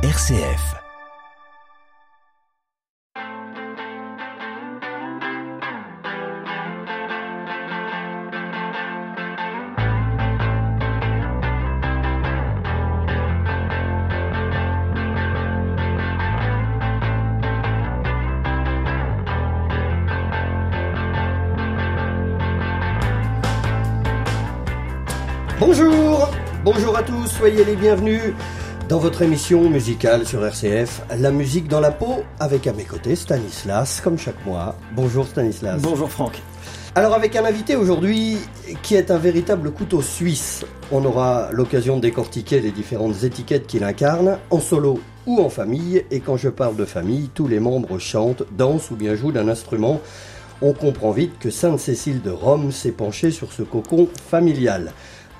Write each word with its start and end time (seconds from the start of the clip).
RCF. 0.00 0.76
Bonjour, 25.58 26.30
bonjour 26.62 26.96
à 26.96 27.02
tous, 27.02 27.26
soyez 27.26 27.64
les 27.64 27.74
bienvenus 27.74 28.32
dans 28.88 28.98
votre 28.98 29.20
émission 29.20 29.68
musicale 29.68 30.26
sur 30.26 30.44
RCF, 30.44 31.02
La 31.18 31.30
musique 31.30 31.68
dans 31.68 31.80
la 31.80 31.90
peau, 31.90 32.24
avec 32.40 32.66
à 32.66 32.72
mes 32.72 32.84
côtés 32.84 33.16
Stanislas, 33.16 34.00
comme 34.00 34.18
chaque 34.18 34.46
mois. 34.46 34.76
Bonjour 34.96 35.26
Stanislas. 35.26 35.82
Bonjour 35.82 36.10
Franck. 36.10 36.40
Alors 36.94 37.12
avec 37.12 37.36
un 37.36 37.44
invité 37.44 37.76
aujourd'hui 37.76 38.38
qui 38.82 38.94
est 38.94 39.10
un 39.10 39.18
véritable 39.18 39.72
couteau 39.72 40.00
suisse, 40.00 40.64
on 40.90 41.04
aura 41.04 41.50
l'occasion 41.52 41.96
de 41.96 42.02
décortiquer 42.02 42.60
les 42.60 42.70
différentes 42.70 43.24
étiquettes 43.24 43.66
qu'il 43.66 43.84
incarne, 43.84 44.38
en 44.50 44.58
solo 44.58 45.00
ou 45.26 45.40
en 45.40 45.50
famille, 45.50 46.04
et 46.10 46.20
quand 46.20 46.38
je 46.38 46.48
parle 46.48 46.76
de 46.76 46.86
famille, 46.86 47.28
tous 47.34 47.46
les 47.46 47.60
membres 47.60 47.98
chantent, 47.98 48.44
dansent 48.56 48.90
ou 48.90 48.96
bien 48.96 49.14
jouent 49.14 49.32
d'un 49.32 49.48
instrument. 49.48 50.00
On 50.62 50.72
comprend 50.72 51.12
vite 51.12 51.38
que 51.38 51.50
Sainte-Cécile 51.50 52.22
de 52.22 52.30
Rome 52.30 52.72
s'est 52.72 52.92
penchée 52.92 53.30
sur 53.30 53.52
ce 53.52 53.62
cocon 53.62 54.08
familial. 54.28 54.92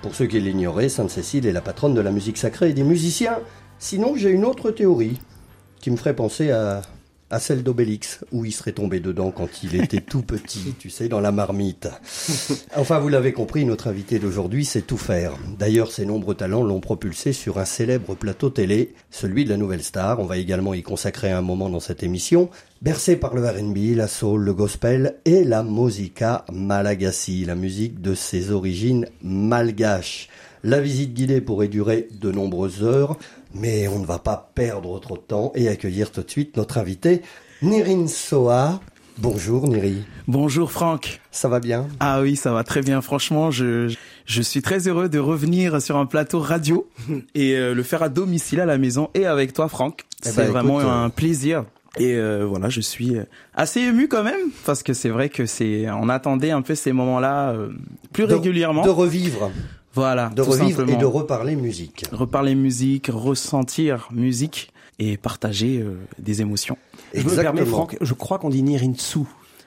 Pour 0.02 0.14
ceux 0.14 0.26
qui 0.26 0.38
l'ignoraient, 0.40 0.88
Sainte-Cécile 0.88 1.46
est 1.46 1.52
la 1.52 1.60
patronne 1.60 1.94
de 1.94 2.00
la 2.00 2.12
musique 2.12 2.38
sacrée 2.38 2.70
et 2.70 2.72
des 2.72 2.84
musiciens. 2.84 3.38
Sinon, 3.80 4.14
j'ai 4.16 4.30
une 4.30 4.44
autre 4.44 4.70
théorie 4.70 5.20
qui 5.80 5.90
me 5.90 5.96
ferait 5.96 6.14
penser 6.14 6.50
à, 6.50 6.82
à 7.30 7.40
celle 7.40 7.62
d'Obélix, 7.62 8.24
où 8.32 8.44
il 8.44 8.52
serait 8.52 8.72
tombé 8.72 9.00
dedans 9.00 9.30
quand 9.30 9.62
il 9.62 9.74
était 9.74 10.00
tout 10.00 10.22
petit, 10.22 10.74
tu 10.78 10.88
sais, 10.88 11.08
dans 11.08 11.20
la 11.20 11.32
marmite. 11.32 11.88
Enfin, 12.76 12.98
vous 12.98 13.08
l'avez 13.08 13.32
compris, 13.32 13.64
notre 13.64 13.88
invité 13.88 14.18
d'aujourd'hui 14.18 14.64
sait 14.64 14.82
tout 14.82 14.96
faire. 14.96 15.34
D'ailleurs, 15.58 15.90
ses 15.90 16.06
nombreux 16.06 16.34
talents 16.34 16.62
l'ont 16.62 16.80
propulsé 16.80 17.32
sur 17.32 17.58
un 17.58 17.64
célèbre 17.64 18.14
plateau 18.14 18.50
télé, 18.50 18.94
celui 19.10 19.44
de 19.44 19.50
la 19.50 19.56
Nouvelle 19.56 19.82
Star. 19.82 20.20
On 20.20 20.26
va 20.26 20.38
également 20.38 20.74
y 20.74 20.82
consacrer 20.82 21.30
un 21.30 21.42
moment 21.42 21.68
dans 21.68 21.80
cette 21.80 22.02
émission. 22.02 22.48
Bercé 22.80 23.16
par 23.16 23.34
le 23.34 23.44
R&B, 23.44 23.96
la 23.96 24.06
soul, 24.06 24.44
le 24.44 24.54
gospel 24.54 25.16
et 25.24 25.42
la 25.42 25.64
musica 25.64 26.44
malagasy, 26.52 27.44
la 27.44 27.56
musique 27.56 28.00
de 28.00 28.14
ses 28.14 28.52
origines 28.52 29.06
malgaches. 29.20 30.28
La 30.62 30.80
visite 30.80 31.12
guidée 31.12 31.40
pourrait 31.40 31.66
durer 31.66 32.06
de 32.20 32.30
nombreuses 32.30 32.84
heures, 32.84 33.16
mais 33.52 33.88
on 33.88 33.98
ne 33.98 34.06
va 34.06 34.20
pas 34.20 34.52
perdre 34.54 35.00
trop 35.00 35.16
de 35.16 35.22
temps 35.22 35.50
et 35.56 35.66
accueillir 35.66 36.12
tout 36.12 36.22
de 36.22 36.30
suite 36.30 36.56
notre 36.56 36.78
invité, 36.78 37.22
Nirin 37.62 38.06
Soa. 38.06 38.80
Bonjour 39.18 39.66
Niri. 39.66 40.04
Bonjour 40.28 40.70
Franck. 40.70 41.20
Ça 41.32 41.48
va 41.48 41.58
bien? 41.58 41.88
Ah 41.98 42.20
oui, 42.20 42.36
ça 42.36 42.52
va 42.52 42.62
très 42.62 42.82
bien. 42.82 43.00
Franchement, 43.00 43.50
je, 43.50 43.92
je 44.24 44.42
suis 44.42 44.62
très 44.62 44.86
heureux 44.86 45.08
de 45.08 45.18
revenir 45.18 45.82
sur 45.82 45.96
un 45.96 46.06
plateau 46.06 46.38
radio 46.38 46.88
et 47.34 47.56
euh, 47.56 47.74
le 47.74 47.82
faire 47.82 48.04
à 48.04 48.08
domicile 48.08 48.60
à 48.60 48.66
la 48.66 48.78
maison 48.78 49.10
et 49.14 49.26
avec 49.26 49.52
toi 49.52 49.68
Franck. 49.68 50.04
Eh 50.24 50.28
C'est 50.28 50.36
ben, 50.36 50.52
vraiment 50.52 50.80
écoute, 50.80 50.92
un 50.92 51.10
plaisir. 51.10 51.64
Et 51.98 52.14
euh, 52.14 52.44
voilà, 52.46 52.68
je 52.68 52.80
suis 52.80 53.16
assez 53.54 53.80
ému 53.80 54.08
quand 54.08 54.22
même 54.22 54.50
parce 54.64 54.82
que 54.82 54.92
c'est 54.92 55.08
vrai 55.08 55.28
que 55.28 55.46
c'est 55.46 55.86
on 55.90 56.08
attendait 56.08 56.50
un 56.50 56.62
peu 56.62 56.74
ces 56.74 56.92
moments-là 56.92 57.50
euh, 57.50 57.70
plus 58.12 58.26
De- 58.26 58.34
régulièrement. 58.34 58.82
De 58.84 58.90
revivre, 58.90 59.50
voilà, 59.94 60.28
de 60.28 60.42
tout 60.42 60.50
revivre 60.50 60.88
et 60.88 60.96
de 60.96 61.04
reparler 61.04 61.56
musique. 61.56 62.04
reparler 62.12 62.54
musique, 62.54 63.10
ressentir 63.12 64.08
musique 64.12 64.70
et 64.98 65.16
partager 65.16 65.80
euh, 65.80 65.96
des 66.18 66.40
émotions. 66.40 66.76
Je 67.14 67.22
me 67.22 67.34
permets, 67.34 67.60
Exactement. 67.62 67.66
Franck, 67.66 67.96
je 68.00 68.14
crois 68.14 68.38
qu'on 68.38 68.50
dit 68.50 68.62
Nirinsu. 68.62 69.20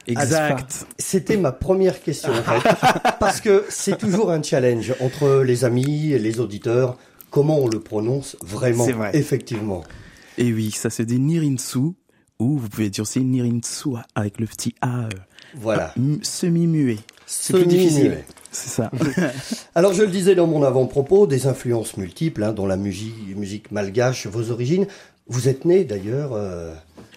Exact. 0.08 0.88
C'était 0.98 1.38
ma 1.38 1.52
première 1.52 2.02
question 2.02 2.32
en 2.32 2.42
fait, 2.42 2.76
parce 3.20 3.40
que 3.40 3.66
c'est 3.70 3.98
toujours 3.98 4.32
un 4.32 4.42
challenge 4.42 4.94
entre 5.00 5.44
les 5.44 5.64
amis 5.64 6.12
et 6.12 6.20
les 6.20 6.40
auditeurs. 6.40 6.98
Comment 7.30 7.60
on 7.60 7.68
le 7.68 7.80
prononce 7.80 8.36
vraiment 8.44 8.86
vrai. 8.88 9.12
Effectivement. 9.14 9.84
Et 10.38 10.52
oui, 10.52 10.72
ça 10.72 10.90
se 10.90 11.04
dit 11.04 11.20
Nirinsu, 11.20 11.94
ou 12.42 12.58
vous 12.58 12.70
pouvez 12.70 12.90
dire 12.90 13.04
aussi 13.04 13.22
Nirinsu 13.22 13.90
avec 14.16 14.40
le 14.40 14.46
petit 14.48 14.74
A 14.82 15.02
euh, 15.06 15.10
Voilà. 15.56 15.94
mu- 15.98 16.20
semi-muet. 16.24 16.98
C'est 17.26 17.54
plus 17.54 17.66
difficile. 17.66 18.18
C'est 18.52 18.70
ça. 18.70 18.92
Alors 19.76 19.94
je 19.94 20.02
le 20.02 20.10
disais 20.10 20.36
dans 20.36 20.48
mon 20.48 20.64
avant-propos, 20.64 21.28
des 21.28 21.48
influences 21.48 21.96
multiples, 21.98 22.44
hein, 22.44 22.52
dont 22.54 22.66
la 22.66 22.76
musique, 22.78 23.36
musique 23.38 23.72
malgache, 23.72 24.28
vos 24.28 24.52
origines. 24.52 24.88
Vous 25.28 25.48
êtes 25.48 25.64
né 25.66 25.84
d'ailleurs. 25.86 26.32
euh, 26.34 26.74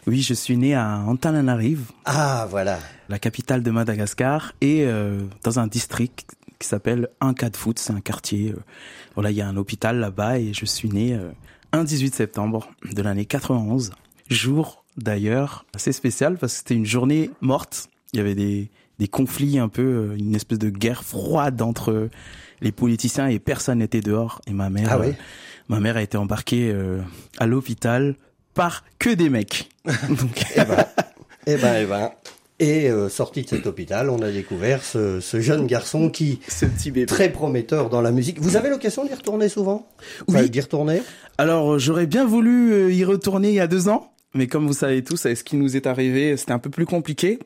oui, 0.06 0.20
je 0.20 0.34
suis 0.34 0.56
né 0.58 0.74
à 0.74 0.98
Antananarive, 1.06 1.90
Ah 2.04 2.46
voilà. 2.50 2.78
la 3.08 3.18
capitale 3.18 3.62
de 3.62 3.70
Madagascar, 3.70 4.52
et 4.60 4.84
euh, 4.84 5.20
dans 5.42 5.58
un 5.58 5.66
district 5.66 6.26
qui 6.58 6.68
s'appelle 6.68 7.08
Ankadfoot, 7.22 7.78
c'est 7.78 7.92
un 7.94 8.00
quartier. 8.02 8.50
euh, 8.52 8.60
voilà, 9.14 9.30
il 9.30 9.36
y 9.36 9.40
a 9.40 9.48
un 9.48 9.56
hôpital 9.56 9.98
là-bas, 9.98 10.38
et 10.38 10.52
je 10.52 10.66
suis 10.66 10.90
né 10.90 11.14
euh, 11.14 11.30
un 11.72 11.82
18 11.84 12.14
septembre 12.14 12.68
de 12.92 13.00
l'année 13.02 13.24
91. 13.24 13.90
Jour 14.28 14.83
d'ailleurs 14.96 15.64
assez 15.74 15.92
spécial 15.92 16.36
parce 16.38 16.52
que 16.54 16.58
c'était 16.58 16.74
une 16.74 16.86
journée 16.86 17.30
morte. 17.40 17.88
Il 18.12 18.18
y 18.18 18.20
avait 18.20 18.34
des, 18.34 18.70
des 18.98 19.08
conflits 19.08 19.58
un 19.58 19.68
peu, 19.68 19.82
euh, 19.82 20.16
une 20.16 20.34
espèce 20.34 20.58
de 20.58 20.70
guerre 20.70 21.02
froide 21.04 21.60
entre 21.62 22.08
les 22.60 22.72
politiciens 22.72 23.26
et 23.26 23.38
personne 23.38 23.78
n'était 23.78 24.00
dehors. 24.00 24.40
Et 24.46 24.52
ma 24.52 24.70
mère, 24.70 24.88
Ah 24.90 24.98
oui. 25.00 25.08
euh, 25.08 25.12
ma 25.68 25.80
mère 25.80 25.96
a 25.96 26.02
été 26.02 26.16
embarquée 26.16 26.70
euh, 26.72 27.00
à 27.38 27.46
l'hôpital 27.46 28.14
par 28.54 28.84
que 28.98 29.10
des 29.10 29.28
mecs. 29.30 29.68
Donc, 30.08 30.44
Eh 30.54 30.64
ben, 30.64 30.86
eh 31.46 31.56
ben, 31.56 31.74
eh 31.82 31.86
ben. 31.86 32.10
Et 32.60 32.88
euh, 32.88 33.08
sorti 33.08 33.42
de 33.42 33.48
cet 33.48 33.66
hôpital, 33.66 34.08
on 34.10 34.22
a 34.22 34.30
découvert 34.30 34.84
ce, 34.84 35.18
ce 35.18 35.40
jeune 35.40 35.66
garçon 35.66 36.08
qui 36.08 36.38
ce 36.46 36.64
petit 36.66 36.92
bébé. 36.92 37.06
très 37.06 37.28
prometteur 37.32 37.90
dans 37.90 38.00
la 38.00 38.12
musique. 38.12 38.38
Vous 38.40 38.54
avez 38.56 38.70
l'occasion 38.70 39.04
d'y 39.04 39.12
retourner 39.12 39.48
souvent? 39.48 39.88
Enfin, 40.28 40.42
Oui. 40.42 40.50
D'y 40.50 40.60
retourner? 40.60 41.02
Alors, 41.36 41.80
j'aurais 41.80 42.06
bien 42.06 42.24
voulu 42.24 42.72
euh, 42.72 42.92
y 42.92 43.04
retourner 43.04 43.48
il 43.48 43.54
y 43.56 43.60
a 43.60 43.66
deux 43.66 43.88
ans, 43.88 44.12
mais 44.34 44.46
comme 44.46 44.66
vous 44.66 44.72
savez 44.74 45.02
tous, 45.02 45.16
ce 45.16 45.44
qui 45.44 45.56
nous 45.56 45.76
est 45.76 45.86
arrivé, 45.86 46.36
c'était 46.36 46.52
un 46.52 46.58
peu 46.58 46.70
plus 46.70 46.86
compliqué. 46.86 47.38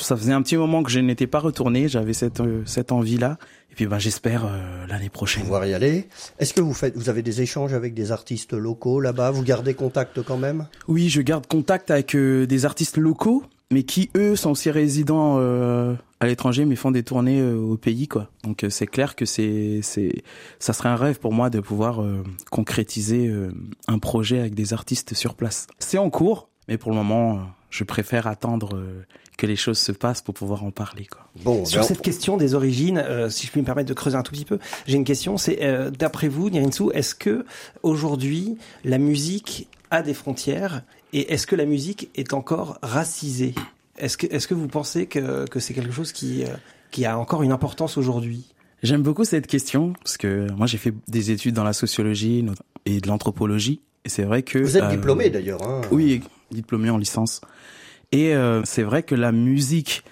Ça 0.00 0.16
faisait 0.16 0.32
un 0.32 0.42
petit 0.42 0.56
moment 0.56 0.82
que 0.82 0.90
je 0.90 0.98
n'étais 1.00 1.26
pas 1.26 1.38
retourné, 1.38 1.88
j'avais 1.88 2.12
cette 2.12 2.40
euh, 2.40 2.62
cette 2.66 2.92
envie-là. 2.92 3.38
Et 3.70 3.74
puis, 3.74 3.86
ben, 3.86 3.98
j'espère 3.98 4.44
euh, 4.46 4.86
l'année 4.88 5.10
prochaine. 5.10 5.44
pouvoir 5.44 5.64
y 5.64 5.74
aller. 5.74 6.08
Est-ce 6.38 6.52
que 6.52 6.60
vous 6.60 6.74
faites, 6.74 6.96
vous 6.96 7.08
avez 7.08 7.22
des 7.22 7.40
échanges 7.40 7.72
avec 7.72 7.94
des 7.94 8.10
artistes 8.10 8.52
locaux 8.52 9.00
là-bas? 9.00 9.30
Vous 9.30 9.44
gardez 9.44 9.74
contact 9.74 10.22
quand 10.22 10.38
même? 10.38 10.66
Oui, 10.88 11.08
je 11.08 11.20
garde 11.20 11.46
contact 11.46 11.90
avec 11.90 12.16
euh, 12.16 12.46
des 12.46 12.64
artistes 12.64 12.96
locaux, 12.96 13.44
mais 13.70 13.84
qui 13.84 14.10
eux 14.16 14.36
sont 14.36 14.50
aussi 14.50 14.70
résidents 14.70 15.36
euh, 15.38 15.94
à 16.18 16.26
l'étranger, 16.26 16.64
mais 16.64 16.76
font 16.76 16.90
des 16.90 17.02
tournées 17.02 17.40
euh, 17.40 17.56
au 17.56 17.76
pays, 17.76 18.08
quoi. 18.08 18.28
Donc 18.44 18.64
euh, 18.64 18.70
c'est 18.70 18.86
clair 18.86 19.14
que 19.16 19.24
c'est 19.24 19.80
c'est 19.82 20.22
ça 20.58 20.72
serait 20.72 20.88
un 20.88 20.96
rêve 20.96 21.18
pour 21.18 21.32
moi 21.32 21.50
de 21.50 21.60
pouvoir 21.60 22.02
euh, 22.02 22.22
concrétiser 22.50 23.28
euh, 23.28 23.52
un 23.88 23.98
projet 23.98 24.40
avec 24.40 24.54
des 24.54 24.72
artistes 24.72 25.14
sur 25.14 25.34
place. 25.34 25.66
C'est 25.78 25.98
en 25.98 26.10
cours, 26.10 26.48
mais 26.68 26.78
pour 26.78 26.90
le 26.90 26.96
moment, 26.96 27.34
euh, 27.34 27.38
je 27.70 27.84
préfère 27.84 28.26
attendre 28.26 28.74
euh, 28.74 29.04
que 29.38 29.46
les 29.46 29.56
choses 29.56 29.78
se 29.78 29.92
passent 29.92 30.20
pour 30.20 30.34
pouvoir 30.34 30.64
en 30.64 30.70
parler, 30.70 31.06
quoi. 31.06 31.26
Bon, 31.44 31.64
Sur 31.64 31.80
ben, 31.80 31.86
cette 31.86 32.02
question 32.02 32.36
des 32.36 32.54
origines, 32.54 32.98
euh, 32.98 33.30
si 33.30 33.46
je 33.46 33.52
puis 33.52 33.60
me 33.60 33.66
permettre 33.66 33.88
de 33.88 33.94
creuser 33.94 34.16
un 34.16 34.22
tout 34.22 34.32
petit 34.32 34.44
peu, 34.44 34.58
j'ai 34.86 34.96
une 34.96 35.04
question. 35.04 35.38
C'est 35.38 35.62
euh, 35.62 35.90
d'après 35.90 36.28
vous, 36.28 36.50
Nirinsu, 36.50 36.90
est-ce 36.92 37.14
que 37.14 37.46
aujourd'hui 37.82 38.58
la 38.84 38.98
musique 38.98 39.68
a 39.90 40.02
des 40.02 40.12
frontières 40.12 40.82
et 41.12 41.32
est-ce 41.32 41.46
que 41.46 41.56
la 41.56 41.66
musique 41.66 42.10
est 42.14 42.32
encore 42.32 42.78
racisée? 42.82 43.54
Est-ce 43.98 44.16
que 44.16 44.26
est-ce 44.26 44.46
que 44.46 44.54
vous 44.54 44.68
pensez 44.68 45.06
que 45.06 45.46
que 45.48 45.60
c'est 45.60 45.74
quelque 45.74 45.92
chose 45.92 46.12
qui 46.12 46.44
euh, 46.44 46.48
qui 46.90 47.04
a 47.04 47.18
encore 47.18 47.42
une 47.42 47.52
importance 47.52 47.96
aujourd'hui? 47.96 48.54
J'aime 48.82 49.02
beaucoup 49.02 49.24
cette 49.24 49.46
question 49.46 49.92
parce 50.02 50.16
que 50.16 50.50
moi 50.52 50.66
j'ai 50.66 50.78
fait 50.78 50.94
des 51.08 51.30
études 51.30 51.54
dans 51.54 51.64
la 51.64 51.74
sociologie 51.74 52.46
et 52.86 53.00
de 53.00 53.08
l'anthropologie 53.08 53.80
et 54.04 54.08
c'est 54.08 54.22
vrai 54.22 54.42
que 54.42 54.58
vous 54.58 54.76
êtes 54.76 54.84
euh, 54.84 54.90
diplômé 54.90 55.28
d'ailleurs. 55.28 55.62
Hein 55.62 55.82
Oui, 55.90 56.22
diplômé 56.50 56.90
en 56.90 56.96
licence. 56.96 57.40
Et 58.12 58.34
euh, 58.34 58.62
c'est 58.64 58.82
vrai 58.82 59.02
que 59.02 59.14
la 59.14 59.32
musique, 59.32 60.02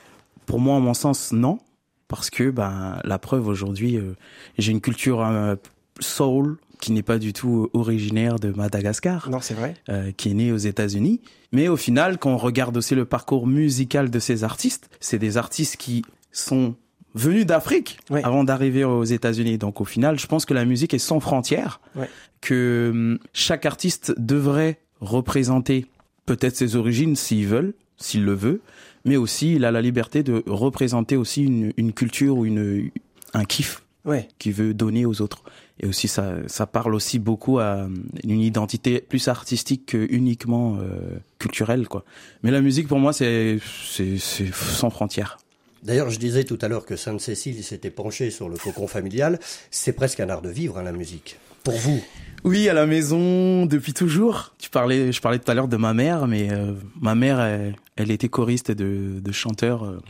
pour 0.46 0.60
moi, 0.60 0.76
à 0.76 0.80
mon 0.80 0.94
sens, 0.94 1.32
non, 1.32 1.58
parce 2.06 2.30
que 2.30 2.50
ben 2.50 3.00
la 3.04 3.18
preuve 3.18 3.48
aujourd'hui, 3.48 3.96
euh, 3.96 4.14
j'ai 4.56 4.72
une 4.72 4.80
culture 4.80 5.24
euh, 5.24 5.56
soul 6.00 6.58
qui 6.80 6.92
n'est 6.92 7.02
pas 7.02 7.18
du 7.18 7.32
tout 7.32 7.68
originaire 7.72 8.38
de 8.38 8.50
Madagascar, 8.50 9.28
Non, 9.30 9.40
c'est 9.40 9.54
vrai. 9.54 9.74
euh, 9.88 10.12
qui 10.16 10.30
est 10.30 10.34
née 10.34 10.52
aux 10.52 10.56
États-Unis. 10.56 11.20
Mais 11.52 11.68
au 11.68 11.76
final, 11.76 12.18
quand 12.18 12.30
on 12.30 12.36
regarde 12.36 12.76
aussi 12.76 12.94
le 12.94 13.04
parcours 13.04 13.46
musical 13.46 14.10
de 14.10 14.18
ces 14.18 14.44
artistes, 14.44 14.88
c'est 15.00 15.18
des 15.18 15.36
artistes 15.36 15.76
qui 15.76 16.04
sont 16.32 16.74
venus 17.14 17.46
d'Afrique 17.46 17.98
Ouais. 18.10 18.22
avant 18.24 18.44
d'arriver 18.44 18.84
aux 18.84 19.04
États-Unis. 19.04 19.58
Donc 19.58 19.80
au 19.80 19.84
final, 19.84 20.18
je 20.18 20.26
pense 20.26 20.44
que 20.44 20.54
la 20.54 20.64
musique 20.64 20.94
est 20.94 20.98
sans 20.98 21.20
frontières, 21.20 21.80
Ouais. 21.96 22.08
que 22.40 22.90
hum, 22.92 23.18
chaque 23.32 23.66
artiste 23.66 24.14
devrait 24.18 24.78
représenter 25.00 25.86
peut-être 26.26 26.56
ses 26.56 26.76
origines 26.76 27.16
s'il 27.16 27.46
veut, 27.46 27.74
s'il 27.96 28.24
le 28.24 28.34
veut, 28.34 28.60
mais 29.04 29.16
aussi 29.16 29.54
il 29.54 29.64
a 29.64 29.70
la 29.72 29.80
liberté 29.80 30.22
de 30.22 30.42
représenter 30.46 31.16
aussi 31.16 31.42
une, 31.44 31.72
une 31.76 31.92
culture 31.92 32.36
ou 32.36 32.44
une 32.44 32.90
un 33.34 33.44
kiff 33.44 33.82
Ouais. 34.04 34.28
qu'il 34.38 34.52
veut 34.52 34.74
donner 34.74 35.04
aux 35.06 35.20
autres. 35.22 35.42
Et 35.80 35.86
aussi 35.86 36.08
ça 36.08 36.34
ça 36.46 36.66
parle 36.66 36.94
aussi 36.94 37.18
beaucoup 37.18 37.58
à 37.58 37.88
une 38.24 38.40
identité 38.40 39.00
plus 39.00 39.28
artistique 39.28 39.86
que 39.86 40.06
uniquement 40.10 40.78
euh, 40.80 41.18
culturelle 41.38 41.88
quoi. 41.88 42.04
Mais 42.42 42.50
la 42.50 42.60
musique 42.60 42.88
pour 42.88 42.98
moi 42.98 43.12
c'est 43.12 43.58
c'est 43.90 44.18
sans 44.18 44.90
frontières. 44.90 45.38
D'ailleurs, 45.82 46.10
je 46.10 46.18
disais 46.18 46.44
tout 46.44 46.58
à 46.60 46.68
l'heure 46.68 46.84
que 46.84 46.96
Sainte-Cécile 46.96 47.62
s'était 47.62 47.90
penchée 47.90 48.30
sur 48.30 48.48
le 48.48 48.56
cocon 48.56 48.88
familial. 48.88 49.38
C'est 49.70 49.92
presque 49.92 50.20
un 50.20 50.28
art 50.28 50.42
de 50.42 50.48
vivre, 50.48 50.78
hein, 50.78 50.82
la 50.82 50.92
musique. 50.92 51.36
Pour 51.62 51.76
vous 51.76 52.02
Oui, 52.44 52.68
à 52.68 52.72
la 52.72 52.86
maison, 52.86 53.64
depuis 53.64 53.92
toujours. 53.92 54.54
Tu 54.58 54.70
parlais, 54.70 55.12
je 55.12 55.20
parlais 55.20 55.38
tout 55.38 55.50
à 55.50 55.54
l'heure 55.54 55.68
de 55.68 55.76
ma 55.76 55.94
mère, 55.94 56.26
mais 56.26 56.50
euh, 56.50 56.72
ma 57.00 57.14
mère, 57.14 57.40
elle, 57.40 57.76
elle, 57.96 58.10
était 58.10 58.28
choriste 58.28 58.72
de, 58.72 59.20
de 59.20 59.32
chanteur. 59.32 59.84
Euh, 59.84 60.00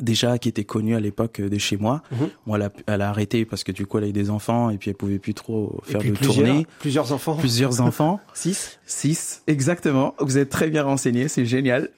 déjà 0.00 0.38
qui 0.38 0.48
était 0.48 0.64
connue 0.64 0.94
à 0.94 1.00
l'époque 1.00 1.40
de 1.40 1.58
chez 1.58 1.76
moi. 1.76 2.02
Mm 2.10 2.16
-hmm. 2.16 2.28
Moi, 2.46 2.58
elle 2.58 2.64
a, 2.64 2.70
elle 2.86 3.02
a, 3.02 3.08
arrêté 3.10 3.44
parce 3.44 3.64
que 3.64 3.72
du 3.72 3.86
coup, 3.86 3.98
elle 3.98 4.04
a 4.04 4.08
eu 4.08 4.12
des 4.12 4.30
enfants 4.30 4.70
et 4.70 4.78
puis 4.78 4.90
elle 4.90 4.96
pouvait 4.96 5.18
plus 5.18 5.34
trop 5.34 5.80
faire 5.84 6.02
de 6.02 6.10
plusieurs, 6.10 6.34
tournée. 6.34 6.66
Plusieurs 6.78 7.12
enfants. 7.12 7.36
Plusieurs 7.36 7.80
enfants. 7.80 8.20
Six. 8.34 8.78
Six, 8.86 9.42
exactement. 9.46 10.14
Vous 10.20 10.38
êtes 10.38 10.50
très 10.50 10.70
bien 10.70 10.82
renseigné, 10.82 11.28
c'est 11.28 11.44
génial. 11.44 11.90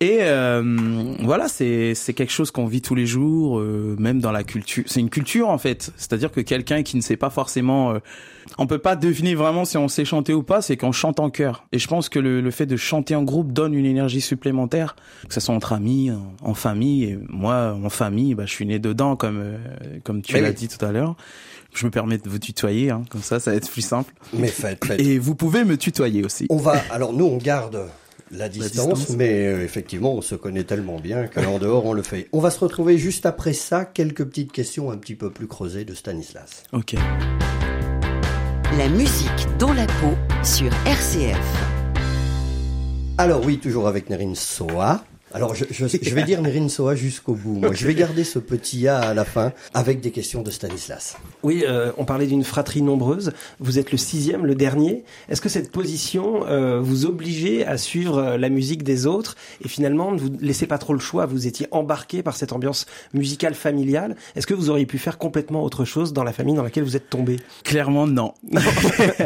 Et 0.00 0.18
euh, 0.22 0.62
voilà, 1.20 1.48
c'est 1.48 1.94
c'est 1.94 2.14
quelque 2.14 2.32
chose 2.32 2.50
qu'on 2.50 2.66
vit 2.66 2.80
tous 2.80 2.94
les 2.94 3.06
jours, 3.06 3.58
euh, 3.58 3.96
même 3.98 4.20
dans 4.20 4.32
la 4.32 4.44
culture. 4.44 4.84
C'est 4.86 5.00
une 5.00 5.10
culture 5.10 5.48
en 5.48 5.58
fait. 5.58 5.90
C'est-à-dire 5.96 6.30
que 6.30 6.40
quelqu'un 6.40 6.82
qui 6.82 6.96
ne 6.96 7.02
sait 7.02 7.16
pas 7.16 7.30
forcément, 7.30 7.92
euh, 7.92 7.98
on 8.56 8.66
peut 8.66 8.78
pas 8.78 8.96
deviner 8.96 9.34
vraiment 9.34 9.64
si 9.64 9.76
on 9.76 9.88
sait 9.88 10.04
chanter 10.04 10.32
ou 10.32 10.42
pas, 10.42 10.62
c'est 10.62 10.76
qu'on 10.76 10.92
chante 10.92 11.20
en 11.20 11.30
chœur. 11.30 11.66
Et 11.72 11.78
je 11.78 11.86
pense 11.86 12.08
que 12.08 12.18
le, 12.18 12.40
le, 12.40 12.50
fait 12.50 12.66
de 12.66 12.76
chanter 12.76 13.14
en 13.14 13.24
groupe 13.24 13.52
donne 13.52 13.74
une 13.74 13.84
énergie 13.84 14.20
supplémentaire, 14.22 14.96
que 15.28 15.34
ce 15.34 15.40
soit 15.40 15.54
entre 15.54 15.72
amis, 15.72 16.10
en, 16.10 16.34
en 16.42 16.54
famille. 16.54 17.04
Et 17.04 17.18
moi, 17.28 17.47
en 17.54 17.90
famille, 17.90 18.34
bah, 18.34 18.46
je 18.46 18.52
suis 18.52 18.66
né 18.66 18.78
dedans, 18.78 19.16
comme 19.16 19.40
euh, 19.40 19.58
comme 20.04 20.22
tu 20.22 20.38
l'as 20.40 20.52
dit 20.52 20.68
tout 20.68 20.84
à 20.84 20.92
l'heure. 20.92 21.16
Je 21.74 21.84
me 21.84 21.90
permets 21.90 22.18
de 22.18 22.28
vous 22.28 22.38
tutoyer, 22.38 22.90
hein, 22.90 23.02
comme 23.10 23.22
ça, 23.22 23.40
ça 23.40 23.50
va 23.50 23.56
être 23.56 23.70
plus 23.70 23.82
simple. 23.82 24.12
Mais 24.32 24.48
faites, 24.48 24.84
faites. 24.84 25.00
Et 25.00 25.18
vous 25.18 25.34
pouvez 25.34 25.64
me 25.64 25.76
tutoyer 25.76 26.24
aussi. 26.24 26.46
On 26.48 26.56
va, 26.56 26.82
alors 26.90 27.12
nous, 27.12 27.26
on 27.26 27.36
garde 27.36 27.88
la 28.30 28.48
distance, 28.48 28.76
la 28.76 28.94
distance. 28.94 29.16
mais 29.16 29.46
euh, 29.46 29.64
effectivement, 29.64 30.14
on 30.14 30.22
se 30.22 30.34
connaît 30.34 30.64
tellement 30.64 30.98
bien 30.98 31.26
qu'en 31.26 31.58
dehors, 31.58 31.84
on 31.84 31.92
le 31.92 32.02
fait. 32.02 32.28
On 32.32 32.40
va 32.40 32.50
se 32.50 32.60
retrouver 32.60 32.98
juste 32.98 33.26
après 33.26 33.52
ça, 33.52 33.84
quelques 33.84 34.24
petites 34.24 34.52
questions 34.52 34.90
un 34.90 34.96
petit 34.96 35.14
peu 35.14 35.30
plus 35.30 35.46
creusées 35.46 35.84
de 35.84 35.94
Stanislas. 35.94 36.62
Ok. 36.72 36.94
La 38.76 38.88
musique 38.88 39.46
dans 39.58 39.72
la 39.72 39.86
peau 39.86 40.14
sur 40.42 40.70
RCF. 40.86 41.38
Alors 43.18 43.44
oui, 43.44 43.58
toujours 43.58 43.88
avec 43.88 44.10
Nerine 44.10 44.36
Soa. 44.36 45.02
Alors, 45.34 45.54
je, 45.54 45.64
je, 45.70 45.86
je, 45.86 46.14
vais 46.14 46.22
dire 46.22 46.40
Nerine 46.40 46.68
Soa 46.68 46.94
jusqu'au 46.94 47.34
bout. 47.34 47.58
Moi, 47.58 47.72
je 47.74 47.86
vais 47.86 47.94
garder 47.94 48.24
ce 48.24 48.38
petit 48.38 48.88
A 48.88 48.98
à 48.98 49.14
la 49.14 49.24
fin 49.24 49.52
avec 49.74 50.00
des 50.00 50.10
questions 50.10 50.42
de 50.42 50.50
Stanislas. 50.50 51.16
Oui, 51.42 51.64
euh, 51.66 51.92
on 51.98 52.04
parlait 52.04 52.26
d'une 52.26 52.44
fratrie 52.44 52.80
nombreuse. 52.80 53.32
Vous 53.60 53.78
êtes 53.78 53.92
le 53.92 53.98
sixième, 53.98 54.46
le 54.46 54.54
dernier. 54.54 55.04
Est-ce 55.28 55.40
que 55.40 55.48
cette 55.48 55.70
position 55.70 56.46
euh, 56.46 56.80
vous 56.80 57.04
obligeait 57.04 57.66
à 57.66 57.76
suivre 57.76 58.36
la 58.36 58.48
musique 58.48 58.82
des 58.82 59.06
autres 59.06 59.36
et 59.62 59.68
finalement 59.68 60.12
ne 60.12 60.18
vous 60.18 60.30
laissez 60.40 60.66
pas 60.66 60.78
trop 60.78 60.94
le 60.94 61.00
choix 61.00 61.26
Vous 61.26 61.46
étiez 61.46 61.66
embarqué 61.72 62.22
par 62.22 62.36
cette 62.36 62.52
ambiance 62.52 62.86
musicale 63.12 63.54
familiale. 63.54 64.16
Est-ce 64.34 64.46
que 64.46 64.54
vous 64.54 64.70
auriez 64.70 64.86
pu 64.86 64.98
faire 64.98 65.18
complètement 65.18 65.62
autre 65.62 65.84
chose 65.84 66.12
dans 66.12 66.24
la 66.24 66.32
famille 66.32 66.54
dans 66.54 66.62
laquelle 66.62 66.84
vous 66.84 66.96
êtes 66.96 67.10
tombé? 67.10 67.36
Clairement, 67.64 68.06
non. 68.06 68.32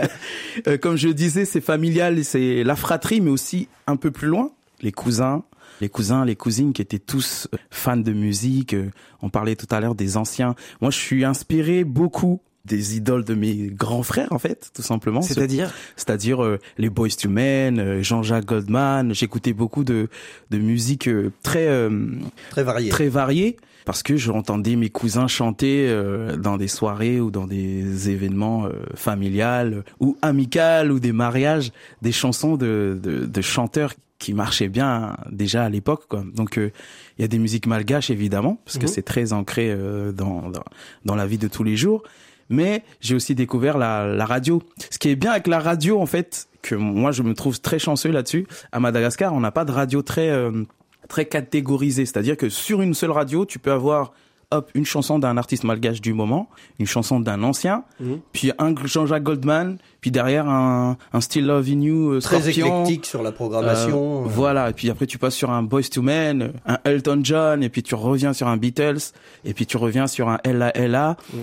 euh, 0.67 0.79
comme 0.79 0.97
je 0.97 1.09
disais, 1.09 1.45
c'est 1.45 1.61
familial, 1.61 2.25
c'est 2.25 2.65
la 2.65 2.77
fratrie, 2.77 3.21
mais 3.21 3.31
aussi 3.31 3.69
un 3.87 3.97
peu 3.97 4.11
plus 4.11 4.29
loin, 4.29 4.51
les 4.81 4.93
cousins, 4.93 5.45
les 5.83 5.89
cousins, 5.89 6.25
les 6.25 6.37
cousines 6.37 6.73
qui 6.73 6.81
étaient 6.81 7.01
tous 7.01 7.49
fans 7.71 7.97
de 7.97 8.13
musique. 8.13 8.77
On 9.21 9.31
parlait 9.31 9.57
tout 9.57 9.67
à 9.71 9.81
l'heure 9.81 9.97
des 9.97 10.17
anciens. 10.17 10.55
Moi, 10.81 10.93
je 10.93 10.99
suis 10.99 11.25
inspiré 11.25 11.83
beaucoup 11.83 12.41
des 12.65 12.97
idoles 12.97 13.25
de 13.25 13.35
mes 13.35 13.69
grands 13.69 14.03
frères 14.03 14.33
en 14.33 14.39
fait 14.39 14.71
tout 14.75 14.83
simplement 14.83 15.23
c'est-à-dire 15.23 15.73
c'est-à-dire 15.97 16.43
euh, 16.43 16.59
les 16.79 16.91
Boys 16.91 17.09
to 17.21 17.29
Men 17.29 17.79
euh, 17.79 18.03
Jean-Jacques 18.03 18.45
Goldman 18.45 19.15
j'écoutais 19.15 19.53
beaucoup 19.53 19.85
de 19.85 20.09
de 20.51 20.59
musique 20.59 21.09
euh, 21.09 21.33
très 21.43 21.69
très 22.51 22.63
variée 22.63 22.91
très 22.91 23.09
variée 23.09 23.57
parce 23.85 24.05
que 24.05 24.17
j'entendais 24.17 24.77
mes 24.77 24.91
cousins 24.91 25.27
chanter 25.27 25.93
dans 26.39 26.57
des 26.57 26.69
soirées 26.69 27.21
ou 27.21 27.33
dans 27.33 27.49
des 27.49 28.11
événements 28.11 28.69
familiales 28.95 29.83
ou 29.99 30.17
amicales 30.23 30.93
ou 30.93 31.01
des 31.01 31.11
mariages 31.11 31.73
des 32.01 32.13
chansons 32.13 32.57
de 32.57 32.97
de, 33.03 33.27
de 33.27 33.41
chanteurs 33.41 33.93
qui 34.23 34.35
marchait 34.35 34.69
bien 34.69 35.17
déjà 35.31 35.65
à 35.65 35.69
l'époque 35.69 36.05
quoi. 36.09 36.23
Donc 36.35 36.55
il 36.57 36.63
euh, 36.63 36.71
y 37.19 37.25
a 37.25 37.29
des 37.29 37.39
musiques 37.39 37.67
malgaches 37.67 38.09
évidemment 38.09 38.61
parce 38.65 38.79
que 38.79 38.85
mmh. 38.85 38.89
c'est 38.89 39.03
très 39.03 39.33
ancré 39.33 39.71
euh, 39.71 40.13
dans, 40.13 40.49
dans, 40.49 40.63
dans 41.05 41.17
la 41.17 41.27
vie 41.27 41.39
de 41.39 41.49
tous 41.49 41.65
les 41.65 41.77
jours, 41.77 42.05
mais 42.53 42.85
j'ai 43.01 43.17
aussi 43.17 43.35
découvert 43.35 43.79
la, 43.79 44.07
la 44.07 44.27
radio. 44.27 44.63
Ce 44.91 44.99
qui 44.99 45.09
est 45.09 45.17
bien 45.17 45.33
avec 45.33 45.49
la 45.49 45.59
radio 45.59 46.01
en 46.01 46.07
fait 46.07 46.47
que 46.61 46.77
moi 46.77 47.11
je 47.11 47.23
me 47.23 47.35
trouve 47.35 47.61
très 47.61 47.81
chanceux 47.81 48.11
là-dessus. 48.11 48.47
À 48.71 48.79
Madagascar, 48.79 49.35
on 49.35 49.41
n'a 49.41 49.51
pas 49.51 49.65
de 49.65 49.73
radio 49.73 50.03
très 50.03 50.31
euh, 50.31 50.63
très 51.09 51.25
catégorisée, 51.25 52.07
c'est-à-dire 52.07 52.37
que 52.37 52.49
sur 52.49 52.81
une 52.83 52.95
seule 52.95 53.11
radio, 53.11 53.45
tu 53.45 53.59
peux 53.59 53.73
avoir 53.73 54.13
hop, 54.53 54.71
une 54.75 54.85
chanson 54.85 55.19
d'un 55.19 55.37
artiste 55.37 55.65
malgache 55.65 56.01
du 56.01 56.13
moment, 56.13 56.49
une 56.79 56.87
chanson 56.87 57.21
d'un 57.21 57.43
ancien, 57.43 57.85
mmh. 58.01 58.13
puis 58.33 58.53
un 58.59 58.75
Jean-Jacques 58.85 59.23
Goldman, 59.23 59.79
puis 60.01 60.11
derrière 60.11 60.49
un, 60.49 60.97
un 61.13 61.21
Still 61.21 61.47
Loving 61.47 61.83
You, 61.83 62.13
euh, 62.13 62.21
Très 62.21 62.49
éclectique 62.51 63.07
sur 63.07 63.23
la 63.23 63.33
programmation. 63.33 64.23
Euh, 64.23 64.25
euh... 64.27 64.29
Voilà, 64.29 64.71
et 64.71 64.73
puis 64.73 64.91
après 64.91 65.07
tu 65.07 65.19
passes 65.19 65.35
sur 65.35 65.51
un 65.51 65.63
Boys 65.63 65.89
to 65.91 66.03
Men, 66.03 66.53
un 66.67 66.79
Elton 66.85 67.21
John, 67.25 67.63
et 67.63 67.69
puis 67.69 67.83
tu 67.83 67.95
reviens 67.95 68.33
sur 68.33 68.47
un 68.47 68.57
Beatles, 68.59 69.13
et 69.45 69.55
puis 69.55 69.67
tu 69.67 69.77
reviens 69.79 70.07
sur 70.07 70.29
un 70.29 70.39
Ella 70.45 70.71
Ella. 70.77 71.17
Mmh. 71.33 71.39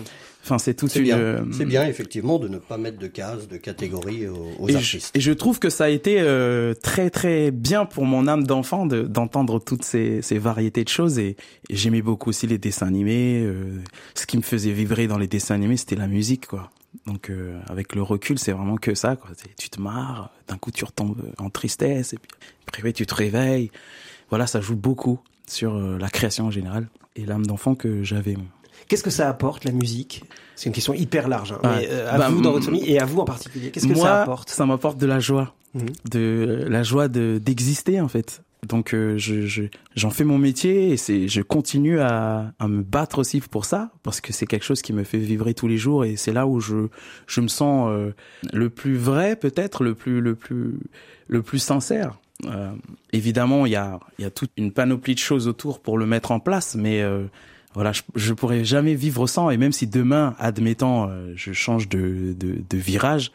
Enfin, 0.50 0.58
c'est 0.58 0.74
tout 0.74 0.88
C'est 0.88 1.02
bien. 1.02 1.46
C'est 1.52 1.66
bien, 1.66 1.86
effectivement, 1.86 2.40
de 2.40 2.48
ne 2.48 2.58
pas 2.58 2.80
mettre 2.80 2.98
de 2.98 3.06
cases, 3.06 3.48
de 3.48 3.58
catégories 3.58 4.28
aux, 4.28 4.48
aux 4.58 4.68
et 4.68 4.76
artistes. 4.76 5.12
Je, 5.14 5.20
et 5.20 5.22
je 5.22 5.32
trouve 5.32 5.60
que 5.60 5.70
ça 5.70 5.84
a 5.84 5.90
été 5.90 6.20
euh, 6.22 6.74
très, 6.74 7.12
très 7.12 7.52
bien 7.52 7.86
pour 7.86 8.06
mon 8.06 8.28
âme 8.28 8.46
d'enfant 8.46 8.88
d'entendre 8.88 9.60
toutes 9.60 9.84
ces, 9.84 10.24
ces, 10.24 10.40
variétés 10.40 10.84
de 10.84 10.90
choses. 10.90 11.20
Et, 11.20 11.38
et 11.70 11.76
j'aimais 11.76 12.02
beaucoup 12.02 12.32
aussi 12.32 12.48
les 12.48 12.58
dessins 12.58 12.88
animés. 12.88 13.44
Euh, 13.46 13.78
ce 14.16 14.26
qui 14.26 14.38
me 14.38 14.42
faisait 14.42 14.72
vibrer 14.72 15.06
dans 15.06 15.20
les 15.20 15.28
dessins 15.28 15.54
animés, 15.54 15.78
c'était 15.78 15.96
la 15.96 16.08
musique, 16.08 16.48
quoi. 16.48 16.72
Donc, 17.06 17.30
euh, 17.30 17.60
avec 17.70 17.94
le 17.94 18.02
recul, 18.02 18.40
c'est 18.40 18.52
vraiment 18.52 18.78
que 18.78 18.96
ça, 18.96 19.18
quoi. 19.18 19.30
Tu 19.56 19.70
te 19.70 19.80
marres, 19.80 20.32
d'un 20.48 20.58
coup, 20.58 20.72
tu 20.72 20.84
retombes 20.84 21.32
en 21.38 21.52
tristesse, 21.52 22.14
et 22.14 22.18
puis 22.18 22.80
après, 22.80 22.92
tu 22.92 23.06
te 23.06 23.14
réveilles. 23.14 23.70
Voilà, 24.32 24.48
ça 24.48 24.62
joue 24.62 24.76
beaucoup 24.76 25.20
sur 25.46 25.80
la 25.80 26.10
création 26.10 26.46
en 26.48 26.52
général 26.52 26.88
et 27.16 27.26
l'âme 27.26 27.46
d'enfant 27.46 27.76
que 27.76 28.04
j'avais. 28.04 28.36
Qu'est-ce 28.88 29.04
que 29.04 29.10
ça 29.10 29.30
apporte 29.30 29.66
la 29.66 29.72
musique? 29.72 30.24
C'est 30.56 30.68
une 30.68 30.74
question 30.74 30.94
hyper 30.94 31.28
large. 31.28 31.54
Hein, 31.54 31.60
mais 31.78 31.88
euh, 31.90 32.12
à 32.12 32.18
bah, 32.18 32.30
vous 32.30 32.42
dans 32.42 32.52
votre 32.52 32.66
famille 32.66 32.90
et 32.90 33.00
à 33.00 33.06
vous 33.06 33.20
en 33.20 33.26
particulier. 33.26 33.72
Qu'est-ce 33.72 33.88
que 33.88 33.94
moi, 33.94 34.04
ça 34.04 34.22
apporte? 34.24 34.50
Ça 34.50 34.66
m'apporte 34.66 34.98
de 34.98 35.06
la 35.06 35.20
joie, 35.20 35.54
mmh. 35.74 35.80
de 36.12 36.66
la 36.68 36.84
joie 36.84 37.08
de 37.08 37.40
d'exister 37.44 38.02
en 38.02 38.08
fait. 38.08 38.42
Donc 38.68 38.94
euh, 38.94 39.18
je 39.18 39.48
j'en 39.96 40.10
je, 40.10 40.10
fais 40.10 40.26
mon 40.26 40.38
métier 40.38 40.90
et 40.90 40.98
c'est 40.98 41.30
je 41.30 41.42
continue 41.42 42.02
à, 42.02 42.52
à 42.60 42.68
me 42.68 42.82
battre 42.82 43.20
aussi 43.20 43.40
pour 43.40 43.64
ça 43.64 43.92
parce 44.04 44.20
que 44.20 44.34
c'est 44.34 44.46
quelque 44.46 44.66
chose 44.66 44.82
qui 44.82 44.92
me 44.92 45.04
fait 45.04 45.18
vibrer 45.18 45.54
tous 45.54 45.70
les 45.70 45.78
jours 45.78 46.04
et 46.04 46.18
c'est 46.18 46.34
là 46.34 46.46
où 46.46 46.60
je 46.60 46.88
je 47.26 47.40
me 47.40 47.48
sens 47.48 47.88
euh, 47.90 48.14
le 48.52 48.70
plus 48.70 48.98
vrai 48.98 49.38
peut-être 49.38 49.84
le 49.84 49.96
plus 49.96 50.20
le 50.20 50.36
plus 50.36 50.78
le 51.28 51.42
plus 51.42 51.60
sincère. 51.60 52.20
Euh, 52.46 52.72
évidemment, 53.14 53.66
il 53.66 53.72
y 53.72 53.78
a 53.78 54.00
il 54.18 54.24
y 54.24 54.26
a 54.26 54.30
toute 54.30 54.52
une 54.58 54.74
panoplie 54.74 55.14
de 55.14 55.20
choses 55.20 55.48
autour 55.48 55.80
pour 55.80 55.98
le 55.98 56.06
mettre 56.06 56.32
en 56.32 56.42
place, 56.42 56.76
mais 56.76 57.02
voilà, 57.74 57.92
je, 57.92 58.02
je 58.16 58.34
pourrais 58.34 58.66
jamais 58.66 58.96
vivre 58.96 59.28
sans. 59.28 59.50
Et 59.50 59.58
même 59.58 59.72
si 59.72 59.88
demain, 59.88 60.36
admettons, 60.40 61.10
euh, 61.10 61.34
je 61.36 61.54
change 61.54 61.88
de, 61.88 62.34
de, 62.38 62.64
de 62.68 62.78
virage, 62.78 63.32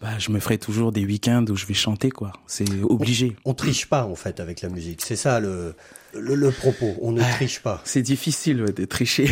bah, 0.00 0.18
je 0.18 0.30
me 0.30 0.40
ferai 0.40 0.58
toujours 0.58 0.92
des 0.92 1.06
week-ends 1.06 1.44
où 1.48 1.56
je 1.56 1.66
vais 1.66 1.74
chanter, 1.74 2.10
quoi. 2.10 2.32
C'est 2.46 2.68
obligé. 2.82 3.36
On, 3.44 3.52
on, 3.52 3.54
triche 3.54 3.86
pas, 3.86 4.04
en 4.04 4.14
fait, 4.14 4.40
avec 4.40 4.60
la 4.60 4.68
musique. 4.68 5.02
C'est 5.02 5.16
ça 5.16 5.40
le, 5.40 5.74
le, 6.14 6.34
le, 6.34 6.50
propos. 6.50 6.94
On 7.00 7.12
ne 7.12 7.20
triche 7.20 7.60
pas. 7.60 7.80
C'est 7.84 8.02
difficile 8.02 8.62
ouais, 8.62 8.72
de 8.72 8.84
tricher. 8.84 9.30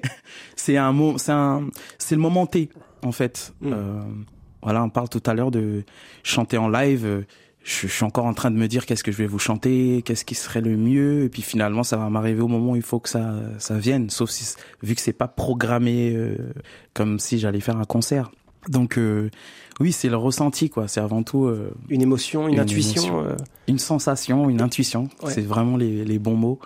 c'est 0.56 0.76
un 0.76 0.92
mot, 0.92 1.16
c'est 1.18 1.32
un, 1.32 1.68
c'est 1.98 2.14
le 2.16 2.20
moment 2.20 2.46
T, 2.46 2.70
en 3.02 3.12
fait. 3.12 3.52
Mm. 3.60 3.72
Euh, 3.72 4.00
voilà, 4.62 4.82
on 4.82 4.90
parle 4.90 5.08
tout 5.08 5.22
à 5.26 5.34
l'heure 5.34 5.50
de 5.50 5.84
chanter 6.22 6.58
en 6.58 6.68
live 6.68 7.24
je, 7.62 7.86
suis 7.86 8.04
encore 8.04 8.24
en 8.24 8.34
train 8.34 8.50
de 8.50 8.56
me 8.56 8.68
dire 8.68 8.86
qu'est-ce 8.86 9.04
que 9.04 9.12
je 9.12 9.16
vais 9.16 9.26
vous 9.26 9.38
chanter, 9.38 10.02
qu'est-ce 10.02 10.24
qui 10.24 10.34
serait 10.34 10.60
le 10.60 10.76
mieux, 10.76 11.24
et 11.24 11.28
puis 11.28 11.42
finalement 11.42 11.82
ça 11.82 11.96
va 11.96 12.08
m'arriver 12.08 12.40
au 12.40 12.48
moment 12.48 12.72
où 12.72 12.76
il 12.76 12.82
faut 12.82 13.00
que 13.00 13.08
ça 13.08 13.34
ça 13.58 13.76
vienne, 13.78 14.10
sauf 14.10 14.30
si 14.30 14.56
vu 14.82 14.94
que 14.94 15.00
c'est 15.00 15.12
pas 15.12 15.28
programmé 15.28 16.12
euh, 16.14 16.36
comme 16.94 17.18
si 17.18 17.38
j'allais 17.38 17.60
faire 17.60 17.76
un 17.76 17.84
concert. 17.84 18.30
Donc 18.68 18.98
euh, 18.98 19.30
oui, 19.78 19.92
c'est 19.92 20.08
le 20.08 20.16
ressenti 20.16 20.70
quoi. 20.70 20.88
C'est 20.88 21.00
avant 21.00 21.22
tout 21.22 21.46
euh, 21.46 21.72
une 21.88 22.02
émotion, 22.02 22.48
une, 22.48 22.54
une 22.54 22.60
intuition, 22.60 23.02
émotion, 23.02 23.24
euh... 23.24 23.36
une 23.68 23.78
sensation, 23.78 24.50
une 24.50 24.62
intuition. 24.62 25.08
Ouais. 25.22 25.32
C'est 25.32 25.42
vraiment 25.42 25.76
les, 25.76 26.04
les 26.04 26.18
bons 26.18 26.36
mots. 26.36 26.60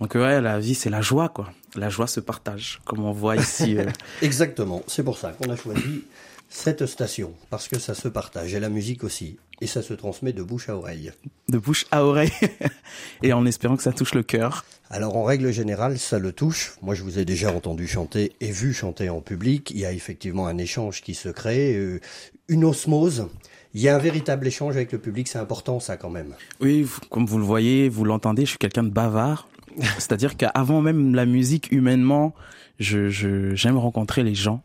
Donc 0.00 0.14
ouais, 0.14 0.40
la 0.40 0.58
vie 0.58 0.74
c'est 0.74 0.90
la 0.90 1.00
joie 1.00 1.28
quoi. 1.28 1.50
La 1.74 1.88
joie 1.90 2.06
se 2.06 2.20
partage, 2.20 2.80
comme 2.84 3.04
on 3.04 3.12
voit 3.12 3.36
ici. 3.36 3.76
Exactement. 4.22 4.82
C'est 4.86 5.02
pour 5.02 5.18
ça 5.18 5.32
qu'on 5.32 5.50
a 5.50 5.56
choisi 5.56 6.04
cette 6.48 6.86
station 6.86 7.34
parce 7.50 7.68
que 7.68 7.78
ça 7.78 7.94
se 7.94 8.08
partage 8.08 8.54
et 8.54 8.60
la 8.60 8.68
musique 8.68 9.04
aussi 9.04 9.36
et 9.60 9.66
ça 9.66 9.82
se 9.82 9.94
transmet 9.94 10.32
de 10.32 10.42
bouche 10.42 10.68
à 10.68 10.76
oreille. 10.76 11.12
De 11.48 11.58
bouche 11.58 11.86
à 11.90 12.04
oreille 12.04 12.32
et 13.22 13.32
en 13.32 13.46
espérant 13.46 13.76
que 13.76 13.82
ça 13.82 13.92
touche 13.92 14.14
le 14.14 14.22
cœur. 14.22 14.64
Alors 14.90 15.16
en 15.16 15.24
règle 15.24 15.50
générale, 15.52 15.98
ça 15.98 16.18
le 16.18 16.32
touche. 16.32 16.76
Moi, 16.82 16.94
je 16.94 17.02
vous 17.02 17.18
ai 17.18 17.24
déjà 17.24 17.52
entendu 17.52 17.86
chanter 17.86 18.32
et 18.40 18.52
vu 18.52 18.72
chanter 18.72 19.08
en 19.08 19.20
public. 19.20 19.70
Il 19.70 19.78
y 19.78 19.86
a 19.86 19.92
effectivement 19.92 20.46
un 20.46 20.58
échange 20.58 21.02
qui 21.02 21.14
se 21.14 21.28
crée, 21.28 21.74
euh, 21.74 22.00
une 22.48 22.64
osmose. 22.64 23.28
Il 23.74 23.80
y 23.80 23.88
a 23.88 23.94
un 23.94 23.98
véritable 23.98 24.46
échange 24.46 24.76
avec 24.76 24.92
le 24.92 24.98
public, 24.98 25.28
c'est 25.28 25.38
important 25.38 25.80
ça 25.80 25.96
quand 25.96 26.08
même. 26.08 26.34
Oui, 26.60 26.86
comme 27.10 27.26
vous 27.26 27.38
le 27.38 27.44
voyez, 27.44 27.88
vous 27.88 28.04
l'entendez, 28.04 28.42
je 28.42 28.50
suis 28.50 28.58
quelqu'un 28.58 28.84
de 28.84 28.90
bavard. 28.90 29.48
C'est-à-dire 29.98 30.36
qu'avant 30.36 30.80
même 30.80 31.14
la 31.14 31.26
musique, 31.26 31.70
humainement, 31.72 32.34
je 32.78 33.08
j'aime 33.54 33.76
rencontrer 33.76 34.22
les 34.22 34.34
gens. 34.34 34.62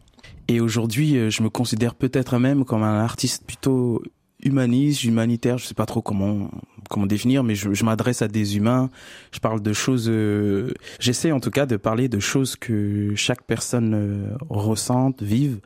Et 0.48 0.60
aujourd'hui, 0.60 1.17
euh, 1.17 1.29
je 1.29 1.43
me 1.43 1.50
considère 1.50 1.95
peut-être 1.95 2.38
même 2.38 2.65
comme 2.65 2.83
un 2.83 3.03
artiste 3.03 3.45
plutôt 3.45 4.01
humaniste, 4.43 5.03
humanitaire, 5.03 5.57
je 5.57 5.65
sais 5.65 5.74
pas 5.74 5.86
trop 5.86 6.01
comment 6.01 6.50
comment 6.91 7.07
définir, 7.07 7.43
mais 7.43 7.55
je, 7.55 7.74
je 7.74 7.86
m'adresse 7.86 8.21
à 8.21 8.27
des 8.27 8.57
humains. 8.57 8.89
Je 9.31 9.39
parle 9.39 9.62
de 9.62 9.74
choses. 9.74 10.07
Euh, 10.10 10.71
J'essaie 11.00 11.31
en 11.31 11.39
tout 11.39 11.50
cas 11.50 11.65
de 11.65 11.77
parler 11.77 12.10
de 12.10 12.19
choses 12.19 12.55
que 12.55 13.13
chaque 13.15 13.43
personne 13.43 13.93
euh, 13.95 14.36
ressente, 14.50 15.24
vive. 15.24 15.60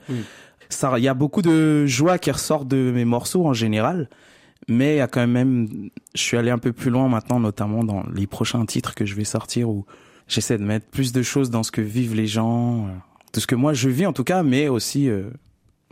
Ça, 0.69 0.93
il 0.97 1.03
y 1.03 1.07
a 1.07 1.13
beaucoup 1.13 1.41
de 1.41 1.85
joie 1.85 2.17
qui 2.17 2.31
ressort 2.31 2.65
de 2.65 2.91
mes 2.93 3.05
morceaux 3.05 3.45
en 3.45 3.53
général, 3.53 4.09
mais 4.67 4.95
il 4.95 4.97
y 4.97 5.01
a 5.01 5.07
quand 5.07 5.25
même. 5.27 5.89
Je 6.15 6.21
suis 6.21 6.37
allé 6.37 6.51
un 6.51 6.57
peu 6.57 6.71
plus 6.71 6.91
loin 6.91 7.09
maintenant, 7.09 7.39
notamment 7.39 7.83
dans 7.83 8.03
les 8.13 8.27
prochains 8.27 8.65
titres 8.65 8.95
que 8.95 9.05
je 9.05 9.15
vais 9.15 9.25
sortir 9.25 9.69
où 9.69 9.85
j'essaie 10.27 10.57
de 10.57 10.63
mettre 10.63 10.87
plus 10.87 11.11
de 11.11 11.21
choses 11.21 11.49
dans 11.49 11.63
ce 11.63 11.71
que 11.71 11.81
vivent 11.81 12.15
les 12.15 12.27
gens, 12.27 12.87
de 13.33 13.39
ce 13.39 13.47
que 13.47 13.55
moi 13.55 13.73
je 13.73 13.89
vis 13.89 14.05
en 14.05 14.13
tout 14.13 14.23
cas, 14.23 14.43
mais 14.43 14.67
aussi 14.67 15.09
euh, 15.09 15.29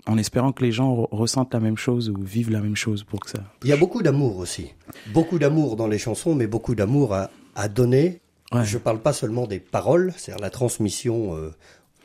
en 0.06 0.18
espérant 0.18 0.52
que 0.52 0.64
les 0.64 0.72
gens 0.72 1.08
ressentent 1.12 1.54
la 1.54 1.60
même 1.60 1.78
chose 1.78 2.10
ou 2.10 2.22
vivent 2.22 2.52
la 2.52 2.62
même 2.62 2.76
chose 2.76 3.04
pour 3.04 3.20
que 3.22 3.30
ça. 3.30 3.40
Il 3.64 3.70
y 3.70 3.74
a 3.74 3.78
beaucoup 3.78 4.02
d'amour 4.02 4.38
aussi. 4.38 4.74
Beaucoup 5.14 5.40
d'amour 5.40 5.76
dans 5.76 5.88
les 5.88 5.98
chansons, 5.98 6.36
mais 6.36 6.48
beaucoup 6.48 6.76
d'amour 6.76 7.14
à, 7.14 7.30
à, 7.56 7.68
donner. 7.68 8.22
Ouais. 8.52 8.66
Je 8.66 8.78
parle 8.78 9.02
pas 9.02 9.14
seulement 9.14 9.48
des 9.48 9.60
paroles, 9.60 10.14
c'est-à-dire 10.18 10.42
la 10.42 10.50
transmission 10.50 11.36
euh, 11.38 11.52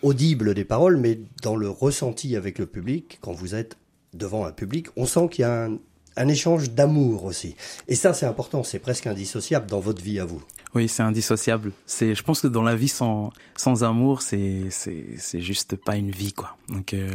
audible 0.03 0.55
des 0.55 0.65
paroles, 0.65 0.97
mais 0.97 1.19
dans 1.43 1.57
le 1.57 1.69
ressenti 1.69 2.37
avec 2.37 2.59
le 2.59 2.67
public, 2.67 3.19
quand 3.21 3.33
vous 3.33 3.55
êtes 3.55 3.77
devant 4.15 4.45
un 4.45 4.53
public, 4.53 4.87
on 4.97 5.05
sent 5.05 5.29
qu'il 5.31 5.43
y 5.43 5.45
a 5.45 5.65
un, 5.65 5.79
un 6.17 6.29
échange 6.29 6.71
d'amour 6.71 7.25
aussi. 7.25 7.57
Et 7.87 7.95
ça, 7.95 8.15
c'est 8.15 8.27
important, 8.27 8.63
c'est 8.63 8.79
presque 8.79 9.07
indissociable 9.07 9.67
dans 9.67 9.81
votre 9.81 10.03
vie 10.03 10.19
à 10.19 10.25
vous. 10.25 10.43
Oui, 10.75 10.89
c'est 10.89 11.03
indissociable. 11.03 11.73
C'est, 11.87 12.15
je 12.15 12.23
pense 12.23 12.43
que 12.43 12.47
dans 12.47 12.63
la 12.63 12.77
vie 12.77 12.89
sans 12.89 13.33
sans 13.57 13.85
amour, 13.85 14.21
c'est 14.21 14.65
c'est 14.71 15.07
c'est 15.17 15.41
juste 15.41 15.77
pas 15.77 15.97
une 15.97 16.11
vie 16.11 16.33
quoi. 16.33 16.57
Donc 16.69 16.93
euh, 16.93 17.11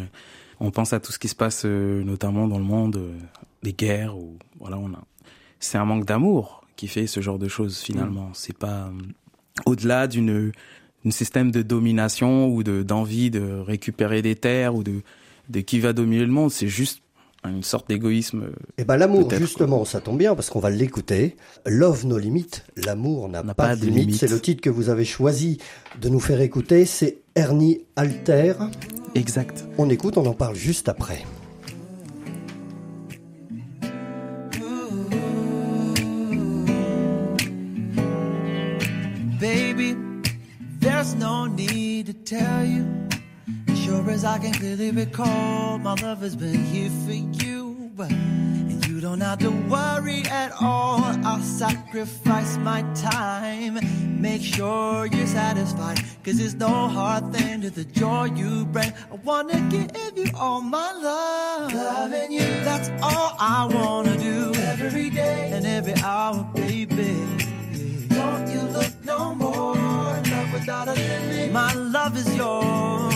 on 0.60 0.72
pense 0.72 0.94
à 0.94 1.00
tout 1.00 1.12
ce 1.12 1.20
qui 1.20 1.28
se 1.28 1.36
passe 1.36 1.64
euh, 1.66 2.04
notamment 2.04 2.48
dans 2.48 2.58
le 2.58 2.64
monde, 2.64 2.98
euh, 2.98 3.18
des 3.64 3.74
guerres 3.74 4.18
ou 4.18 4.38
voilà, 4.60 4.78
on 4.78 4.94
a. 4.94 5.04
C'est 5.60 5.78
un 5.78 5.86
manque 5.86 6.06
d'amour 6.06 6.64
qui 6.76 6.88
fait 6.88 7.08
ce 7.08 7.22
genre 7.22 7.40
de 7.40 7.48
choses 7.48 7.80
finalement. 7.80 8.28
Mmh. 8.28 8.34
C'est 8.34 8.58
pas 8.58 8.92
au-delà 9.66 10.08
d'une 10.08 10.52
un 11.06 11.12
système 11.12 11.52
de 11.52 11.62
domination 11.62 12.48
ou 12.48 12.64
de 12.64 12.84
d'envie 12.84 13.30
de 13.30 13.60
récupérer 13.60 14.22
des 14.22 14.36
terres 14.36 14.76
ou 14.76 14.84
de 14.84 15.02
de 15.50 15.60
qui 15.60 15.80
va 15.80 15.94
dominer 15.94 16.26
le 16.26 16.32
monde. 16.32 16.52
C'est 16.52 16.68
juste 16.68 17.02
une 17.46 17.64
sorte 17.64 17.90
d'égoïsme. 17.90 18.52
Et 18.78 18.86
ben 18.86 18.98
l'amour 18.98 19.30
justement, 19.32 19.78
quoi. 19.78 19.86
ça 19.86 20.00
tombe 20.00 20.18
bien 20.18 20.36
parce 20.36 20.50
qu'on 20.50 20.60
va 20.60 20.70
l'écouter. 20.70 21.36
Love 21.66 22.06
no 22.06 22.18
limit, 22.18 22.50
l'amour 22.78 23.30
n'a 23.30 23.44
pas, 23.44 23.54
pas, 23.54 23.76
de 23.76 23.82
limite. 23.86 24.00
Limite. 24.00 24.20
C'est 24.20 24.30
le 24.30 24.40
titre 24.40 24.62
que 24.62 24.70
vous 24.70 24.90
avez 24.90 25.06
choisi 25.06 25.58
de 26.02 26.10
nous 26.10 26.20
faire 26.20 26.42
écouter. 26.42 26.86
C'est 26.86 27.20
Ernie 27.36 27.86
Alter. 27.96 28.54
Exact. 29.16 29.66
On 29.78 29.90
écoute, 29.90 30.18
on 30.18 30.26
en 30.26 30.34
parle 30.34 30.56
juste 30.56 30.90
après. 30.90 31.24
Baby, 39.40 39.98
there's 40.80 41.16
no 41.16 41.48
need 41.48 42.08
to 42.08 42.14
tell 42.14 42.66
you. 42.66 42.86
Sure 43.94 44.10
as 44.10 44.26
I 44.26 44.40
can 44.40 44.54
clearly 44.54 44.90
recall, 44.90 45.78
my 45.78 45.94
love 46.02 46.22
has 46.22 46.36
been 46.36 46.64
here 46.66 46.90
for 47.06 47.14
you. 47.14 47.92
And 48.00 48.88
you 48.88 49.00
don't 49.00 49.22
have 49.22 49.38
to 49.40 49.52
worry 49.70 50.24
at 50.32 50.52
all. 50.60 51.04
I'll 51.24 51.44
sacrifice 51.44 52.58
my 52.58 52.82
time. 52.96 53.78
Make 54.20 54.42
sure 54.42 55.06
you're 55.06 55.28
satisfied. 55.28 56.00
Cause 56.24 56.38
there's 56.40 56.56
no 56.56 56.88
hard 56.88 57.32
thing 57.36 57.62
to 57.62 57.70
the 57.70 57.84
joy 57.84 58.32
you 58.36 58.66
bring. 58.66 58.92
I 59.12 59.16
wanna 59.24 59.62
give 59.70 60.18
you 60.18 60.32
all 60.36 60.62
my 60.62 60.92
love. 60.92 61.72
Loving 61.72 62.32
you. 62.32 62.48
That's 62.66 62.90
all 63.04 63.36
I 63.40 63.70
wanna 63.72 64.18
do. 64.18 64.56
Every 64.56 65.12
day 65.12 65.52
and 65.54 65.68
every 65.68 65.94
hour, 66.02 66.44
baby. 66.56 67.14
Don't 68.10 68.48
you 68.48 68.62
look 68.76 68.94
no 69.06 69.36
more. 69.36 69.76
Love 69.76 70.52
without 70.52 70.88
a 70.88 70.94
limit. 70.94 71.52
My 71.52 71.74
love 71.76 72.18
is 72.18 72.36
yours. 72.36 73.13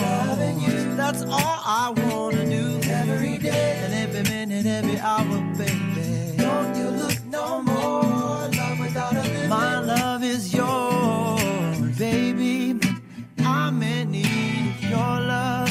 That's 0.98 1.22
all 1.22 1.58
I 1.80 1.94
wanna 1.96 2.44
do. 2.44 2.80
Every 2.90 3.38
day 3.38 3.80
and 3.84 3.94
every 3.94 4.24
minute, 4.24 4.66
every 4.66 4.98
hour, 4.98 5.38
baby. 5.56 6.36
Don't 6.36 6.74
you 6.76 6.88
look 7.02 7.24
no 7.26 7.62
more. 7.62 8.48
Love 8.60 8.80
without 8.80 9.12
a 9.14 9.22
limit. 9.22 9.48
My 9.48 9.78
love 9.78 10.24
is 10.24 10.52
yours, 10.52 11.96
baby. 11.96 12.80
I'm 13.38 13.80
in 13.80 14.10
need 14.10 14.74
of 14.74 14.90
your 14.90 15.14
love. 15.34 15.70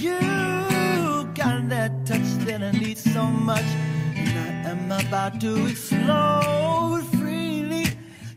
You 0.00 0.18
got 1.34 1.68
that 1.68 1.92
touch 2.04 2.28
that 2.46 2.60
I 2.60 2.72
need 2.72 2.98
so 2.98 3.22
much. 3.26 3.68
And 4.16 4.66
I 4.66 4.70
am 4.72 4.90
about 4.90 5.40
to 5.42 5.66
explode 5.66 7.04
freely, 7.16 7.86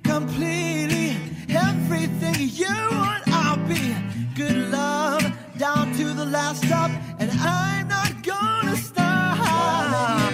completely. 0.03 1.17
Everything 1.49 2.37
you 2.61 2.75
want, 2.91 3.10
last 6.31 6.63
stop, 6.65 6.91
and 7.19 7.29
I'm 7.31 7.87
not 7.89 8.23
gonna 8.23 8.75
stop. 8.77 9.37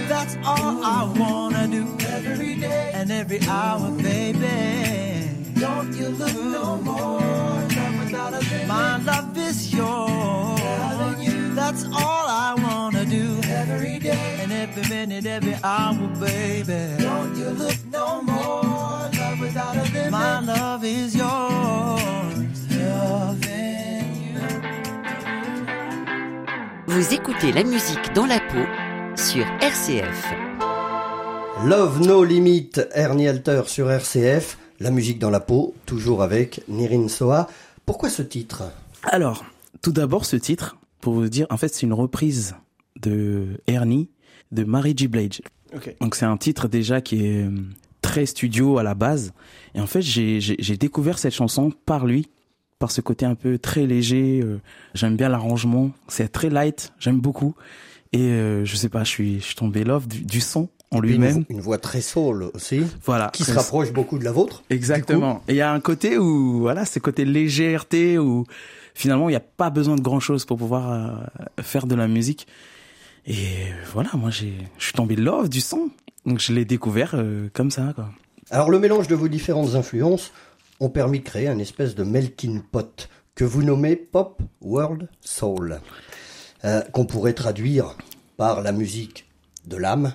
That's 0.07 0.35
all 0.45 0.83
I 0.83 1.11
wanna 1.17 1.67
do 1.67 1.83
every 2.07 2.55
day 2.55 2.91
and 2.93 3.11
every 3.11 3.41
hour, 3.47 3.89
baby. 3.91 5.57
Don't 5.59 5.91
you 5.95 6.09
look 6.09 6.35
no 6.35 6.77
more. 6.77 7.19
My 8.67 8.97
love 8.97 9.35
is 9.37 9.73
yours. 9.73 10.61
That's 11.55 11.83
all 11.85 12.27
I 12.45 12.55
wanna 12.65 13.03
do 13.05 13.39
every 13.45 13.97
day 13.97 14.37
and 14.41 14.51
every 14.51 14.87
minute, 14.95 15.25
every 15.25 15.55
hour, 15.63 16.07
baby. 16.19 17.03
Don't 17.03 17.35
you 17.35 17.49
look 17.49 17.77
no 17.91 18.21
more. 18.21 19.09
Love 19.19 19.39
without 19.39 19.75
a 19.75 19.83
limit. 19.93 20.11
My 20.11 20.39
love 20.41 20.83
is 20.85 21.15
yours. 21.15 22.26
Vous 26.97 27.13
écoutez 27.13 27.51
la 27.51 27.63
musique 27.63 28.11
dans 28.15 28.25
la 28.25 28.39
peau 28.39 28.65
sur 29.15 29.45
RCF. 29.61 30.33
Love 31.63 32.01
No 32.01 32.23
Limit, 32.23 32.71
Ernie 32.95 33.27
Alter 33.27 33.61
sur 33.67 33.91
RCF. 33.91 34.57
La 34.79 34.89
musique 34.89 35.19
dans 35.19 35.29
la 35.29 35.39
peau, 35.39 35.75
toujours 35.85 36.23
avec 36.23 36.63
Nirin 36.67 37.07
Soa. 37.07 37.49
Pourquoi 37.85 38.09
ce 38.09 38.23
titre? 38.23 38.63
Alors, 39.03 39.45
tout 39.83 39.91
d'abord 39.91 40.25
ce 40.25 40.37
titre, 40.37 40.75
pour 40.99 41.13
vous 41.13 41.29
dire, 41.29 41.45
en 41.51 41.57
fait 41.57 41.71
c'est 41.71 41.85
une 41.85 41.93
reprise 41.93 42.55
de 42.99 43.61
Ernie 43.67 44.09
de 44.51 44.63
Mary 44.63 44.95
J. 44.97 45.07
Blige. 45.07 45.43
Okay. 45.75 45.97
Donc 46.01 46.15
c'est 46.15 46.25
un 46.25 46.37
titre 46.37 46.67
déjà 46.67 46.99
qui 46.99 47.27
est 47.27 47.47
très 48.01 48.25
studio 48.25 48.79
à 48.79 48.83
la 48.83 48.95
base. 48.95 49.33
Et 49.75 49.81
en 49.81 49.87
fait 49.87 50.01
j'ai 50.01 50.77
découvert 50.77 51.19
cette 51.19 51.35
chanson 51.35 51.71
par 51.85 52.07
lui, 52.07 52.27
par 52.79 52.91
ce 52.91 53.01
côté 53.01 53.25
un 53.25 53.35
peu 53.35 53.57
très 53.57 53.85
léger. 53.85 54.41
Euh, 54.43 54.59
j'aime 54.93 55.15
bien 55.15 55.29
l'arrangement, 55.29 55.91
c'est 56.07 56.31
très 56.31 56.49
light, 56.49 56.93
j'aime 56.99 57.19
beaucoup. 57.19 57.55
Et 58.13 58.19
euh, 58.19 58.65
je 58.65 58.75
sais 58.75 58.89
pas, 58.89 59.03
je 59.03 59.09
suis, 59.09 59.39
je 59.39 59.45
suis 59.45 59.55
tombé 59.55 59.83
love 59.83 60.07
du, 60.07 60.21
du 60.21 60.41
son 60.41 60.69
en 60.91 60.99
lui-même. 60.99 61.45
Une, 61.49 61.57
une, 61.57 61.61
voix 61.61 61.77
très 61.77 62.01
soul 62.01 62.49
aussi. 62.53 62.81
Voilà. 63.03 63.29
Qui 63.33 63.43
se 63.43 63.51
rapproche 63.51 63.91
beaucoup 63.91 64.17
de 64.17 64.23
la 64.23 64.31
vôtre. 64.31 64.63
Exactement. 64.69 65.43
Et 65.47 65.53
il 65.53 65.57
y 65.57 65.61
a 65.61 65.71
un 65.71 65.79
côté 65.79 66.17
où, 66.17 66.59
voilà, 66.59 66.85
c'est 66.85 66.99
côté 66.99 67.25
légèreté 67.25 68.17
où 68.17 68.45
finalement 68.93 69.29
il 69.29 69.33
n'y 69.33 69.37
a 69.37 69.41
pas 69.41 69.69
besoin 69.69 69.95
de 69.95 70.01
grand 70.01 70.19
chose 70.19 70.45
pour 70.45 70.57
pouvoir 70.57 70.91
euh, 70.91 71.61
faire 71.61 71.87
de 71.87 71.95
la 71.95 72.07
musique. 72.07 72.47
Et 73.25 73.45
voilà, 73.91 74.09
moi 74.13 74.29
j'ai, 74.29 74.53
je 74.77 74.85
suis 74.85 74.93
tombé 74.93 75.15
love 75.15 75.49
du 75.49 75.61
son. 75.61 75.89
Donc 76.25 76.39
je 76.39 76.53
l'ai 76.53 76.65
découvert 76.65 77.11
euh, 77.13 77.49
comme 77.53 77.71
ça, 77.71 77.91
quoi. 77.93 78.09
Alors 78.49 78.69
le 78.69 78.79
mélange 78.79 79.07
de 79.07 79.15
vos 79.15 79.27
différentes 79.27 79.75
influences 79.75 80.31
ont 80.79 80.89
permis 80.89 81.19
de 81.19 81.23
créer 81.23 81.47
un 81.47 81.59
espèce 81.59 81.95
de 81.95 82.03
melting 82.03 82.61
pot 82.61 83.09
que 83.35 83.43
vous 83.43 83.63
nommez 83.63 83.95
pop 83.95 84.41
world 84.61 85.07
soul, 85.21 85.79
euh, 86.65 86.81
qu'on 86.91 87.05
pourrait 87.05 87.33
traduire 87.33 87.95
par 88.35 88.61
la 88.61 88.71
musique 88.71 89.29
de 89.65 89.77
l'âme, 89.77 90.13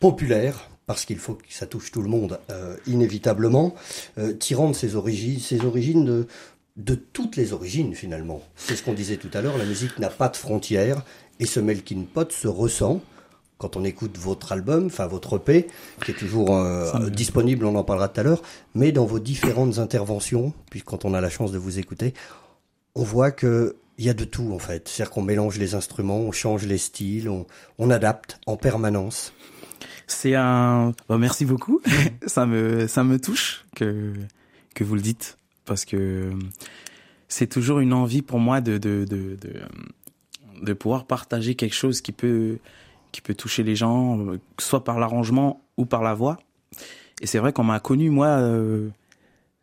populaire, 0.00 0.68
parce 0.86 1.04
qu'il 1.04 1.18
faut 1.18 1.34
que 1.34 1.44
ça 1.48 1.66
touche 1.66 1.90
tout 1.90 2.02
le 2.02 2.08
monde 2.08 2.38
euh, 2.50 2.76
inévitablement, 2.86 3.74
euh, 4.18 4.32
tirant 4.32 4.70
de 4.70 4.74
ses 4.74 4.94
origines, 4.94 6.26
de 6.76 6.94
toutes 6.94 7.36
les 7.36 7.52
origines 7.52 7.94
finalement. 7.94 8.42
C'est 8.54 8.76
ce 8.76 8.82
qu'on 8.82 8.94
disait 8.94 9.16
tout 9.16 9.30
à 9.32 9.40
l'heure, 9.40 9.58
la 9.58 9.64
musique 9.64 9.98
n'a 9.98 10.10
pas 10.10 10.28
de 10.28 10.36
frontières 10.36 11.02
et 11.40 11.46
ce 11.46 11.60
melting 11.60 12.06
pot 12.06 12.30
se 12.30 12.48
ressent 12.48 13.00
quand 13.58 13.76
on 13.76 13.84
écoute 13.84 14.18
votre 14.18 14.52
album, 14.52 14.86
enfin 14.86 15.06
votre 15.06 15.36
EP, 15.36 15.66
qui 16.04 16.10
est 16.10 16.14
toujours 16.14 16.56
euh, 16.56 17.08
disponible, 17.08 17.64
on 17.64 17.74
en 17.74 17.84
parlera 17.84 18.08
tout 18.08 18.20
à 18.20 18.22
l'heure, 18.22 18.42
mais 18.74 18.92
dans 18.92 19.06
vos 19.06 19.18
différentes 19.18 19.78
interventions, 19.78 20.52
puis 20.70 20.82
quand 20.82 21.04
on 21.04 21.14
a 21.14 21.20
la 21.20 21.30
chance 21.30 21.52
de 21.52 21.58
vous 21.58 21.78
écouter, 21.78 22.12
on 22.94 23.02
voit 23.02 23.30
que 23.30 23.76
il 23.98 24.04
y 24.04 24.10
a 24.10 24.14
de 24.14 24.24
tout 24.24 24.52
en 24.52 24.58
fait. 24.58 24.88
C'est-à-dire 24.88 25.10
qu'on 25.10 25.22
mélange 25.22 25.58
les 25.58 25.74
instruments, 25.74 26.18
on 26.18 26.32
change 26.32 26.66
les 26.66 26.78
styles, 26.78 27.30
on, 27.30 27.46
on 27.78 27.90
adapte 27.90 28.38
en 28.46 28.56
permanence. 28.56 29.32
C'est 30.06 30.34
un. 30.34 30.92
Bon, 31.08 31.18
merci 31.18 31.44
beaucoup. 31.44 31.80
ça 32.26 32.46
me 32.46 32.86
ça 32.86 33.04
me 33.04 33.18
touche 33.18 33.64
que 33.74 34.12
que 34.74 34.84
vous 34.84 34.94
le 34.94 35.00
dites 35.00 35.38
parce 35.64 35.84
que 35.84 36.30
c'est 37.28 37.46
toujours 37.46 37.80
une 37.80 37.94
envie 37.94 38.22
pour 38.22 38.38
moi 38.38 38.60
de 38.60 38.76
de 38.76 39.06
de, 39.08 39.36
de, 39.36 39.60
de 40.62 40.72
pouvoir 40.74 41.06
partager 41.06 41.54
quelque 41.54 41.74
chose 41.74 42.02
qui 42.02 42.12
peut 42.12 42.58
qui 43.12 43.20
peut 43.20 43.34
toucher 43.34 43.62
les 43.62 43.76
gens, 43.76 44.18
soit 44.58 44.84
par 44.84 44.98
l'arrangement 44.98 45.60
ou 45.76 45.86
par 45.86 46.02
la 46.02 46.14
voix. 46.14 46.38
Et 47.20 47.26
c'est 47.26 47.38
vrai 47.38 47.52
qu'on 47.52 47.64
m'a 47.64 47.80
connu 47.80 48.10
moi 48.10 48.26
euh, 48.26 48.88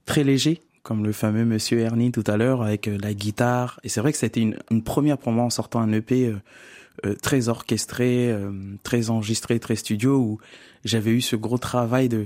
très 0.06 0.24
léger, 0.24 0.62
comme 0.82 1.06
le 1.06 1.12
fameux 1.12 1.46
Monsieur 1.46 1.80
Ernie 1.80 2.12
tout 2.12 2.24
à 2.28 2.38
l'heure 2.38 2.62
avec 2.64 2.88
euh, 2.88 2.98
la 3.02 3.14
guitare. 3.14 3.80
Et 3.84 3.90
c'est 3.90 4.02
vrai 4.02 4.12
que 4.12 4.18
c'était 4.18 4.42
une, 4.42 4.58
une, 4.72 4.84
première 4.84 5.18
pour 5.18 5.32
moi 5.32 5.46
en 5.46 5.50
sortant 5.50 5.80
un 5.80 5.92
EP 5.92 6.28
euh, 6.28 6.36
euh, 7.06 7.16
très 7.16 7.50
orchestré, 7.50 8.32
euh, 8.32 8.52
très 8.84 9.10
enregistré, 9.10 9.60
très 9.60 9.76
studio 9.76 10.18
où 10.18 10.40
j'avais 10.84 11.12
eu 11.12 11.22
ce 11.22 11.36
gros 11.36 11.58
travail 11.58 12.10
de 12.10 12.26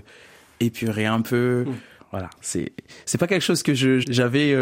épurer 0.59 1.05
un 1.05 1.21
peu. 1.21 1.65
Mmh. 1.67 1.73
Voilà, 2.11 2.29
c'est 2.41 2.71
c'est 3.05 3.17
pas 3.17 3.27
quelque 3.27 3.43
chose 3.43 3.63
que 3.63 3.73
je 3.73 3.99
j'avais 4.07 4.55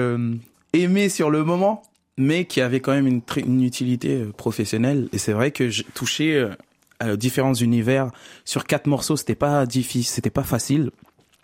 aimé 0.73 1.09
sur 1.09 1.29
le 1.29 1.43
moment, 1.43 1.83
mais 2.17 2.45
qui 2.45 2.61
avait 2.61 2.79
quand 2.79 2.93
même 2.93 3.07
une, 3.07 3.21
une 3.37 3.63
utilité 3.63 4.21
euh, 4.21 4.31
professionnelle. 4.31 5.09
Et 5.13 5.17
c'est 5.17 5.33
vrai 5.33 5.51
que 5.51 5.69
j'ai 5.69 5.83
touché 5.93 6.35
euh, 6.35 6.49
à 6.99 7.15
différents 7.15 7.53
univers 7.53 8.11
sur 8.45 8.65
quatre 8.65 8.87
morceaux, 8.87 9.17
c'était 9.17 9.35
pas 9.35 9.65
difficile, 9.65 10.05
c'était 10.05 10.29
pas 10.29 10.43
facile. 10.43 10.91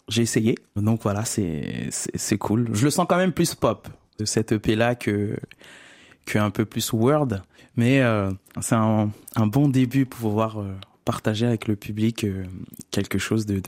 J'ai 0.08 0.24
essayé, 0.24 0.58
donc 0.76 1.04
voilà, 1.04 1.24
c'est 1.26 1.88
c'est 1.90 2.38
cool. 2.38 2.70
Je 2.74 2.84
le 2.84 2.90
sens 2.92 3.06
quand 3.08 3.18
même 3.18 3.32
plus 3.32 3.56
pop 3.56 3.88
de 4.20 4.26
cette 4.26 4.52
EP 4.52 4.76
là 4.76 4.96
que 4.96 5.38
que 6.26 6.38
un 6.38 6.50
peu 6.50 6.66
plus 6.66 6.92
word, 6.94 7.42
mais 7.76 8.02
euh, 8.02 8.32
c'est 8.62 8.76
un, 8.76 9.12
un 9.36 9.48
bon 9.48 9.68
début 9.68 10.06
pour 10.06 10.20
pouvoir 10.20 10.60
euh, 10.60 10.74
partager 11.06 11.46
avec 11.46 11.68
le 11.68 11.76
public 11.76 12.24
euh, 12.24 12.46
quelque 12.92 13.18
chose 13.18 13.46
de 13.46 13.62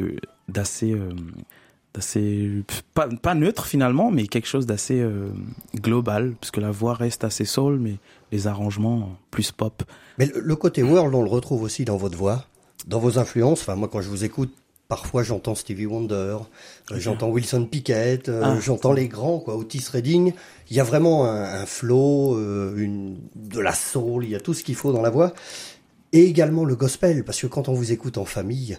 d'assez 0.48 0.96
d'assez 1.94 2.64
pas, 2.94 3.08
pas 3.08 3.36
neutre 3.36 3.66
finalement 3.66 4.12
mais 4.12 4.28
quelque 4.28 4.48
chose 4.48 4.66
d'assez 4.66 5.00
euh, 5.00 5.30
global 5.76 6.34
puisque 6.40 6.58
la 6.58 6.72
voix 6.72 6.94
reste 6.94 7.24
assez 7.24 7.46
soul 7.46 7.80
mais 7.80 7.96
les 8.32 8.48
arrangements 8.48 9.18
plus 9.32 9.52
pop. 9.52 9.84
Mais 10.18 10.26
le, 10.26 10.40
le, 10.40 10.56
côté 10.56 10.84
world 10.84 11.14
on 11.14 11.22
le 11.22 11.30
retrouve 11.30 11.62
aussi 11.62 11.86
dans 11.86 11.98
votre 11.98 12.18
voix 12.18 12.46
dans 12.88 13.00
vos 13.00 13.18
influences. 13.20 13.62
Enfin 13.62 13.76
moi 13.76 13.88
quand 13.92 14.02
je 14.02 14.10
vous 14.10 14.24
écoute 14.24 14.54
parfois 14.88 15.24
j'entends 15.24 15.56
Stevie 15.56 15.86
Wonder 15.86 16.38
euh, 16.92 17.00
j'entends 17.00 17.30
Wilson 17.30 17.66
Pickett 17.66 18.30
euh, 18.30 18.42
ah. 18.44 18.58
j'entends 18.62 18.94
les 18.94 19.08
grands 19.08 19.40
quoi. 19.40 19.56
Otis 19.56 19.86
Redding 19.92 20.34
il 20.70 20.76
y 20.76 20.80
a 20.80 20.84
vraiment 20.84 21.26
un, 21.26 21.62
un 21.62 21.66
flow 21.66 22.38
euh, 22.38 22.76
une 22.78 23.18
de 23.36 23.60
la 23.60 23.74
soul 23.74 24.26
il 24.26 24.32
y 24.32 24.36
a 24.36 24.40
tout 24.40 24.54
ce 24.54 24.64
qu'il 24.64 24.76
faut 24.76 24.92
dans 24.92 25.02
la 25.02 25.10
voix. 25.10 25.34
Et 26.12 26.26
également 26.26 26.64
le 26.64 26.76
gospel 26.76 27.24
parce 27.24 27.42
que 27.42 27.48
quand 27.48 27.70
on 27.70 27.74
vous 27.74 27.92
écoute 27.92 28.18
en 28.18 28.26
famille 28.26 28.78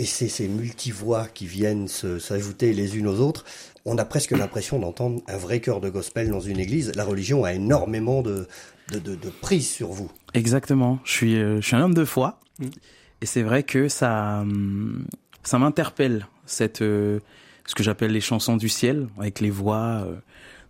et 0.00 0.06
c'est 0.06 0.28
ces 0.28 0.48
multivoix 0.48 1.26
qui 1.26 1.46
viennent 1.46 1.86
s'ajouter 1.86 2.72
les 2.72 2.96
unes 2.96 3.06
aux 3.06 3.20
autres, 3.20 3.44
on 3.84 3.98
a 3.98 4.06
presque 4.06 4.30
l'impression 4.30 4.78
d'entendre 4.78 5.20
un 5.28 5.36
vrai 5.36 5.60
cœur 5.60 5.82
de 5.82 5.90
gospel 5.90 6.30
dans 6.30 6.40
une 6.40 6.58
église. 6.58 6.90
La 6.96 7.04
religion 7.04 7.44
a 7.44 7.52
énormément 7.52 8.22
de, 8.22 8.48
de, 8.90 8.98
de, 8.98 9.14
de 9.14 9.28
prise 9.28 9.68
sur 9.68 9.88
vous. 9.88 10.10
Exactement. 10.32 10.98
Je 11.04 11.12
suis, 11.12 11.36
euh, 11.36 11.60
je 11.60 11.66
suis 11.66 11.76
un 11.76 11.82
homme 11.82 11.92
de 11.92 12.06
foi. 12.06 12.40
Mm. 12.58 12.66
Et 13.20 13.26
c'est 13.26 13.42
vrai 13.42 13.62
que 13.62 13.88
ça, 13.88 14.42
ça 15.42 15.58
m'interpelle, 15.58 16.26
cette, 16.46 16.80
euh, 16.80 17.20
ce 17.66 17.74
que 17.74 17.82
j'appelle 17.82 18.12
les 18.12 18.22
chansons 18.22 18.56
du 18.56 18.70
ciel, 18.70 19.06
avec 19.18 19.40
les 19.40 19.50
voix. 19.50 20.06
Euh. 20.06 20.14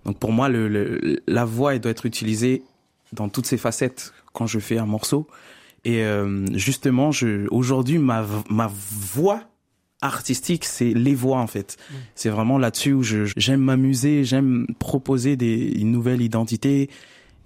Donc 0.07 0.19
pour 0.19 0.33
moi, 0.33 0.49
le, 0.49 0.67
le, 0.67 1.23
la 1.29 1.45
voix, 1.45 1.77
elle 1.77 1.81
doit 1.81 1.93
être 1.93 2.05
utilisée 2.05 2.65
dans 3.13 3.29
toutes 3.29 3.47
ses 3.47 3.59
facettes 3.59 4.13
quand 4.33 4.49
je 4.49 4.59
fais 4.59 4.79
un 4.79 4.87
morceau. 4.87 5.29
Et 5.85 6.03
euh, 6.05 6.47
justement, 6.55 7.11
je, 7.13 7.49
aujourd'hui, 7.51 7.99
ma, 7.99 8.25
ma 8.49 8.71
voix 8.73 9.43
artistique, 10.03 10.65
c'est 10.65 10.93
les 10.95 11.15
voix 11.15 11.39
en 11.39 11.47
fait. 11.47 11.77
Mmh. 11.79 11.95
C'est 12.15 12.31
vraiment 12.31 12.59
là-dessus 12.59 12.93
où 12.93 13.03
je, 13.03 13.31
j'aime 13.37 13.61
m'amuser, 13.61 14.25
j'aime 14.25 14.67
proposer 14.79 15.37
des, 15.37 15.73
une 15.79 15.91
nouvelle 15.91 16.23
identité. 16.23 16.89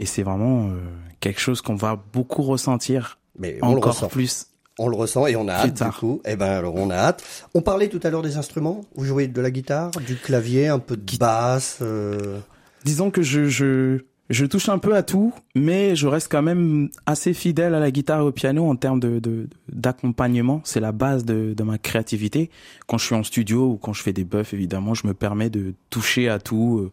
Et 0.00 0.06
c'est 0.06 0.22
vraiment 0.22 0.68
euh, 0.68 0.74
quelque 1.20 1.40
chose 1.40 1.60
qu'on 1.60 1.76
va 1.76 2.00
beaucoup 2.12 2.42
ressentir 2.42 3.18
Mais 3.38 3.58
on 3.62 3.68
encore 3.68 3.82
le 3.82 3.88
ressent. 3.90 4.08
plus. 4.08 4.46
On 4.78 4.88
le 4.88 4.96
ressent 4.96 5.28
et 5.28 5.36
on 5.36 5.46
a 5.46 5.52
hâte 5.52 5.82
du 5.82 5.90
coup. 5.90 6.20
Eh 6.24 6.34
ben 6.34 6.50
alors 6.50 6.74
on 6.74 6.90
a 6.90 6.96
hâte. 6.96 7.22
On 7.54 7.62
parlait 7.62 7.88
tout 7.88 8.00
à 8.02 8.10
l'heure 8.10 8.22
des 8.22 8.36
instruments. 8.36 8.80
Vous 8.96 9.04
jouez 9.04 9.28
de 9.28 9.40
la 9.40 9.52
guitare, 9.52 9.92
du 10.04 10.16
clavier, 10.16 10.66
un 10.66 10.80
peu 10.80 10.96
de 10.96 11.16
basse. 11.16 11.78
Euh... 11.80 12.40
Disons 12.84 13.12
que 13.12 13.22
je, 13.22 13.46
je 13.48 14.00
je 14.30 14.46
touche 14.46 14.70
un 14.70 14.78
peu 14.78 14.96
à 14.96 15.02
tout, 15.02 15.34
mais 15.54 15.96
je 15.96 16.06
reste 16.06 16.30
quand 16.30 16.40
même 16.42 16.88
assez 17.04 17.34
fidèle 17.34 17.74
à 17.74 17.80
la 17.80 17.90
guitare 17.90 18.20
et 18.20 18.22
au 18.22 18.32
piano 18.32 18.68
en 18.68 18.74
termes 18.74 19.00
de, 19.00 19.48
d'accompagnement. 19.70 20.62
C'est 20.64 20.80
la 20.80 20.92
base 20.92 21.24
de, 21.24 21.52
de 21.54 21.62
ma 21.62 21.76
créativité. 21.76 22.50
Quand 22.86 22.96
je 22.96 23.04
suis 23.04 23.14
en 23.14 23.22
studio 23.22 23.72
ou 23.72 23.76
quand 23.76 23.92
je 23.92 24.02
fais 24.02 24.14
des 24.14 24.24
buffs, 24.24 24.54
évidemment, 24.54 24.94
je 24.94 25.06
me 25.06 25.12
permets 25.12 25.50
de 25.50 25.74
toucher 25.90 26.30
à 26.30 26.38
tout 26.38 26.78
euh, 26.78 26.92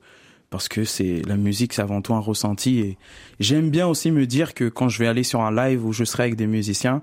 parce 0.50 0.68
que 0.68 0.84
c'est 0.84 1.22
la 1.26 1.38
musique, 1.38 1.72
c'est 1.72 1.82
avant 1.82 2.02
tout 2.02 2.14
un 2.14 2.20
ressenti. 2.20 2.80
Et 2.80 2.98
j'aime 3.40 3.70
bien 3.70 3.88
aussi 3.88 4.12
me 4.12 4.26
dire 4.26 4.54
que 4.54 4.68
quand 4.68 4.90
je 4.90 5.00
vais 5.00 5.08
aller 5.08 5.24
sur 5.24 5.40
un 5.40 5.56
live 5.56 5.86
où 5.86 5.94
je 5.94 6.04
serai 6.04 6.24
avec 6.24 6.36
des 6.36 6.48
musiciens, 6.48 7.02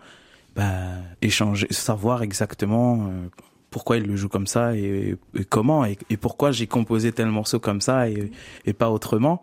bah, 0.54 0.74
échanger, 1.22 1.68
savoir 1.70 2.22
exactement 2.22 3.06
euh, 3.06 3.28
pourquoi 3.70 3.96
il 3.96 4.02
le 4.04 4.16
joue 4.16 4.28
comme 4.28 4.46
ça 4.46 4.76
et, 4.76 5.16
et 5.34 5.44
comment 5.44 5.86
et, 5.86 5.96
et 6.10 6.18
pourquoi 6.18 6.52
j'ai 6.52 6.66
composé 6.66 7.12
tel 7.12 7.28
morceau 7.28 7.58
comme 7.60 7.80
ça 7.80 8.10
et, 8.10 8.30
et 8.66 8.72
pas 8.74 8.90
autrement 8.90 9.42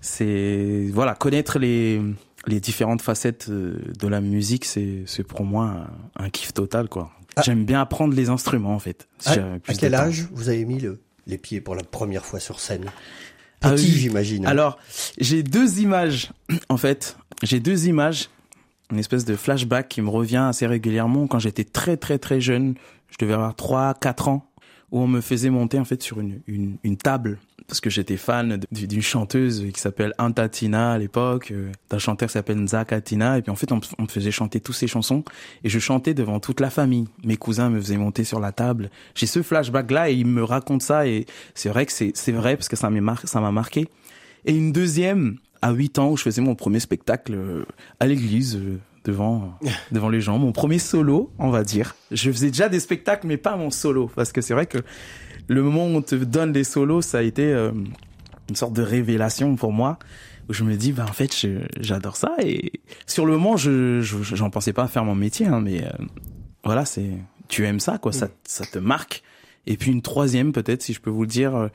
c'est 0.00 0.86
voilà 0.92 1.14
connaître 1.14 1.58
les 1.58 2.00
les 2.46 2.60
différentes 2.60 3.02
facettes 3.02 3.50
de 3.50 4.08
la 4.08 4.20
musique 4.20 4.64
c'est 4.64 5.02
c'est 5.06 5.24
pour 5.24 5.44
moi 5.44 5.88
un, 6.16 6.24
un 6.24 6.30
kiff 6.30 6.54
total 6.54 6.88
quoi. 6.88 7.10
Ah. 7.36 7.42
j'aime 7.44 7.64
bien 7.64 7.80
apprendre 7.80 8.14
les 8.14 8.28
instruments 8.28 8.74
en 8.74 8.78
fait 8.78 9.06
à, 9.26 9.32
à 9.32 9.74
quel 9.78 9.94
âge 9.94 10.28
vous 10.32 10.48
avez 10.48 10.64
mis 10.64 10.80
le, 10.80 11.00
les 11.26 11.38
pieds 11.38 11.60
pour 11.60 11.74
la 11.74 11.82
première 11.82 12.24
fois 12.24 12.40
sur 12.40 12.58
scène? 12.60 12.86
Petit 13.60 13.68
ah 13.68 13.74
oui. 13.74 13.78
j'imagine. 13.78 14.46
Alors 14.46 14.78
j'ai 15.18 15.42
deux 15.42 15.80
images 15.80 16.32
en 16.70 16.76
fait. 16.78 17.16
J'ai 17.42 17.60
deux 17.60 17.86
images 17.88 18.30
une 18.90 18.98
espèce 18.98 19.24
de 19.24 19.36
flashback 19.36 19.88
qui 19.88 20.02
me 20.02 20.08
revient 20.08 20.44
assez 20.48 20.66
régulièrement. 20.66 21.26
Quand 21.26 21.38
j'étais 21.38 21.64
très 21.64 21.96
très 21.96 22.18
très 22.18 22.40
jeune 22.40 22.74
je 23.10 23.16
devais 23.18 23.34
avoir 23.34 23.54
trois 23.54 23.94
quatre 23.94 24.28
ans 24.28 24.49
où 24.92 25.00
on 25.00 25.06
me 25.06 25.20
faisait 25.20 25.50
monter 25.50 25.78
en 25.78 25.84
fait 25.84 26.02
sur 26.02 26.20
une, 26.20 26.40
une, 26.46 26.76
une 26.82 26.96
table 26.96 27.38
parce 27.70 27.80
que 27.80 27.88
j'étais 27.88 28.16
fan 28.16 28.60
d'une 28.72 29.00
chanteuse 29.00 29.64
qui 29.72 29.80
s'appelle 29.80 30.12
Antatina 30.18 30.90
à 30.90 30.98
l'époque, 30.98 31.52
euh, 31.52 31.70
d'un 31.88 31.98
chanteur 31.98 32.28
qui 32.28 32.32
s'appelle 32.32 32.58
Nzakatina, 32.58 33.38
et 33.38 33.42
puis 33.42 33.52
en 33.52 33.54
fait 33.54 33.70
on, 33.70 33.76
me 33.76 34.08
faisait 34.08 34.32
chanter 34.32 34.58
toutes 34.58 34.74
ces 34.74 34.88
chansons, 34.88 35.24
et 35.62 35.68
je 35.68 35.78
chantais 35.78 36.12
devant 36.12 36.40
toute 36.40 36.58
la 36.58 36.68
famille. 36.68 37.06
Mes 37.24 37.36
cousins 37.36 37.70
me 37.70 37.80
faisaient 37.80 37.96
monter 37.96 38.24
sur 38.24 38.40
la 38.40 38.50
table. 38.50 38.90
J'ai 39.14 39.26
ce 39.26 39.40
flashback-là, 39.40 40.10
et 40.10 40.14
ils 40.14 40.26
me 40.26 40.42
racontent 40.42 40.84
ça, 40.84 41.06
et 41.06 41.26
c'est 41.54 41.68
vrai 41.68 41.86
que 41.86 41.92
c'est 41.92 42.32
vrai, 42.32 42.56
parce 42.56 42.68
que 42.68 42.74
ça 42.74 42.90
m'a 42.90 43.16
ça 43.22 43.40
marqué. 43.52 43.86
Et 44.46 44.52
une 44.52 44.72
deuxième, 44.72 45.36
à 45.62 45.70
8 45.70 46.00
ans, 46.00 46.10
où 46.10 46.16
je 46.16 46.24
faisais 46.24 46.42
mon 46.42 46.56
premier 46.56 46.80
spectacle 46.80 47.34
euh, 47.36 47.64
à 48.00 48.06
l'église, 48.06 48.56
euh, 48.56 48.80
devant 49.04 49.54
devant 49.92 50.08
les 50.08 50.20
gens, 50.20 50.38
mon 50.38 50.52
premier 50.52 50.78
solo, 50.78 51.30
on 51.38 51.50
va 51.50 51.64
dire. 51.64 51.96
Je 52.10 52.30
faisais 52.30 52.50
déjà 52.50 52.68
des 52.68 52.80
spectacles, 52.80 53.26
mais 53.26 53.36
pas 53.36 53.56
mon 53.56 53.70
solo, 53.70 54.10
parce 54.14 54.32
que 54.32 54.40
c'est 54.40 54.54
vrai 54.54 54.66
que 54.66 54.78
le 55.48 55.62
moment 55.62 55.86
où 55.86 55.96
on 55.96 56.02
te 56.02 56.14
donne 56.14 56.52
des 56.52 56.64
solos, 56.64 57.02
ça 57.02 57.18
a 57.18 57.22
été 57.22 57.42
euh, 57.44 57.72
une 58.48 58.56
sorte 58.56 58.72
de 58.72 58.82
révélation 58.82 59.56
pour 59.56 59.72
moi. 59.72 59.98
Où 60.48 60.52
je 60.52 60.64
me 60.64 60.74
dis 60.76 60.92
bah 60.92 61.06
en 61.08 61.12
fait 61.12 61.46
j'adore 61.78 62.16
ça. 62.16 62.34
Et 62.42 62.72
sur 63.06 63.24
le 63.24 63.32
moment 63.32 63.56
je 63.56 64.00
j'en 64.00 64.50
pensais 64.50 64.72
pas 64.72 64.84
à 64.84 64.88
faire 64.88 65.04
mon 65.04 65.14
métier 65.14 65.46
hein, 65.46 65.60
mais 65.60 65.84
euh, 65.84 65.90
voilà 66.64 66.84
c'est 66.84 67.10
tu 67.46 67.66
aimes 67.66 67.78
ça 67.78 67.98
quoi. 67.98 68.12
Ça 68.12 68.28
ça 68.44 68.64
te 68.66 68.78
marque. 68.78 69.22
Et 69.66 69.76
puis 69.76 69.92
une 69.92 70.02
troisième 70.02 70.52
peut-être 70.52 70.82
si 70.82 70.92
je 70.92 71.00
peux 71.00 71.10
vous 71.10 71.22
le 71.22 71.28
dire 71.28 71.54
euh, 71.54 71.68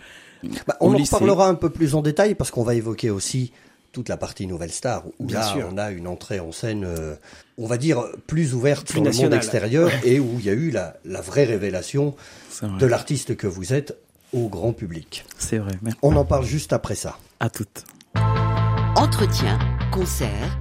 bah, 0.68 0.76
on 0.82 0.94
en 0.94 0.98
lycée. 0.98 1.12
parlera 1.12 1.48
un 1.48 1.56
peu 1.56 1.70
plus 1.70 1.96
en 1.96 2.02
détail 2.02 2.36
parce 2.36 2.52
qu'on 2.52 2.64
va 2.64 2.76
évoquer 2.76 3.10
aussi 3.10 3.54
toute 3.96 4.10
la 4.10 4.18
partie 4.18 4.46
Nouvelle 4.46 4.74
Star 4.74 5.04
où 5.20 5.26
Bien 5.26 5.40
là 5.40 5.46
sûr. 5.54 5.70
on 5.72 5.78
a 5.78 5.90
une 5.92 6.06
entrée 6.06 6.42
en 6.42 6.52
scène 6.52 6.84
euh, 6.84 7.16
on 7.58 7.66
va 7.66 7.78
dire 7.78 8.04
plus 8.28 8.54
ouverte 8.54 8.86
plus 8.88 8.96
sur 8.96 9.04
nationale. 9.04 9.30
le 9.32 9.36
monde 9.38 9.44
extérieur 9.44 9.90
et 10.04 10.20
où 10.20 10.36
il 10.38 10.46
y 10.46 10.50
a 10.50 10.54
eu 10.54 10.70
la, 10.70 10.98
la 11.06 11.22
vraie 11.22 11.46
révélation 11.46 12.14
de 12.62 12.86
l'artiste 12.86 13.38
que 13.38 13.48
vous 13.48 13.74
êtes 13.74 13.98
au 14.34 14.50
grand 14.50 14.74
public. 14.74 15.24
C'est 15.38 15.60
vrai. 15.60 15.72
Merci. 15.82 15.98
On 16.02 16.14
en 16.18 16.26
parle 16.26 16.44
juste 16.46 16.74
après 16.74 16.96
ça. 16.96 17.18
À 17.40 17.50
toutes. 17.50 17.86
Entretien, 18.98 19.58
concert, 19.94 20.60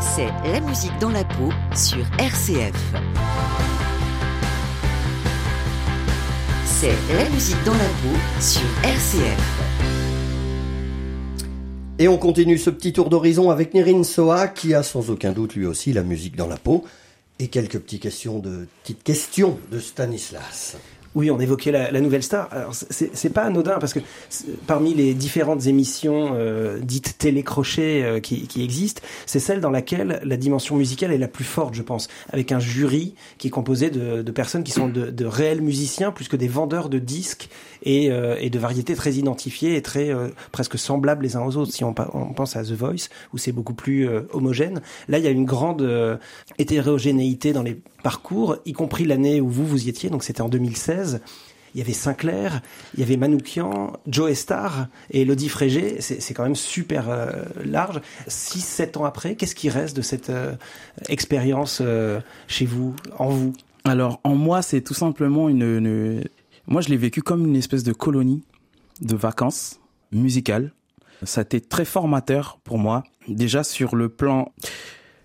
c'est 0.00 0.26
la 0.50 0.58
musique 0.60 0.98
dans 1.00 1.10
la 1.10 1.22
peau 1.22 1.50
sur 1.76 2.04
RCF. 2.18 2.74
C'est 6.64 6.94
la 7.16 7.28
musique 7.30 7.62
dans 7.64 7.74
la 7.74 7.78
peau 7.78 8.16
sur 8.40 8.62
RCF. 8.82 10.03
Et 12.00 12.08
on 12.08 12.18
continue 12.18 12.58
ce 12.58 12.70
petit 12.70 12.92
tour 12.92 13.08
d'horizon 13.08 13.50
avec 13.50 13.72
Nirin 13.72 14.02
Soa 14.02 14.48
qui 14.48 14.74
a 14.74 14.82
sans 14.82 15.10
aucun 15.10 15.30
doute 15.30 15.54
lui 15.54 15.64
aussi 15.64 15.92
la 15.92 16.02
musique 16.02 16.34
dans 16.34 16.48
la 16.48 16.56
peau. 16.56 16.84
Et 17.38 17.46
quelques 17.46 17.78
petites 17.78 18.02
questions 18.02 18.40
de, 18.40 18.66
petites 18.82 19.04
questions 19.04 19.58
de 19.70 19.78
Stanislas. 19.78 20.76
Oui, 21.14 21.30
on 21.30 21.38
évoquait 21.38 21.70
la, 21.70 22.00
nouvelle 22.00 22.22
star. 22.22 22.48
Alors 22.50 22.74
c'est 22.74 23.32
pas 23.32 23.42
anodin 23.42 23.78
parce 23.78 23.92
que 23.92 24.00
parmi 24.66 24.94
les 24.94 25.14
différentes 25.14 25.66
émissions 25.66 26.32
euh, 26.34 26.78
dites 26.80 27.18
télécrochées 27.18 28.04
euh, 28.04 28.20
qui, 28.20 28.62
existent, 28.62 29.00
c'est 29.26 29.38
celle 29.38 29.60
dans 29.60 29.70
laquelle 29.70 30.20
la 30.24 30.36
dimension 30.36 30.76
musicale 30.76 31.12
est 31.12 31.18
la 31.18 31.28
plus 31.28 31.44
forte, 31.44 31.74
je 31.74 31.82
pense, 31.82 32.08
avec 32.32 32.50
un 32.50 32.58
jury 32.58 33.14
qui 33.38 33.48
est 33.48 33.50
composé 33.50 33.90
de, 33.90 34.22
personnes 34.32 34.64
qui 34.64 34.72
sont 34.72 34.88
de, 34.88 35.24
réels 35.24 35.62
musiciens 35.62 36.10
plus 36.10 36.28
que 36.28 36.36
des 36.36 36.48
vendeurs 36.48 36.88
de 36.88 36.98
disques 36.98 37.48
et, 37.84 38.10
euh, 38.10 38.48
de 38.48 38.58
variétés 38.58 38.94
très 38.94 39.14
identifiées 39.14 39.76
et 39.76 39.82
très 39.82 40.10
euh, 40.10 40.28
presque 40.52 40.78
semblables 40.78 41.22
les 41.22 41.36
uns 41.36 41.44
aux 41.44 41.56
autres. 41.56 41.72
Si 41.72 41.84
on, 41.84 41.94
on 42.12 42.32
pense 42.32 42.56
à 42.56 42.64
The 42.64 42.72
Voice 42.72 43.08
où 43.32 43.38
c'est 43.38 43.52
beaucoup 43.52 43.74
plus 43.74 44.08
euh, 44.08 44.22
homogène, 44.32 44.80
là 45.08 45.18
il 45.18 45.24
y 45.24 45.26
a 45.26 45.30
une 45.30 45.44
grande 45.44 45.84
hétérogénéité 46.58 47.52
dans 47.52 47.62
les 47.62 47.80
parcours, 48.02 48.56
y 48.66 48.72
compris 48.72 49.04
l'année 49.04 49.40
où 49.40 49.48
vous 49.48 49.66
vous 49.66 49.86
y 49.86 49.88
étiez, 49.88 50.10
donc 50.10 50.24
c'était 50.24 50.42
en 50.42 50.48
2016. 50.48 51.03
Il 51.74 51.78
y 51.78 51.80
avait 51.80 51.92
Sinclair, 51.92 52.62
il 52.94 53.00
y 53.00 53.02
avait 53.02 53.16
Manoukian, 53.16 53.94
Joe 54.06 54.32
Star 54.34 54.86
et 55.10 55.22
Elodie 55.22 55.48
Frégé. 55.48 56.00
C'est 56.00 56.32
quand 56.32 56.44
même 56.44 56.54
super 56.54 57.10
euh, 57.10 57.32
large. 57.64 58.00
6-7 58.28 58.98
ans 58.98 59.04
après, 59.04 59.34
qu'est-ce 59.34 59.56
qui 59.56 59.68
reste 59.68 59.96
de 59.96 60.02
cette 60.02 60.30
euh, 60.30 60.54
expérience 61.08 61.80
euh, 61.80 62.20
chez 62.46 62.64
vous, 62.64 62.94
en 63.18 63.28
vous? 63.28 63.52
Alors, 63.84 64.20
en 64.22 64.36
moi, 64.36 64.62
c'est 64.62 64.82
tout 64.82 64.94
simplement 64.94 65.48
une, 65.48 66.22
Moi, 66.68 66.80
je 66.80 66.90
l'ai 66.90 66.96
vécu 66.96 67.22
comme 67.22 67.44
une 67.44 67.56
espèce 67.56 67.82
de 67.82 67.92
colonie 67.92 68.44
de 69.00 69.16
vacances 69.16 69.80
musicales. 70.12 70.72
Ça 71.24 71.40
a 71.40 71.44
été 71.44 71.60
très 71.60 71.84
formateur 71.84 72.60
pour 72.62 72.78
moi. 72.78 73.02
Déjà, 73.26 73.64
sur 73.64 73.96
le 73.96 74.08
plan 74.08 74.52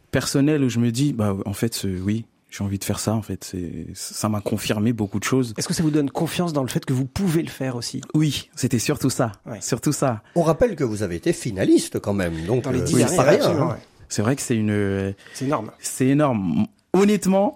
personnel, 0.10 0.63
où 0.63 0.70
je 0.70 0.80
me 0.80 0.92
dis, 0.92 1.13
bah, 1.13 1.36
en 1.46 1.54
fait, 1.54 1.86
oui, 1.86 2.26
j'ai 2.50 2.64
envie 2.64 2.80
de 2.80 2.84
faire 2.84 3.00
ça, 3.00 3.14
en 3.14 3.22
fait. 3.22 3.44
C'est, 3.44 3.88
ça 3.94 4.28
m'a 4.30 4.42
confirmé 4.42 4.92
beaucoup 4.94 5.20
de 5.20 5.24
choses. 5.24 5.54
Est-ce 5.58 5.68
que 5.68 5.74
ça 5.74 5.84
vous 5.84 5.92
donne 5.92 6.10
confiance 6.10 6.52
dans 6.54 6.64
le 6.64 6.68
fait 6.68 6.84
que 6.86 6.94
vous 6.94 7.06
pouvez 7.06 7.44
le 7.44 7.50
faire 7.50 7.76
aussi? 7.76 8.02
Oui, 8.14 8.50
c'était 8.56 8.80
surtout 8.80 9.10
ça. 9.10 9.32
Ouais. 9.46 9.62
Surtout 9.62 9.92
ça. 9.92 10.24
On 10.36 10.42
rappelle 10.44 10.76
que 10.76 10.84
vous 10.84 11.04
avez 11.04 11.16
été 11.16 11.32
finaliste 11.34 12.00
quand 12.00 12.14
même, 12.14 12.46
donc 12.46 12.64
Dans 12.64 12.72
les 12.72 12.80
euh, 12.82 12.84
10 12.84 12.92
c'est 12.92 12.98
derniers, 13.00 13.18
pas 13.18 13.24
rien. 13.24 13.34
absolument, 13.40 13.66
hein. 13.72 13.74
ouais. 13.74 13.82
C'est 14.08 14.22
vrai 14.24 14.36
que 14.36 14.42
c'est 14.42 14.56
une, 14.56 15.14
C'est 15.34 15.46
énorme. 15.46 15.72
C'est 15.80 16.08
énorme. 16.08 16.66
Honnêtement, 16.94 17.56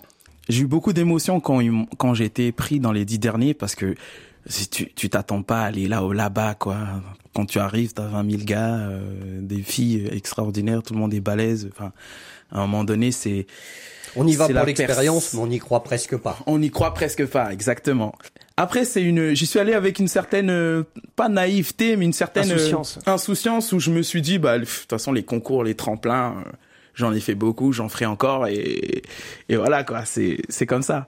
j'ai 0.50 0.62
eu 0.62 0.68
beaucoup 0.68 0.94
d'émotions 0.94 1.40
quand, 1.40 1.60
quand 1.98 2.14
j'ai 2.14 2.26
été 2.26 2.52
pris 2.52 2.80
dans 2.80 2.92
les 2.92 3.06
dix 3.06 3.18
derniers 3.18 3.56
parce 3.56 3.74
que 3.74 3.96
si 4.46 4.68
tu 4.68 4.94
tu 4.94 5.10
t'attends 5.10 5.42
pas 5.42 5.62
à 5.62 5.66
aller 5.66 5.88
là 5.88 6.04
ou 6.04 6.12
là-bas 6.12 6.54
quoi. 6.54 6.78
Quand 7.36 7.46
tu 7.46 7.60
arrives, 7.60 7.94
t'as 7.94 8.08
20 8.08 8.30
000 8.32 8.44
gars, 8.44 8.76
euh, 8.76 9.40
des 9.42 9.62
filles 9.62 10.08
extraordinaires, 10.12 10.84
tout 10.84 10.94
le 10.94 11.00
monde 11.00 11.14
est 11.14 11.20
balèze. 11.20 11.70
Enfin, 11.72 11.92
à 12.52 12.60
un 12.60 12.62
moment 12.62 12.84
donné, 12.84 13.12
c'est 13.12 13.48
On 14.16 14.28
y 14.28 14.36
va 14.36 14.48
pour 14.48 14.66
l'expérience, 14.66 15.30
pers- 15.30 15.40
mais 15.40 15.44
on 15.44 15.48
n'y 15.48 15.60
croit 15.60 15.84
presque 15.84 16.16
pas. 16.18 16.38
on 16.46 16.60
n'y 16.60 16.70
croit 16.70 16.94
presque 16.94 17.26
pas, 17.26 17.52
exactement. 17.52 18.14
Après, 18.56 18.86
c'est 18.86 19.02
une, 19.02 19.34
j'y 19.34 19.48
suis 19.48 19.58
allé 19.58 19.74
avec 19.74 19.98
une 19.98 20.08
certaine, 20.08 20.52
euh, 20.52 20.84
pas 21.16 21.28
naïveté, 21.28 21.96
mais 21.96 22.06
une 22.06 22.14
certaine 22.14 22.52
euh, 22.52 22.56
Insouciance. 22.56 23.00
insouciance 23.08 23.74
où 23.74 23.80
je 23.80 23.90
me 23.90 24.04
suis 24.04 24.22
dit, 24.22 24.38
bah, 24.38 24.60
de 24.60 24.66
toute 24.66 24.90
façon, 24.90 25.12
les 25.12 25.24
concours, 25.24 25.64
les 25.64 25.74
tremplins, 25.74 26.36
euh, 26.46 26.52
j'en 26.94 27.12
ai 27.14 27.20
fait 27.20 27.34
beaucoup, 27.34 27.72
j'en 27.74 27.90
ferai 27.90 28.06
encore, 28.06 28.46
et, 28.46 29.02
et 29.50 29.56
voilà, 29.56 29.84
quoi, 29.84 30.06
c'est, 30.06 30.38
c'est 30.50 30.68
comme 30.68 30.84
ça. 30.84 31.08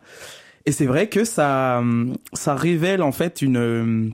Et 0.66 0.72
c'est 0.72 0.88
vrai 0.88 1.08
que 1.08 1.24
ça, 1.24 1.78
hum, 1.78 2.16
ça 2.34 2.56
révèle, 2.56 3.04
en 3.04 3.12
fait, 3.12 3.44
une, 3.44 3.58
euh, 3.58 4.10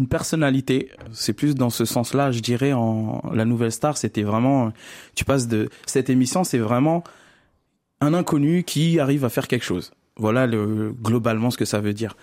une 0.00 0.08
personnalité. 0.08 0.90
C'est 1.12 1.34
plus 1.34 1.54
dans 1.54 1.70
ce 1.70 1.84
sens-là, 1.84 2.32
je 2.32 2.40
dirais, 2.40 2.72
en, 2.72 3.22
la 3.32 3.44
nouvelle 3.44 3.70
star, 3.70 3.96
c'était 3.96 4.22
vraiment, 4.22 4.72
tu 5.14 5.24
passes 5.24 5.46
de, 5.46 5.68
cette 5.86 6.10
émission, 6.10 6.42
c'est 6.42 6.58
vraiment, 6.58 7.04
un 8.00 8.14
inconnu 8.14 8.64
qui 8.64 8.98
arrive 8.98 9.24
à 9.24 9.28
faire 9.28 9.46
quelque 9.46 9.64
chose. 9.64 9.92
Voilà 10.16 10.46
le, 10.46 10.92
globalement 11.02 11.50
ce 11.50 11.58
que 11.58 11.64
ça 11.64 11.80
veut 11.80 11.92
dire. 11.92 12.16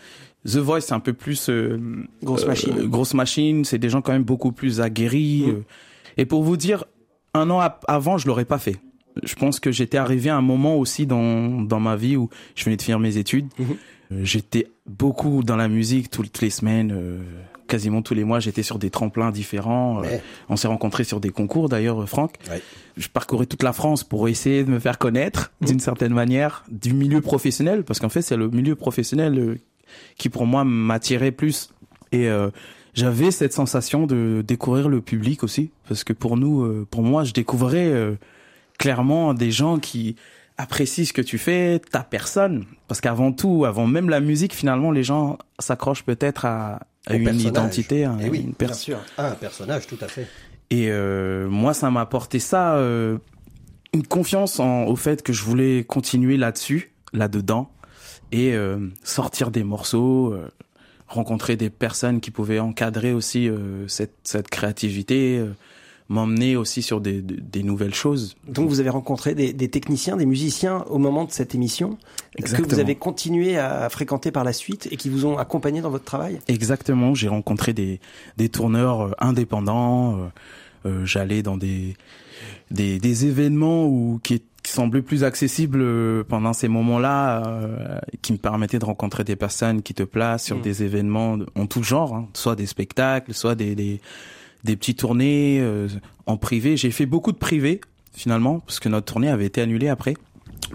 The 0.46 0.58
Voice, 0.58 0.82
c'est 0.82 0.94
un 0.94 1.00
peu 1.00 1.14
plus 1.14 1.50
euh, 1.50 1.80
Grosse 2.24 2.44
euh, 2.44 2.48
machine. 2.48 2.88
grosse 2.88 3.14
machine. 3.14 3.66
C'est 3.66 3.80
des 3.80 3.90
gens 3.90 4.02
quand 4.02 4.12
même 4.12 4.24
beaucoup 4.24 4.52
plus 4.52 4.82
aguerris. 4.82 5.46
Mm. 5.46 5.50
euh. 5.50 5.64
Et 6.18 6.26
pour 6.26 6.44
vous 6.44 6.58
dire, 6.58 6.86
un 7.34 7.50
an 7.50 7.60
avant, 7.88 8.18
je 8.18 8.28
l'aurais 8.28 8.46
pas 8.46 8.58
fait. 8.58 8.78
Je 9.24 9.36
pense 9.36 9.60
que 9.60 9.72
j'étais 9.72 9.98
arrivé 9.98 10.30
à 10.30 10.38
un 10.38 10.42
moment 10.42 10.76
aussi 10.76 11.08
dans 11.08 11.62
dans 11.62 11.80
ma 11.80 11.96
vie 11.96 12.18
où 12.18 12.30
je 12.56 12.64
venais 12.66 12.78
de 12.78 12.82
finir 12.82 13.00
mes 13.00 13.18
études. 13.18 13.48
Mhm. 13.58 13.66
Euh, 14.12 14.24
J'étais 14.24 14.68
beaucoup 14.86 15.44
dans 15.44 15.56
la 15.56 15.68
musique 15.68 16.10
toutes 16.10 16.42
les 16.42 16.50
semaines, 16.50 16.92
euh, 16.94 17.20
quasiment 17.68 18.02
tous 18.02 18.14
les 18.14 18.24
mois. 18.24 18.40
J'étais 18.40 18.64
sur 18.64 18.80
des 18.80 18.90
tremplins 18.90 19.32
différents. 19.32 20.04
Euh, 20.04 20.18
on 20.50 20.56
s'est 20.56 20.68
rencontrés 20.68 21.04
sur 21.04 21.20
des 21.20 21.30
concours 21.30 21.70
d'ailleurs, 21.70 22.02
euh, 22.02 22.06
Franck. 22.06 22.36
Ouais. 22.50 22.62
Je 22.98 23.08
parcourais 23.10 23.46
toute 23.46 23.64
la 23.64 23.74
France 23.74 24.04
pour 24.04 24.28
essayer 24.28 24.64
de 24.64 24.72
me 24.72 24.80
faire 24.80 24.98
connaître 24.98 25.52
d'une 25.62 25.80
certaine 25.80 26.14
manière 26.14 26.64
du 26.70 26.94
milieu 26.94 27.22
professionnel, 27.22 27.84
parce 27.84 28.00
qu'en 28.00 28.10
fait 28.10 28.24
c'est 28.24 28.38
le 28.38 28.50
milieu 28.50 28.76
professionnel 28.76 29.38
euh, 29.38 29.56
qui 30.18 30.30
pour 30.30 30.48
moi 30.48 30.64
m'attirait 30.64 31.32
plus. 31.32 31.70
Et 32.12 32.28
euh, 32.28 32.50
j'avais 32.96 33.30
cette 33.30 33.54
sensation 33.54 34.08
de 34.08 34.44
découvrir 34.46 34.90
le 34.90 35.02
public 35.02 35.44
aussi, 35.44 35.70
parce 35.88 36.04
que 36.04 36.14
pour 36.14 36.38
nous, 36.38 36.86
pour 36.90 37.04
moi, 37.04 37.24
je 37.24 37.34
découvrais 37.34 37.86
euh, 37.86 38.16
clairement 38.80 39.36
des 39.36 39.52
gens 39.52 39.78
qui 39.78 40.16
apprécient 40.58 41.06
ce 41.06 41.14
que 41.14 41.22
tu 41.22 41.38
fais, 41.38 41.80
ta 41.92 42.02
personne, 42.02 42.66
parce 42.88 43.00
qu'avant 43.02 43.32
tout, 43.32 43.66
avant 43.66 43.86
même 43.88 44.10
la 44.10 44.20
musique, 44.20 44.54
finalement, 44.54 44.92
les 44.92 45.04
gens 45.04 45.38
s'accrochent 45.60 46.04
peut-être 46.04 46.46
à, 46.46 46.80
à 47.06 47.16
une 47.16 47.24
personnage. 47.26 47.46
identité, 47.46 48.06
à 48.06 48.16
Eh 48.22 48.30
oui, 48.30 48.40
une 48.40 48.44
Bien 48.46 48.54
personne. 48.58 48.78
sûr. 48.78 48.98
Ah, 49.18 49.28
un 49.30 49.36
personnage, 49.36 49.86
tout 49.88 49.98
à 50.02 50.08
fait. 50.08 50.28
Et 50.70 50.90
euh, 50.90 51.48
moi, 51.48 51.74
ça 51.74 51.90
m'a 51.92 52.02
apporté 52.02 52.40
ça, 52.40 52.76
euh, 52.76 53.18
une 53.94 54.06
confiance 54.06 54.60
en, 54.60 54.86
au 54.86 54.96
fait 54.96 55.22
que 55.24 55.32
je 55.32 55.44
voulais 55.44 55.84
continuer 55.84 56.38
là-dessus, 56.38 56.92
là-dedans, 57.14 57.72
et 58.32 58.54
euh, 58.54 58.90
sortir 59.04 59.52
des 59.52 59.64
morceaux, 59.64 60.34
euh, 60.34 60.50
rencontrer 61.08 61.56
des 61.56 61.70
personnes 61.70 62.20
qui 62.20 62.32
pouvaient 62.32 62.60
encadrer 62.60 63.14
aussi 63.14 63.48
euh, 63.48 63.88
cette, 63.88 64.16
cette 64.24 64.50
créativité, 64.50 65.38
euh, 65.38 65.54
m'emmener 66.10 66.56
aussi 66.56 66.82
sur 66.82 67.02
des, 67.02 67.22
des, 67.22 67.36
des 67.36 67.64
nouvelles 67.64 67.94
choses. 67.94 68.36
Donc 68.48 68.70
vous 68.70 68.80
avez 68.80 68.90
rencontré 68.90 69.36
des, 69.36 69.52
des 69.54 69.70
techniciens, 69.70 70.16
des 70.18 70.26
musiciens 70.26 70.84
au 70.90 70.98
moment 71.00 71.26
de 71.26 71.32
cette 71.32 71.54
émission 71.54 71.98
que 72.36 72.40
Exactement. 72.40 72.68
vous 72.70 72.80
avez 72.80 72.96
continué 72.96 73.58
à 73.58 73.90
fréquenter 73.90 74.32
par 74.32 74.44
la 74.44 74.54
suite 74.54 74.88
et 74.92 74.96
qui 74.98 75.10
vous 75.10 75.26
ont 75.26 75.38
accompagné 75.38 75.82
dans 75.82 75.90
votre 75.90 76.06
travail? 76.06 76.40
Exactement, 76.48 77.14
j'ai 77.14 77.28
rencontré 77.28 77.74
des, 77.74 78.00
des 78.38 78.50
tourneurs 78.50 79.02
euh, 79.02 79.12
indépendants. 79.20 80.18
euh, 80.18 80.28
euh, 80.86 81.06
J'allais 81.06 81.42
dans 81.44 81.58
des, 81.58 81.96
des, 82.72 83.00
des 83.00 83.26
événements 83.26 83.86
où, 83.88 84.20
qui, 84.24 84.42
qui 84.64 84.72
semblaient 84.72 85.02
plus 85.02 85.24
accessibles 85.24 85.82
euh, 85.82 86.24
pendant 86.24 86.54
ces 86.54 86.68
moments-là, 86.68 87.44
euh, 87.48 88.00
qui 88.22 88.32
me 88.34 88.38
permettaient 88.38 88.80
de 88.80 88.86
rencontrer 88.86 89.24
des 89.24 89.36
personnes 89.36 89.82
qui 89.82 89.94
te 89.94 90.04
placent 90.04 90.46
sur 90.46 90.58
Mm. 90.58 90.62
des 90.62 90.84
événements 90.84 91.38
en 91.56 91.66
tout 91.66 91.84
genre, 91.84 92.16
hein, 92.16 92.28
soit 92.34 92.56
des 92.56 92.66
spectacles, 92.68 93.34
soit 93.34 93.56
des, 93.56 93.76
des, 93.76 94.00
des 94.68 94.76
petites 94.76 95.00
tournées 95.00 95.60
euh, 95.62 95.88
en 96.28 96.38
privé. 96.38 96.78
J'ai 96.78 96.92
fait 96.92 97.08
beaucoup 97.08 97.32
de 97.32 97.38
privé 97.38 97.82
finalement, 98.14 98.60
parce 98.60 98.80
que 98.80 98.90
notre 98.90 99.06
tournée 99.14 99.30
avait 99.30 99.46
été 99.46 99.62
annulée 99.62 99.90
après, 99.90 100.16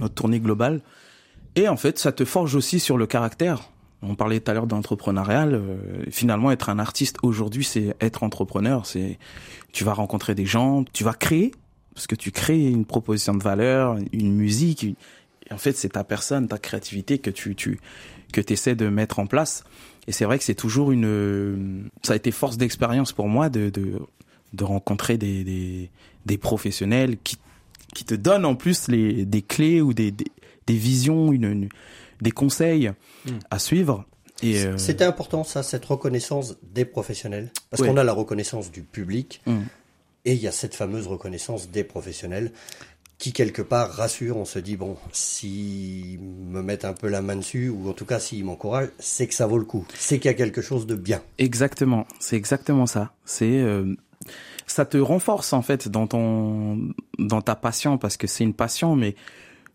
notre 0.00 0.14
tournée 0.14 0.40
globale. 0.40 0.80
Et 1.56 1.68
en 1.68 1.76
fait, 1.76 1.98
ça 1.98 2.12
te 2.12 2.24
forge 2.24 2.54
aussi 2.54 2.80
sur 2.80 2.96
le 2.96 3.06
caractère. 3.06 3.68
On 4.00 4.14
parlait 4.14 4.40
tout 4.40 4.50
à 4.50 4.54
l'heure 4.54 4.66
d'entrepreneurial. 4.66 5.54
euh, 5.54 6.04
finalement, 6.10 6.50
être 6.50 6.70
un 6.70 6.78
artiste 6.78 7.18
aujourd'hui, 7.22 7.64
c'est 7.64 7.94
être 8.00 8.22
entrepreneur. 8.22 8.86
C'est 8.86 9.18
tu 9.72 9.84
vas 9.84 9.92
rencontrer 9.92 10.34
des 10.34 10.46
gens, 10.46 10.84
tu 10.92 11.04
vas 11.04 11.14
créer 11.14 11.52
parce 11.94 12.06
que 12.06 12.14
tu 12.14 12.30
crées 12.30 12.68
une 12.68 12.86
proposition 12.86 13.34
de 13.34 13.42
valeur, 13.42 13.96
une 14.12 14.34
musique. 14.34 14.84
Et 14.84 14.96
en 15.52 15.58
fait, 15.58 15.76
c'est 15.76 15.90
ta 15.90 16.04
personne, 16.04 16.48
ta 16.48 16.58
créativité 16.58 17.18
que 17.18 17.30
tu 17.30 17.54
tu 17.54 17.80
que 18.32 18.40
t'essaies 18.40 18.74
de 18.74 18.88
mettre 18.88 19.18
en 19.18 19.26
place. 19.26 19.62
Et 20.08 20.12
c'est 20.12 20.24
vrai 20.24 20.38
que 20.38 20.44
c'est 20.44 20.54
toujours 20.56 20.90
une. 20.90 21.88
Ça 22.02 22.14
a 22.14 22.16
été 22.16 22.30
force 22.32 22.56
d'expérience 22.56 23.12
pour 23.12 23.28
moi 23.28 23.48
de 23.48 23.70
de 23.70 24.00
de 24.52 24.64
rencontrer 24.64 25.16
des 25.18 25.44
des, 25.44 25.90
des 26.26 26.38
professionnels 26.38 27.16
qui 27.22 27.36
qui 27.94 28.04
te 28.04 28.14
donnent 28.14 28.44
en 28.46 28.54
plus 28.56 28.88
les 28.88 29.24
des 29.24 29.42
clés 29.42 29.80
ou 29.80 29.92
des 29.94 30.10
des, 30.10 30.26
des 30.66 30.74
visions, 30.76 31.30
une, 31.32 31.44
une- 31.44 31.68
des 32.20 32.30
conseils 32.32 32.90
Mm. 33.26 33.30
à 33.50 33.58
suivre. 33.60 34.04
Et 34.42 34.64
euh, 34.64 34.76
C'était 34.78 35.04
important, 35.04 35.44
ça, 35.44 35.62
cette 35.62 35.84
reconnaissance 35.84 36.56
des 36.74 36.84
professionnels. 36.84 37.52
Parce 37.70 37.80
Ouais. 37.82 37.88
qu'on 37.88 37.96
a 37.96 38.02
la 38.02 38.12
reconnaissance 38.12 38.72
du 38.72 38.82
public 38.82 39.40
Mm. 39.46 39.60
et 40.24 40.32
il 40.32 40.40
y 40.40 40.48
a 40.48 40.52
cette 40.52 40.74
fameuse 40.74 41.06
reconnaissance 41.06 41.68
des 41.70 41.84
professionnels 41.84 42.50
qui, 43.18 43.32
quelque 43.32 43.62
part, 43.62 43.90
rassure. 43.92 44.36
On 44.36 44.44
se 44.44 44.58
dit, 44.58 44.76
bon, 44.76 44.96
s'ils 45.12 46.18
me 46.20 46.60
mettent 46.62 46.84
un 46.84 46.92
peu 46.92 47.08
la 47.08 47.22
main 47.22 47.36
dessus, 47.36 47.68
ou 47.68 47.88
en 47.88 47.92
tout 47.92 48.04
cas 48.04 48.18
s'ils 48.18 48.44
m'encouragent, 48.44 48.90
c'est 48.98 49.26
que 49.26 49.34
ça 49.34 49.46
vaut 49.46 49.58
le 49.58 49.64
coup. 49.64 49.86
C'est 49.94 50.18
qu'il 50.18 50.30
y 50.30 50.34
a 50.34 50.36
quelque 50.36 50.60
chose 50.62 50.86
de 50.86 50.94
bien. 50.94 51.22
Exactement, 51.38 52.06
c'est 52.18 52.36
exactement 52.36 52.86
ça. 52.86 53.12
C'est 53.24 53.60
euh, 53.60 53.94
ça 54.66 54.84
te 54.84 54.96
renforce 54.98 55.52
en 55.52 55.62
fait 55.62 55.88
dans 55.88 56.06
ton 56.06 56.90
dans 57.18 57.42
ta 57.42 57.54
passion 57.54 57.98
parce 57.98 58.16
que 58.16 58.26
c'est 58.26 58.44
une 58.44 58.54
passion, 58.54 58.96
mais 58.96 59.14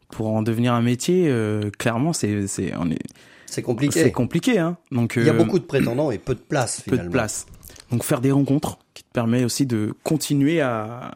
pour 0.09 0.27
en 0.27 0.41
devenir 0.41 0.73
un 0.73 0.81
métier, 0.81 1.27
euh, 1.27 1.69
clairement 1.77 2.13
c'est 2.13 2.47
c'est 2.47 2.65
est 2.67 2.99
C'est 3.45 3.61
compliqué. 3.61 4.03
c'est 4.03 4.11
compliqué 4.11 4.57
hein. 4.59 4.77
Donc 4.91 5.13
Il 5.17 5.25
y 5.25 5.29
a 5.29 5.33
euh, 5.33 5.37
beaucoup 5.37 5.59
de 5.59 5.65
prétendants 5.65 6.11
et 6.11 6.17
peu 6.17 6.35
de 6.35 6.39
place, 6.39 6.81
peu 6.81 6.91
finalement. 6.91 7.05
de 7.05 7.11
place. 7.11 7.45
Donc 7.91 8.03
faire 8.03 8.21
des 8.21 8.31
rencontres 8.31 8.79
qui 8.93 9.03
te 9.03 9.11
permet 9.13 9.43
aussi 9.43 9.65
de 9.65 9.93
continuer 10.03 10.59
à, 10.61 11.15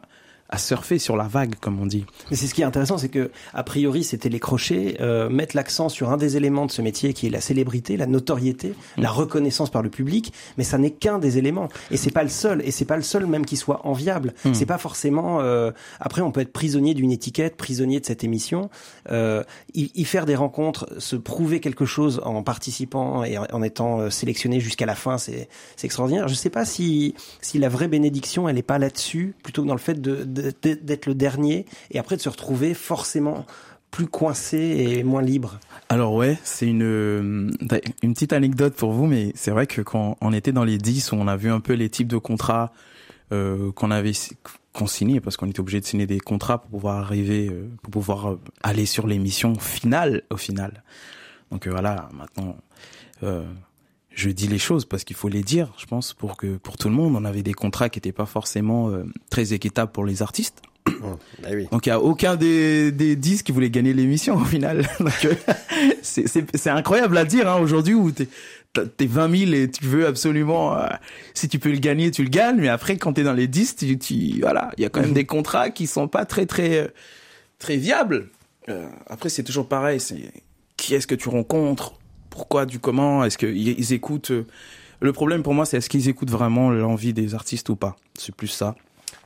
à 0.52 0.58
surfer 0.58 0.98
sur 1.00 1.16
la 1.16 1.24
vague, 1.26 1.54
comme 1.60 1.80
on 1.80 1.86
dit. 1.86 2.04
Mais 2.30 2.36
c'est 2.36 2.46
ce 2.46 2.54
qui 2.54 2.60
est 2.62 2.64
intéressant, 2.64 2.98
c'est 2.98 3.08
que 3.08 3.30
a 3.54 3.64
priori 3.64 4.04
c'était 4.04 4.28
les 4.28 4.38
crochets, 4.38 4.98
euh, 5.00 5.28
mettre 5.28 5.56
l'accent 5.56 5.88
sur 5.88 6.10
un 6.10 6.16
des 6.18 6.36
éléments 6.36 6.66
de 6.66 6.70
ce 6.70 6.82
métier 6.82 7.12
qui 7.14 7.26
est 7.26 7.30
la 7.30 7.40
célébrité, 7.40 7.96
la 7.96 8.06
notoriété, 8.06 8.74
la 8.96 9.08
Mm. 9.10 9.14
reconnaissance 9.14 9.70
par 9.70 9.82
le 9.82 9.88
public, 9.90 10.32
mais 10.58 10.64
ça 10.64 10.78
n'est 10.78 10.90
qu'un 10.90 11.18
des 11.18 11.38
éléments 11.38 11.68
et 11.90 11.96
c'est 11.96 12.10
pas 12.12 12.22
le 12.22 12.28
seul 12.28 12.62
et 12.64 12.70
c'est 12.70 12.84
pas 12.84 12.96
le 12.96 13.02
seul 13.02 13.26
même 13.26 13.44
qui 13.46 13.56
soit 13.56 13.86
enviable. 13.86 14.34
Mm. 14.44 14.54
C'est 14.54 14.66
pas 14.66 14.78
forcément. 14.78 15.40
euh, 15.40 15.72
après, 16.00 16.20
on 16.22 16.30
peut 16.30 16.40
être 16.42 16.52
prisonnier 16.52 16.94
d'une 16.94 17.10
étiquette, 17.10 17.56
prisonnier 17.56 17.98
de 17.98 18.04
cette 18.06 18.22
émission, 18.22 18.68
euh, 19.10 19.42
y, 19.74 19.90
y 19.94 20.04
faire 20.04 20.26
des 20.26 20.36
rencontres, 20.36 20.86
se 20.98 21.16
prouver 21.16 21.60
quelque 21.60 21.86
chose 21.86 22.20
en 22.24 22.42
participant 22.42 23.24
et 23.24 23.38
en, 23.38 23.46
en 23.52 23.62
étant 23.62 24.00
euh, 24.00 24.10
sélectionné 24.10 24.60
jusqu'à 24.60 24.84
la 24.86 24.94
fin, 24.94 25.16
c'est 25.18 25.48
extraordinaire. 25.82 26.28
Je 26.28 26.34
sais 26.34 26.50
pas 26.50 26.64
si 26.66 27.14
si 27.40 27.58
la 27.58 27.68
vraie 27.70 27.88
bénédiction, 27.88 28.48
elle 28.48 28.58
est 28.58 28.62
pas 28.62 28.78
là-dessus, 28.78 29.34
plutôt 29.42 29.62
que 29.62 29.68
dans 29.68 29.74
le 29.74 29.80
fait 29.80 30.00
de- 30.00 30.24
d'être 30.62 31.06
le 31.06 31.14
dernier 31.14 31.66
et 31.90 31.98
après 31.98 32.16
de 32.16 32.20
se 32.20 32.28
retrouver 32.28 32.74
forcément 32.74 33.46
plus 33.92 34.06
coincé 34.06 34.58
et 34.58 35.04
moins 35.04 35.22
libre. 35.22 35.60
Alors 35.88 36.14
ouais, 36.14 36.38
c'est 36.42 36.66
une 36.66 36.82
euh, 36.82 37.50
une 38.02 38.14
petite 38.14 38.32
anecdote 38.32 38.74
pour 38.74 38.92
vous, 38.92 39.06
mais 39.06 39.32
c'est 39.34 39.50
vrai 39.50 39.66
que 39.66 39.82
quand 39.82 40.16
on 40.20 40.32
était 40.32 40.50
dans 40.50 40.64
les 40.64 40.78
10, 40.78 41.12
où 41.12 41.16
on 41.16 41.28
a 41.28 41.36
vu 41.36 41.50
un 41.50 41.60
peu 41.60 41.74
les 41.74 41.90
types 41.90 42.08
de 42.08 42.16
contrats 42.16 42.72
euh, 43.32 43.70
qu'on 43.72 43.90
avait 43.90 44.12
qu'on 44.72 44.86
signait, 44.86 45.20
parce 45.20 45.36
qu'on 45.36 45.46
était 45.46 45.60
obligé 45.60 45.80
de 45.80 45.84
signer 45.84 46.06
des 46.06 46.20
contrats 46.20 46.62
pour 46.62 46.70
pouvoir 46.70 46.96
arriver, 46.96 47.50
euh, 47.50 47.68
pour 47.82 47.90
pouvoir 47.90 48.38
aller 48.62 48.86
sur 48.86 49.06
l'émission 49.06 49.54
finale 49.56 50.22
au 50.30 50.38
final. 50.38 50.82
Donc 51.50 51.68
voilà, 51.68 52.08
maintenant 52.14 52.56
je 54.14 54.30
dis 54.30 54.48
les 54.48 54.58
choses 54.58 54.84
parce 54.84 55.04
qu'il 55.04 55.16
faut 55.16 55.28
les 55.28 55.42
dire, 55.42 55.72
je 55.78 55.86
pense, 55.86 56.12
pour 56.12 56.36
que 56.36 56.56
pour 56.56 56.76
tout 56.76 56.88
le 56.88 56.94
monde, 56.94 57.14
on 57.16 57.24
avait 57.24 57.42
des 57.42 57.54
contrats 57.54 57.88
qui 57.88 57.98
n'étaient 57.98 58.12
pas 58.12 58.26
forcément 58.26 58.90
euh, 58.90 59.04
très 59.30 59.52
équitables 59.52 59.92
pour 59.92 60.04
les 60.04 60.22
artistes. 60.22 60.62
Eh 61.48 61.54
oui. 61.54 61.68
Donc 61.70 61.86
il 61.86 61.90
y 61.90 61.92
a 61.92 62.00
aucun 62.00 62.36
des 62.36 62.92
des 62.92 63.16
10 63.16 63.42
qui 63.42 63.52
voulait 63.52 63.70
gagner 63.70 63.92
l'émission 63.92 64.36
au 64.36 64.44
final. 64.44 64.88
Donc 65.00 65.24
euh, 65.24 65.34
c'est 66.02 66.26
c'est 66.26 66.70
incroyable 66.70 67.16
à 67.16 67.24
dire 67.24 67.48
hein, 67.48 67.60
aujourd'hui 67.60 67.94
où 67.94 68.10
t'es 68.10 68.28
t'es 68.72 69.06
20 69.06 69.36
000 69.36 69.52
et 69.52 69.70
tu 69.70 69.84
veux 69.84 70.06
absolument 70.06 70.76
euh, 70.76 70.86
si 71.34 71.48
tu 71.48 71.58
peux 71.58 71.70
le 71.70 71.78
gagner 71.78 72.10
tu 72.10 72.22
le 72.22 72.30
gagnes 72.30 72.56
mais 72.56 72.68
après 72.68 72.96
quand 72.96 73.12
t'es 73.12 73.22
dans 73.22 73.34
les 73.34 73.46
10 73.46 73.76
tu, 73.76 73.98
tu 73.98 74.40
voilà 74.40 74.70
il 74.78 74.82
y 74.82 74.86
a 74.86 74.88
quand 74.88 75.00
même 75.00 75.12
des 75.12 75.26
contrats 75.26 75.70
qui 75.70 75.86
sont 75.86 76.08
pas 76.08 76.24
très 76.24 76.46
très 76.46 76.78
euh, 76.78 76.88
très 77.58 77.76
viables. 77.76 78.28
Euh, 78.68 78.88
après 79.08 79.28
c'est 79.28 79.42
toujours 79.42 79.68
pareil 79.68 80.00
c'est 80.00 80.32
qui 80.76 80.94
est-ce 80.94 81.06
que 81.06 81.14
tu 81.14 81.28
rencontres? 81.28 81.94
Pourquoi 82.32 82.64
du 82.66 82.78
comment 82.80 83.24
est-ce 83.24 83.36
qu'ils 83.38 83.68
ils 83.78 83.92
écoutent 83.92 84.30
euh, 84.32 84.46
le 85.00 85.12
problème 85.12 85.42
pour 85.42 85.52
moi 85.54 85.66
c'est 85.66 85.76
est-ce 85.76 85.90
qu'ils 85.90 86.08
écoutent 86.08 86.30
vraiment 86.30 86.70
l'envie 86.70 87.12
des 87.12 87.34
artistes 87.34 87.68
ou 87.68 87.76
pas? 87.76 87.94
C'est 88.18 88.34
plus 88.34 88.48
ça 88.48 88.74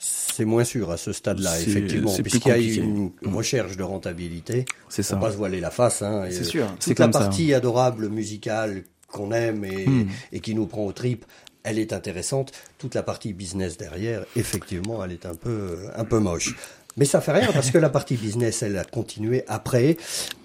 C'est 0.00 0.44
moins 0.44 0.64
sûr 0.64 0.90
à 0.90 0.96
ce 0.96 1.12
stade-là, 1.12 1.60
effectivement, 1.60 2.12
puisqu'il 2.22 2.48
y 2.48 2.52
a 2.52 2.58
une 2.58 3.10
recherche 3.24 3.76
de 3.76 3.82
rentabilité. 3.84 4.64
c'est 4.88 5.02
ça 5.04 5.16
pas 5.16 5.30
se 5.30 5.36
voiler 5.36 5.60
la 5.60 5.70
face. 5.70 6.02
Hein, 6.02 6.26
C'est 6.30 6.40
euh, 6.40 6.44
sûr, 6.44 6.66
c'est 6.80 6.90
Toute 6.90 6.98
la 6.98 7.04
comme 7.06 7.12
ça. 7.12 7.18
partie 7.20 7.54
adorable 7.54 8.08
musicale 8.08 8.82
qu'on 9.08 9.30
aime 9.32 9.64
et, 9.64 9.86
et 10.32 10.40
qui 10.40 10.54
nous 10.54 10.66
prend 10.66 10.84
aux 10.84 10.92
tripes, 10.92 11.24
elle 11.62 11.78
est 11.78 11.92
intéressante. 11.92 12.52
Toute 12.78 12.94
la 12.94 13.02
partie 13.04 13.32
business 13.32 13.76
derrière, 13.78 14.24
effectivement, 14.34 15.04
elle 15.04 15.12
est 15.12 15.26
un 15.26 15.34
peu, 15.34 15.78
un 15.96 16.04
peu 16.04 16.18
moche. 16.18 16.56
Mais 16.96 17.04
ça 17.04 17.20
fait 17.20 17.32
rien 17.32 17.48
parce 17.52 17.70
que 17.70 17.78
la 17.78 17.90
partie 17.90 18.16
business, 18.16 18.62
elle 18.62 18.76
a 18.78 18.84
continué 18.84 19.44
après. 19.48 19.96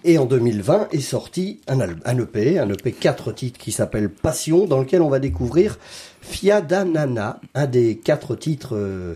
Et 0.03 0.17
en 0.17 0.25
2020 0.25 0.89
est 0.91 0.99
sorti 0.99 1.61
un, 1.67 1.79
EP, 2.19 2.59
un 2.59 2.69
EP 2.69 2.91
quatre 2.91 3.31
titres 3.31 3.57
qui 3.59 3.71
s'appelle 3.71 4.09
Passion, 4.09 4.65
dans 4.67 4.79
lequel 4.79 5.01
on 5.01 5.09
va 5.09 5.19
découvrir 5.19 5.77
Fiada 6.21 6.83
Nana, 6.85 7.39
un 7.53 7.67
des 7.67 7.97
quatre 7.97 8.35
titres 8.35 8.75
euh, 8.75 9.15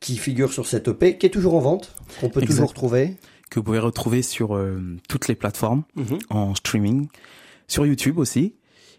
qui 0.00 0.16
figurent 0.18 0.52
sur 0.52 0.66
cet 0.66 0.88
EP, 0.88 1.16
qui 1.16 1.26
est 1.26 1.30
toujours 1.30 1.54
en 1.54 1.60
vente, 1.60 1.94
qu'on 2.20 2.28
peut 2.28 2.40
Exact. 2.42 2.54
toujours 2.56 2.74
trouver. 2.74 3.16
que 3.50 3.58
vous 3.60 3.64
pouvez 3.64 3.78
retrouver 3.78 4.22
sur 4.22 4.54
euh, 4.56 4.78
toutes 5.08 5.28
les 5.28 5.34
plateformes 5.34 5.84
Mhm. 5.96 6.18
en 6.30 6.54
streaming, 6.54 7.08
sur 7.68 7.86
YouTube 7.86 8.18
aussi, 8.18 8.54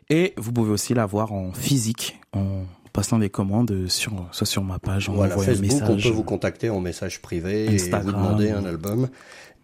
et 0.10 0.34
vous 0.38 0.52
pouvez 0.52 0.72
aussi 0.72 0.94
la 0.94 1.06
voir 1.06 1.32
en 1.34 1.52
physique 1.54 2.20
en 2.34 2.64
passant 2.98 3.20
des 3.20 3.30
commandes 3.30 3.88
sur 3.90 4.12
soit 4.32 4.48
sur 4.48 4.64
ma 4.64 4.80
page, 4.80 5.08
Voilà, 5.08 5.36
envoyant 5.36 5.52
un 5.52 5.56
Facebook, 5.56 5.82
on 5.84 5.94
message. 5.94 6.04
peut 6.10 6.16
vous 6.16 6.24
contacter 6.24 6.72
en 6.72 6.80
message 6.80 7.22
privé 7.22 7.66
et 7.66 7.78
vous 7.78 8.12
demander 8.12 8.50
un 8.50 8.66
album. 8.66 9.08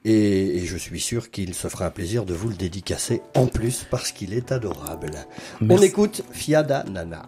Et, 0.06 0.58
et 0.58 0.66
je 0.68 0.78
suis 0.78 1.00
sûr 1.00 1.32
qu'il 1.32 1.56
se 1.56 1.68
fera 1.68 1.88
un 1.88 1.90
plaisir 1.90 2.26
de 2.26 2.36
vous 2.36 2.50
le 2.50 2.56
dédicacer 2.56 3.22
en 3.36 3.48
plus 3.48 3.88
parce 3.90 4.12
qu'il 4.12 4.36
est 4.36 4.52
adorable. 4.52 5.12
On 5.68 5.82
écoute 5.82 6.22
Fiada 6.32 6.84
Nana. 6.84 7.24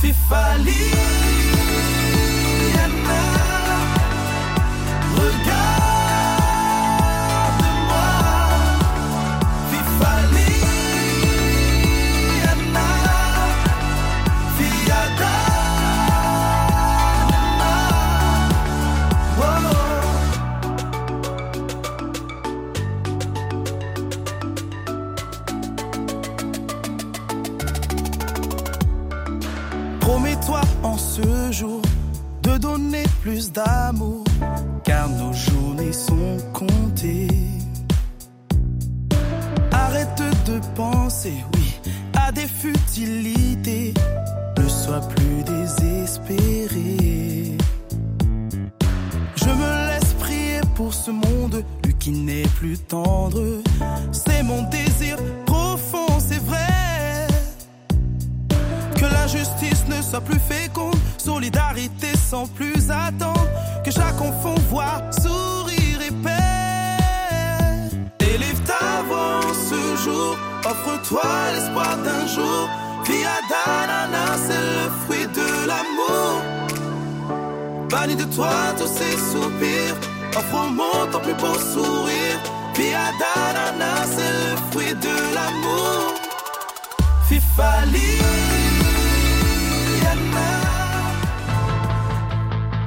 FIFA 0.00 0.58
League. 0.64 1.37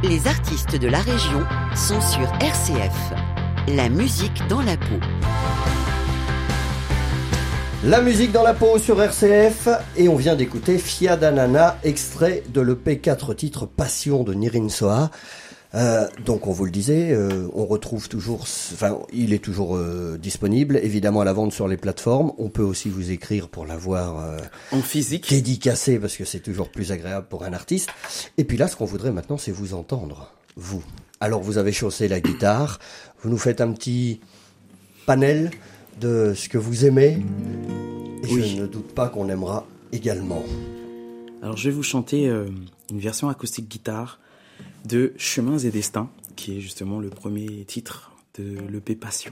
Les 0.04 0.28
artistes 0.28 0.76
de 0.76 0.88
la 0.88 1.00
région 1.00 1.42
sont 1.76 2.00
sur 2.00 2.32
RCF. 2.40 3.14
La 3.68 3.90
musique 3.90 4.42
dans 4.48 4.62
la 4.62 4.78
peau. 4.78 5.00
La 7.84 8.02
musique 8.02 8.32
dans 8.32 8.44
la 8.44 8.54
peau 8.54 8.78
sur 8.78 9.02
RCF 9.02 9.68
et 9.98 10.08
on 10.08 10.16
vient 10.16 10.36
d'écouter 10.36 10.78
Fia 10.78 11.18
d'Anana, 11.18 11.78
extrait 11.84 12.44
de 12.50 12.62
l'EP 12.62 13.00
4 13.00 13.34
titres 13.34 13.66
Passion 13.66 14.24
de 14.24 14.34
Nirin 14.34 14.70
Soa. 14.70 15.12
Euh, 15.74 16.06
donc 16.26 16.48
on 16.48 16.52
vous 16.52 16.66
le 16.66 16.72
disait, 16.72 17.12
euh, 17.14 17.48
on 17.54 17.66
retrouve 17.66 18.10
toujours, 18.10 18.42
enfin 18.74 19.00
il 19.14 19.32
est 19.34 19.42
toujours 19.42 19.78
euh, 19.78 20.18
disponible, 20.22 20.78
évidemment 20.84 21.22
à 21.22 21.26
la 21.26 21.32
vente 21.32 21.54
sur 21.54 21.68
les 21.70 21.78
plateformes. 21.78 22.34
On 22.38 22.50
peut 22.50 22.62
aussi 22.64 22.90
vous 22.90 23.12
écrire 23.12 23.48
pour 23.48 23.66
l'avoir 23.66 24.20
euh, 24.22 24.38
En 24.74 24.82
physique. 24.82 25.30
dédicacé 25.30 25.98
parce 25.98 26.18
que 26.18 26.26
c'est 26.26 26.42
toujours 26.42 26.70
plus 26.70 26.92
agréable 26.92 27.28
pour 27.30 27.44
un 27.46 27.54
artiste. 27.54 27.90
Et 28.38 28.44
puis 28.44 28.58
là, 28.58 28.68
ce 28.68 28.76
qu'on 28.76 28.86
voudrait 28.86 29.12
maintenant, 29.14 29.38
c'est 29.38 29.52
vous 29.54 29.74
entendre, 29.74 30.34
vous. 30.58 30.84
Alors 31.22 31.42
vous 31.42 31.58
avez 31.58 31.72
chaussé 31.72 32.10
la 32.10 32.20
guitare, 32.20 32.80
vous 33.24 33.30
nous 33.30 33.38
faites 33.38 33.62
un 33.62 33.72
petit 33.72 34.20
panel 35.06 35.52
de 36.02 36.34
ce 36.36 36.50
que 36.50 36.58
vous 36.58 36.86
aimez. 36.86 37.18
Et 38.24 38.34
Oui. 38.34 38.56
je 38.56 38.62
ne 38.62 38.68
doute 38.68 38.94
pas 38.94 39.08
qu'on 39.08 39.30
aimera 39.30 39.66
également. 39.94 40.44
Alors 41.42 41.56
je 41.58 41.70
vais 41.70 41.76
vous 41.76 41.84
chanter 41.84 42.28
euh, 42.28 42.46
une 42.92 43.00
version 43.00 43.30
acoustique 43.30 43.70
guitare 43.70 44.20
de 44.86 45.14
Chemins 45.18 45.60
et 45.60 45.70
Destins, 45.70 46.10
qui 46.36 46.58
est 46.58 46.62
justement 46.62 47.00
le 47.00 47.10
premier 47.10 47.66
titre 47.66 48.12
de 48.38 48.58
l'EP 48.70 48.96
Passion. 48.96 49.32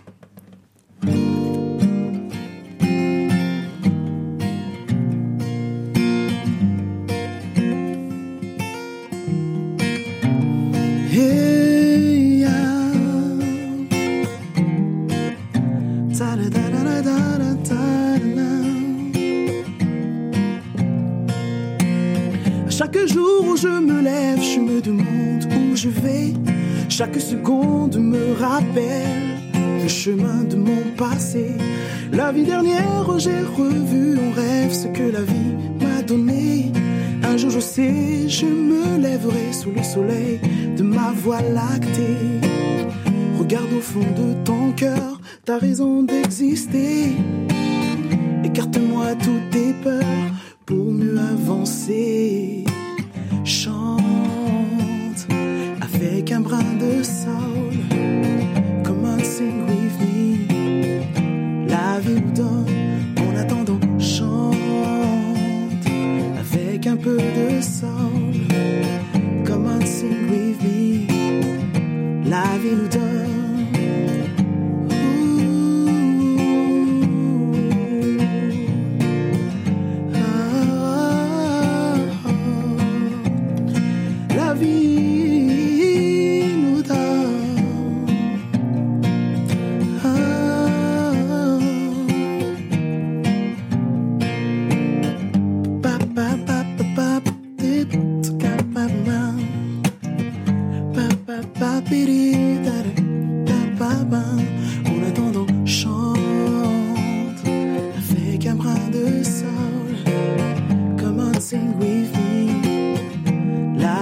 Je 25.81 25.89
vais. 25.89 26.33
Chaque 26.89 27.19
seconde 27.21 27.97
me 27.97 28.33
rappelle 28.33 29.37
le 29.81 29.87
chemin 29.87 30.43
de 30.43 30.57
mon 30.57 30.83
passé. 30.97 31.51
La 32.11 32.33
vie 32.33 32.43
dernière, 32.43 33.17
j'ai 33.17 33.41
revu 33.57 34.17
en 34.17 34.31
rêve 34.35 34.73
ce 34.73 34.87
que 34.87 35.03
la 35.03 35.21
vie 35.21 35.55
m'a 35.79 36.01
donné. 36.01 36.71
Un 37.23 37.37
jour, 37.37 37.51
je 37.51 37.61
sais, 37.61 38.27
je 38.27 38.45
me 38.45 38.97
lèverai 38.97 39.53
sous 39.53 39.71
le 39.71 39.83
soleil 39.83 40.41
de 40.75 40.83
ma 40.83 41.11
voie 41.13 41.41
lactée. 41.41 42.27
Regarde 43.37 43.71
au 43.71 43.81
fond 43.81 44.09
de 44.21 44.33
ton 44.43 44.73
cœur, 44.73 45.21
t'as 45.45 45.59
raison 45.59 46.03
d'exister. 46.03 47.13
Écarte-moi 48.43 49.15
toutes 49.23 49.49
tes 49.51 49.73
peurs 49.81 50.29
pour 50.65 50.91
mieux 50.91 51.17
avancer. 51.17 52.65
Brin 56.49 56.73
de 56.79 57.03
soul, 57.03 57.75
comme 58.83 59.05
un 59.05 59.23
sing 59.23 59.61
with 59.67 59.95
me. 60.01 61.67
La 61.67 61.99
vie 61.99 62.21
nous 62.21 62.31
donne 62.31 62.65
en 63.25 63.37
attendant. 63.37 63.79
Chante 63.99 64.55
avec 66.43 66.87
un 66.87 66.97
peu 66.97 67.17
de 67.17 67.61
soul, 67.61 68.47
comme 69.45 69.67
un 69.67 69.85
sing 69.85 70.21
with 70.31 70.59
me. 70.63 71.07
La 72.29 72.57
vie 72.61 72.75
nous 72.81 72.87
donne. 72.87 73.18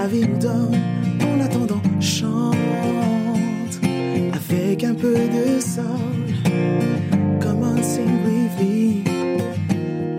La 0.08 0.14
vie 0.14 0.26
nous 0.26 0.38
donne, 0.38 0.82
en 1.22 1.42
attendant, 1.44 1.82
chante 2.00 2.56
avec 4.34 4.86
un 4.86 4.94
peu 4.94 5.14
de 5.14 5.60
soul, 5.60 5.84
comme 7.42 7.62
un 7.62 7.84
sing 7.84 8.06
me. 8.06 9.04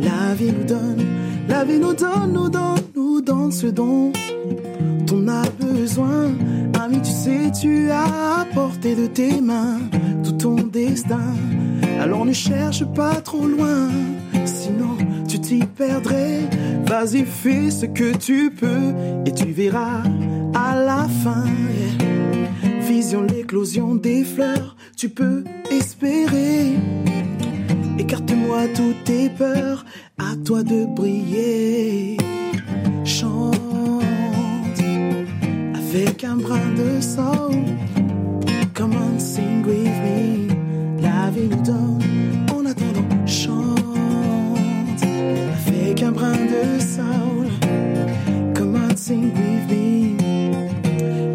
La 0.04 0.34
vie 0.34 0.52
nous 0.52 0.64
donne, 0.64 1.06
la 1.48 1.64
vie 1.64 1.78
nous 1.78 1.94
donne, 1.94 2.34
nous 2.34 2.50
donne, 2.50 2.82
nous 2.94 3.22
donne 3.22 3.50
ce 3.50 3.68
don 3.68 4.12
dont 5.06 5.16
on 5.16 5.26
a 5.26 5.44
besoin. 5.58 6.32
Ami, 6.78 7.00
tu 7.00 7.10
sais, 7.10 7.50
tu 7.58 7.90
as 7.90 8.40
apporté 8.42 8.94
de 8.94 9.06
tes 9.06 9.40
mains 9.40 9.80
tout 10.22 10.32
ton 10.32 10.56
destin. 10.56 11.32
Alors 11.98 12.26
ne 12.26 12.34
cherche 12.34 12.84
pas 12.84 13.22
trop 13.22 13.46
loin, 13.46 13.88
sinon 14.44 14.98
tu 15.26 15.40
t'y 15.40 15.60
perdrais. 15.60 16.42
Vas-y, 16.88 17.26
fais 17.26 17.70
ce 17.70 17.84
que 17.84 18.16
tu 18.16 18.50
peux 18.50 18.94
et 19.26 19.32
tu 19.32 19.52
verras 19.52 20.02
à 20.54 20.74
la 20.74 21.06
fin. 21.22 21.44
Vision 22.80 23.22
l'éclosion 23.22 23.94
des 23.94 24.24
fleurs, 24.24 24.74
tu 24.96 25.10
peux 25.10 25.44
espérer. 25.70 26.72
Écarte-moi 27.98 28.68
toutes 28.74 29.04
tes 29.04 29.28
peurs, 29.28 29.84
à 30.16 30.34
toi 30.46 30.62
de 30.62 30.86
briller. 30.86 32.16
Chante 33.04 33.54
avec 35.74 36.24
un 36.24 36.36
brin 36.36 36.72
de 36.74 37.02
soul. 37.02 37.64
Come 38.72 38.94
on, 38.94 39.18
sing 39.18 39.62
with 39.66 39.92
me. 40.04 41.02
La 41.02 41.28
vie 41.30 41.48
nous 41.50 41.62
donne 41.62 42.07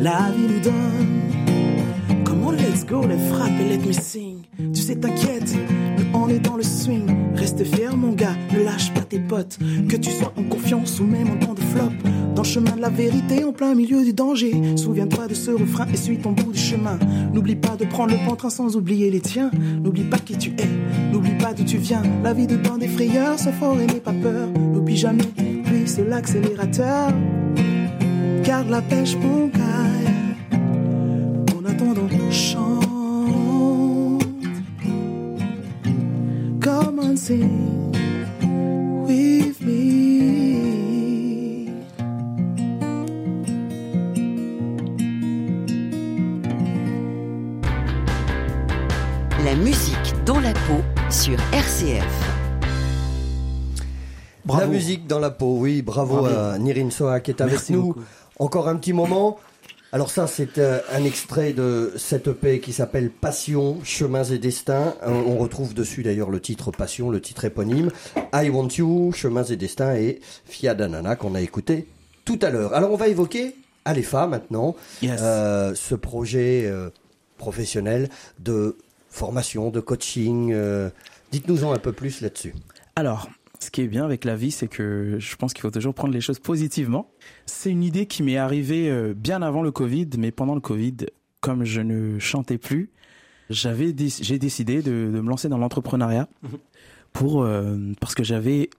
La 0.03 0.31
vie 0.35 0.53
nous 0.53 0.59
donne. 0.59 2.23
Come 2.25 2.43
on, 2.45 2.51
let's 2.51 2.85
go, 2.85 3.05
les 3.07 3.17
frappe 3.29 3.57
et 3.57 3.69
let 3.69 3.77
me 3.77 3.93
sing. 3.93 4.39
Tu 4.73 4.81
sais, 4.81 4.97
t'inquiète, 4.97 5.55
on 6.13 6.27
est 6.27 6.39
dans 6.39 6.57
le 6.57 6.63
swing. 6.63 7.05
Reste 7.35 7.63
fier, 7.63 7.95
mon 7.95 8.11
gars, 8.11 8.35
ne 8.51 8.65
lâche 8.65 8.93
pas 8.93 9.01
tes 9.01 9.19
potes. 9.19 9.57
Que 9.87 9.95
tu 9.95 10.11
sois 10.11 10.33
en 10.35 10.43
confiance 10.43 10.99
ou 10.99 11.05
même 11.05 11.29
en 11.29 11.37
temps 11.37 11.53
de 11.53 11.61
flop. 11.61 11.91
Dans 12.35 12.41
le 12.41 12.47
chemin 12.47 12.75
de 12.75 12.81
la 12.81 12.89
vérité, 12.89 13.45
en 13.45 13.53
plein 13.53 13.75
milieu 13.75 14.03
du 14.03 14.11
danger. 14.11 14.51
Souviens-toi 14.75 15.27
de 15.27 15.35
ce 15.35 15.51
refrain 15.51 15.87
et 15.93 15.95
suis 15.95 16.17
ton 16.17 16.33
bout 16.33 16.51
du 16.51 16.59
chemin. 16.59 16.99
N'oublie 17.31 17.55
pas 17.55 17.77
de 17.77 17.85
prendre 17.85 18.11
le 18.11 18.27
pantrain 18.27 18.49
sans 18.49 18.75
oublier 18.75 19.09
les 19.09 19.21
tiens. 19.21 19.51
N'oublie 19.81 20.03
pas 20.03 20.17
qui 20.17 20.37
tu 20.37 20.49
es, 20.49 21.13
n'oublie 21.13 21.37
pas 21.37 21.53
d'où 21.53 21.63
tu 21.63 21.77
viens. 21.77 22.03
La 22.25 22.33
vie 22.33 22.47
dedans 22.47 22.77
des 22.77 22.89
frayeurs, 22.89 23.39
sois 23.39 23.53
fort 23.53 23.79
et 23.79 23.85
n'aie 23.85 24.01
pas 24.01 24.11
peur. 24.11 24.49
N'oublie 24.49 24.97
jamais, 24.97 25.31
puis 25.63 25.83
c'est 25.85 26.05
l'accélérateur. 26.05 27.13
Garde 28.43 28.69
la 28.69 28.81
pêche, 28.81 29.15
mon 29.15 29.47
gars. 29.47 29.61
En 31.57 31.65
attendant, 31.65 32.09
chante. 32.31 32.83
Come 36.61 36.99
on, 36.99 37.15
sing 37.17 37.91
with 39.07 39.61
me. 39.61 39.83
La 49.43 49.55
musique 49.55 50.13
dans 50.25 50.39
la 50.39 50.53
peau 50.53 50.81
sur 51.09 51.37
RCF. 51.51 52.29
La 54.47 54.67
musique 54.67 55.07
dans 55.07 55.19
la 55.19 55.31
peau, 55.31 55.55
oui, 55.59 55.81
bravo, 55.81 56.21
Bravo. 56.21 56.27
à 56.35 56.57
Nirin 56.59 56.89
Soa 56.89 57.19
qui 57.21 57.31
est 57.31 57.41
avec 57.41 57.53
Merci 57.55 57.73
nous. 57.73 57.81
beaucoup. 57.87 58.01
Encore 58.39 58.67
un 58.67 58.75
petit 58.75 58.93
moment. 58.93 59.39
Alors 59.91 60.09
ça, 60.09 60.25
c'est 60.25 60.57
euh, 60.57 60.79
un 60.91 61.03
extrait 61.03 61.53
de 61.53 61.93
cette 61.97 62.27
EP 62.27 62.59
qui 62.59 62.73
s'appelle 62.73 63.11
Passion, 63.11 63.77
Chemins 63.83 64.23
et 64.23 64.39
Destins. 64.39 64.95
On 65.05 65.37
retrouve 65.37 65.75
dessus 65.75 66.01
d'ailleurs 66.01 66.31
le 66.31 66.39
titre 66.39 66.71
Passion, 66.71 67.11
le 67.11 67.21
titre 67.21 67.45
éponyme. 67.45 67.91
I 68.33 68.49
Want 68.49 68.69
You, 68.77 69.11
Chemins 69.11 69.43
et 69.43 69.55
Destins 69.55 69.93
et 69.95 70.19
Fiadanana 70.45 71.15
qu'on 71.15 71.35
a 71.35 71.41
écouté 71.41 71.87
tout 72.25 72.39
à 72.41 72.49
l'heure. 72.49 72.73
Alors 72.73 72.91
on 72.91 72.95
va 72.95 73.07
évoquer 73.07 73.55
Alepha 73.85 74.25
maintenant, 74.25 74.75
Yes. 75.03 75.19
euh, 75.21 75.75
ce 75.75 75.93
projet 75.93 76.63
euh, 76.65 76.89
professionnel 77.37 78.09
de 78.39 78.77
formation, 79.09 79.69
de 79.69 79.79
coaching. 79.79 80.51
euh, 80.53 80.89
Dites-nous-en 81.31 81.71
un 81.73 81.77
peu 81.79 81.91
plus 81.91 82.21
là-dessus. 82.21 82.55
Alors, 82.95 83.27
ce 83.63 83.71
qui 83.71 83.81
est 83.81 83.87
bien 83.87 84.05
avec 84.05 84.25
la 84.25 84.35
vie, 84.35 84.51
c'est 84.51 84.67
que 84.67 85.15
je 85.19 85.35
pense 85.35 85.53
qu'il 85.53 85.61
faut 85.61 85.71
toujours 85.71 85.93
prendre 85.93 86.13
les 86.13 86.21
choses 86.21 86.39
positivement. 86.39 87.09
C'est 87.45 87.71
une 87.71 87.83
idée 87.83 88.05
qui 88.05 88.23
m'est 88.23 88.37
arrivée 88.37 88.89
euh, 88.89 89.13
bien 89.15 89.41
avant 89.41 89.61
le 89.61 89.71
Covid, 89.71 90.09
mais 90.17 90.31
pendant 90.31 90.55
le 90.55 90.61
Covid, 90.61 90.97
comme 91.41 91.63
je 91.63 91.81
ne 91.81 92.19
chantais 92.19 92.57
plus, 92.57 92.91
j'avais 93.49 93.93
j'ai 93.97 94.39
décidé 94.39 94.81
de, 94.81 95.11
de 95.13 95.21
me 95.21 95.29
lancer 95.29 95.49
dans 95.49 95.57
l'entrepreneuriat 95.57 96.27
pour 97.13 97.43
euh, 97.43 97.77
parce 97.99 98.15
que 98.15 98.23
j'avais 98.23 98.69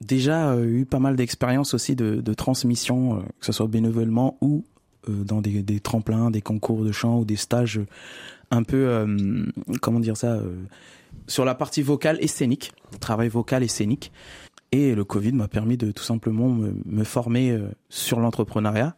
déjà 0.00 0.52
euh, 0.52 0.64
eu 0.64 0.84
pas 0.84 1.00
mal 1.00 1.16
d'expériences 1.16 1.74
aussi 1.74 1.96
de, 1.96 2.16
de 2.16 2.34
transmission, 2.34 3.24
que 3.40 3.46
ce 3.46 3.52
soit 3.52 3.66
bénévolement 3.66 4.36
ou 4.40 4.64
dans 5.06 5.40
des, 5.40 5.80
tremplins, 5.80 6.30
des 6.30 6.42
concours 6.42 6.84
de 6.84 6.92
chant 6.92 7.20
ou 7.20 7.24
des 7.24 7.36
stages 7.36 7.78
euh, 7.78 7.86
un 8.50 8.62
peu, 8.62 8.88
euh, 8.88 9.44
comment 9.80 10.00
dire 10.00 10.16
ça, 10.16 10.32
euh, 10.32 10.64
sur 11.26 11.44
la 11.44 11.54
partie 11.54 11.82
vocale 11.82 12.18
et 12.20 12.26
scénique, 12.26 12.72
travail 13.00 13.28
vocal 13.28 13.62
et 13.62 13.68
scénique. 13.68 14.10
Et 14.72 14.94
le 14.94 15.04
Covid 15.04 15.32
m'a 15.32 15.48
permis 15.48 15.76
de 15.76 15.92
tout 15.92 16.02
simplement 16.02 16.48
me, 16.48 16.74
me 16.84 17.04
former 17.04 17.52
euh, 17.52 17.68
sur 17.88 18.20
l'entrepreneuriat. 18.20 18.96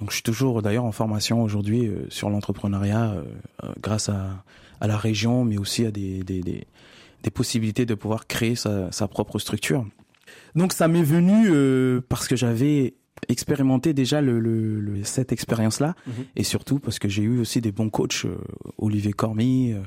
Donc 0.00 0.10
je 0.10 0.14
suis 0.14 0.22
toujours 0.22 0.60
d'ailleurs 0.62 0.84
en 0.84 0.92
formation 0.92 1.42
aujourd'hui 1.42 1.86
euh, 1.86 2.06
sur 2.08 2.30
l'entrepreneuriat 2.30 3.12
euh, 3.12 3.22
euh, 3.62 3.72
grâce 3.80 4.08
à, 4.08 4.44
la 4.80 4.98
région, 4.98 5.44
mais 5.44 5.56
aussi 5.56 5.86
à 5.86 5.90
des, 5.90 6.66
possibilités 7.32 7.86
de 7.86 7.94
pouvoir 7.94 8.26
créer 8.26 8.54
sa, 8.54 9.08
propre 9.08 9.38
structure. 9.38 9.86
Donc 10.54 10.74
ça 10.74 10.88
m'est 10.88 11.02
venu 11.02 11.46
euh, 11.48 12.02
parce 12.06 12.28
que 12.28 12.36
j'avais 12.36 12.92
expérimenté 13.28 13.92
déjà 13.94 14.20
le, 14.20 14.38
le, 14.40 14.80
le- 14.80 15.04
cette 15.04 15.32
expérience-là, 15.32 15.94
Mhm. 16.06 16.12
et 16.36 16.44
surtout 16.44 16.78
parce 16.78 16.98
que 16.98 17.08
j'ai 17.08 17.22
eu 17.22 17.38
aussi 17.40 17.60
des 17.60 17.72
bons 17.72 17.90
coachs, 17.90 18.24
euh, 18.26 18.36
Olivier 18.78 19.12
Cormy, 19.12 19.72
euh, 19.72 19.80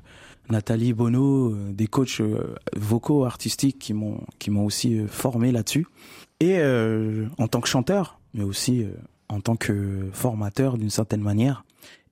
Nathalie 0.50 0.94
Bonneau, 0.94 1.52
euh, 1.54 1.72
des 1.74 1.88
coachs 1.88 2.22
euh, 2.22 2.56
vocaux 2.76 3.26
artistiques 3.26 3.80
qui 3.80 3.94
m'ont 3.94 4.22
qui 4.40 4.50
m'ont 4.50 4.66
aussi 4.66 5.02
formé 5.08 5.52
là-dessus. 5.52 5.86
Et 6.40 6.58
euh, 6.60 7.28
en 7.38 7.48
tant 7.48 7.62
que 7.62 7.68
chanteur, 7.68 8.20
mais 8.34 8.44
aussi 8.44 8.86
en 9.30 9.42
tant 9.42 9.56
que 9.56 10.08
formateur 10.14 10.78
d'une 10.78 10.90
certaine 10.90 11.22
manière. 11.22 11.64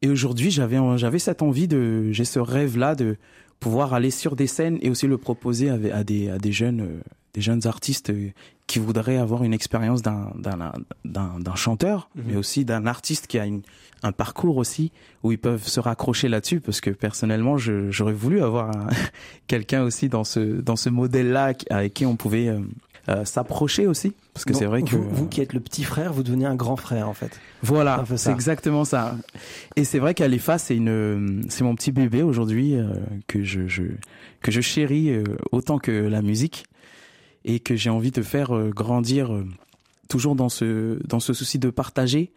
Et 0.01 0.09
aujourd'hui, 0.09 0.51
j'avais 0.51 0.77
j'avais 0.97 1.19
cette 1.19 1.41
envie 1.41 1.67
de 1.67 2.11
j'ai 2.11 2.25
ce 2.25 2.39
rêve 2.39 2.77
là 2.77 2.93
de 2.95 3.15
pouvoir 3.59 3.93
aller 3.93 4.11
sur 4.11 4.35
des 4.35 4.47
scènes 4.47 4.77
et 4.81 4.89
aussi 4.89 5.07
le 5.07 5.17
proposer 5.17 5.69
à, 5.69 5.75
à 5.93 6.03
des 6.03 6.29
à 6.29 6.37
des 6.37 6.51
jeunes 6.51 7.01
des 7.35 7.41
jeunes 7.41 7.67
artistes 7.67 8.09
euh, 8.09 8.29
qui 8.65 8.79
voudraient 8.79 9.17
avoir 9.17 9.43
une 9.43 9.53
expérience 9.53 10.01
d'un 10.01 10.31
d'un 10.39 10.71
d'un 11.03 11.31
d'un 11.39 11.55
chanteur, 11.55 12.09
Mhm. 12.15 12.23
mais 12.27 12.35
aussi 12.37 12.65
d'un 12.65 12.85
artiste 12.87 13.27
qui 13.27 13.37
a 13.37 13.45
une 13.45 13.61
un 14.03 14.11
parcours 14.11 14.57
aussi 14.57 14.91
où 15.23 15.31
ils 15.31 15.37
peuvent 15.39 15.67
se 15.67 15.79
raccrocher 15.79 16.27
là-dessus 16.29 16.59
parce 16.59 16.79
que 16.81 16.91
personnellement 16.91 17.57
je- 17.57 17.89
j'aurais 17.91 18.13
voulu 18.13 18.41
avoir 18.41 18.69
un- 18.75 18.87
quelqu'un 19.47 19.83
aussi 19.83 20.09
dans 20.09 20.23
ce 20.23 20.39
dans 20.61 20.75
ce 20.75 20.89
modèle 20.89 21.31
là 21.31 21.53
avec 21.69 21.93
qui 21.93 22.05
on 22.05 22.15
pouvait 22.15 22.47
euh, 22.49 22.59
euh, 23.09 23.23
s'approcher 23.25 23.85
aussi 23.87 24.13
parce 24.33 24.45
que 24.45 24.53
c'est 24.53 24.65
vrai 24.65 24.81
que 24.83 24.95
vous, 24.95 25.09
vous 25.09 25.27
qui 25.27 25.39
êtes 25.41 25.53
le 25.53 25.59
petit 25.59 25.83
frère, 25.83 26.11
vous 26.11 26.23
devenez 26.23 26.45
un 26.45 26.55
grand 26.55 26.75
frère 26.75 27.07
en 27.07 27.13
fait. 27.13 27.39
voilà, 27.61 28.03
c'est 28.17 28.31
exactement 28.31 28.83
ça. 28.83 29.15
Et 29.77 29.83
c'est 29.85 29.99
vrai 29.99 30.13
qu'Alefa, 30.13 30.57
c'est 30.57 30.75
une, 30.75 31.45
c'est 31.49 31.63
mon 31.63 31.73
petit 31.75 31.91
bébé 31.91 32.21
aujourd'hui 32.23 32.75
euh, 32.75 32.87
que 33.27 33.43
je, 33.43 33.67
je 33.67 33.83
que 34.41 34.51
je 34.51 34.59
chéris 34.61 35.09
euh, 35.11 35.23
autant 35.51 35.77
que 35.79 35.91
la 35.91 36.21
musique 36.21 36.65
et 37.45 37.59
que 37.59 37.75
j'ai 37.75 37.89
envie 37.89 38.11
de 38.11 38.21
faire 38.21 38.53
euh, 38.55 38.69
grandir 38.71 39.33
euh, 39.33 39.45
toujours 40.09 40.35
dans 40.35 40.49
ce 40.49 40.99
dans 41.07 41.21
ce 41.21 41.33
souci 41.33 41.57
de 41.59 41.69
partager 41.69 42.31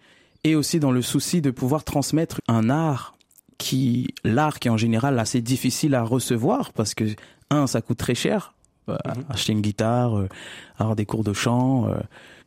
et 0.44 0.54
aussi 0.54 0.78
dans 0.78 0.92
le 0.92 1.02
souci 1.02 1.40
de 1.40 1.50
pouvoir 1.50 1.82
transmettre 1.82 2.40
un 2.46 2.70
art 2.70 3.16
qui 3.58 4.14
l'art 4.22 4.60
qui 4.60 4.68
est 4.68 4.70
en 4.70 4.76
général 4.76 5.18
assez 5.18 5.40
difficile 5.40 5.94
à 5.96 6.02
recevoir 6.04 6.72
parce 6.72 6.94
que 6.94 7.04
un 7.50 7.66
ça 7.66 7.82
coûte 7.82 7.98
très 7.98 8.14
cher 8.14 8.54
euh, 8.88 8.96
Mhm. 9.04 9.24
acheter 9.28 9.52
une 9.52 9.60
guitare 9.60 10.16
euh, 10.16 10.28
avoir 10.78 10.94
des 10.96 11.06
cours 11.06 11.24
de 11.24 11.32
chant 11.32 11.88
euh, 11.88 11.96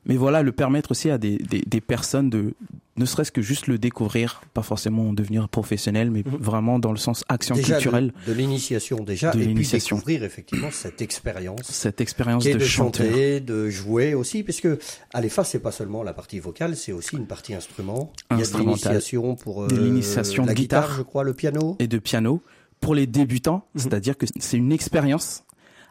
mais 0.06 0.18
voilà 0.18 0.42
le 0.42 0.52
permettre 0.52 0.92
aussi 0.92 1.10
à 1.10 1.18
des, 1.18 1.38
des, 1.38 1.62
des 1.66 1.82
personnes 1.82 2.30
de 2.30 2.54
ne 2.98 3.06
serait-ce 3.06 3.32
que 3.32 3.42
juste 3.42 3.68
le 3.68 3.78
découvrir 3.78 4.42
pas 4.54 4.62
forcément 4.64 5.14
devenir 5.14 5.48
professionnel 5.50 6.12
mais 6.12 6.24
Mhm. 6.26 6.38
vraiment 6.40 6.78
dans 6.80 6.92
le 6.92 6.98
sens 6.98 7.24
action 7.30 7.56
Déjà 7.56 7.76
culturelle 7.76 8.14
de 8.28 8.34
l'initiation 8.34 8.98
déjà, 9.04 9.32
De 9.32 9.42
et 9.42 9.54
puis 9.54 9.68
découvrir 9.68 10.24
effectivement 10.24 10.70
cette 10.72 11.02
expérience 11.02 11.62
cette 11.64 12.02
expérience 12.02 12.44
de, 12.44 12.54
de 12.54 12.60
chanter, 12.60 13.40
de 13.40 13.70
jouer 13.70 14.14
aussi, 14.14 14.44
parce 14.44 14.60
que 14.60 14.78
Alepha, 15.14 15.44
c'est 15.44 15.60
pas 15.60 15.72
seulement 15.72 16.04
la 16.04 16.14
partie 16.14 16.40
vocale, 16.40 16.76
c'est 16.76 16.92
aussi 16.92 17.16
une 17.16 17.28
partie 17.28 17.54
instrument. 17.54 18.12
Il 18.32 18.34
y 18.34 18.34
a 18.34 18.38
de 18.38 18.42
Instrumentale. 18.42 18.94
l'initiation 18.94 19.36
pour 19.36 19.64
euh, 19.64 19.68
De 19.68 19.76
l'initiation 19.78 20.46
la 20.46 20.54
de 20.54 20.58
guitare, 20.58 20.84
guitare. 20.84 20.98
je 20.98 21.04
crois, 21.04 21.24
le 21.24 21.34
piano. 21.34 21.76
et 21.80 21.88
de 21.88 21.98
piano 22.00 22.42
pour 22.80 22.96
les 22.96 23.08
débutants, 23.08 23.66
Mhm. 23.76 23.82
c'est-à-dire 23.82 24.18
que 24.18 24.26
c'est 24.40 24.58
une 24.58 24.72
expérience 24.72 25.44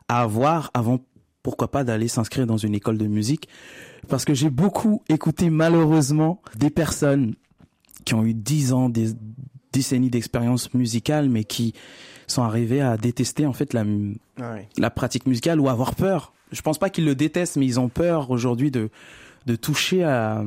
à 0.08 0.22
avoir 0.22 0.70
avant 0.74 0.98
pourquoi 1.42 1.70
pas 1.70 1.84
d'aller 1.84 2.08
s'inscrire 2.08 2.46
dans 2.46 2.56
une 2.56 2.74
école 2.74 2.98
de 2.98 3.06
musique 3.06 3.48
parce 4.08 4.24
que 4.24 4.34
j'ai 4.34 4.50
beaucoup 4.50 5.02
écouté 5.08 5.50
malheureusement 5.50 6.40
des 6.56 6.70
personnes 6.70 7.34
qui 8.04 8.14
ont 8.14 8.24
eu 8.24 8.34
10 8.34 8.72
ans 8.72 8.88
des 8.88 9.10
décennies 9.72 10.10
d'expérience 10.10 10.74
musicale 10.74 11.28
mais 11.28 11.44
qui 11.44 11.74
sont 12.26 12.42
arrivées 12.42 12.80
à 12.80 12.96
détester 12.96 13.46
en 13.46 13.52
fait 13.52 13.72
la 13.72 13.84
la 14.78 14.90
pratique 14.90 15.26
musicale 15.26 15.60
ou 15.60 15.68
avoir 15.68 15.94
peur. 15.94 16.32
Je 16.52 16.62
pense 16.62 16.78
pas 16.78 16.90
qu'ils 16.90 17.04
le 17.04 17.14
détestent, 17.14 17.56
mais 17.56 17.66
ils 17.66 17.78
ont 17.78 17.88
peur 17.88 18.30
aujourd'hui 18.30 18.70
de 18.70 18.90
de 19.46 19.56
toucher 19.56 20.04
à, 20.04 20.44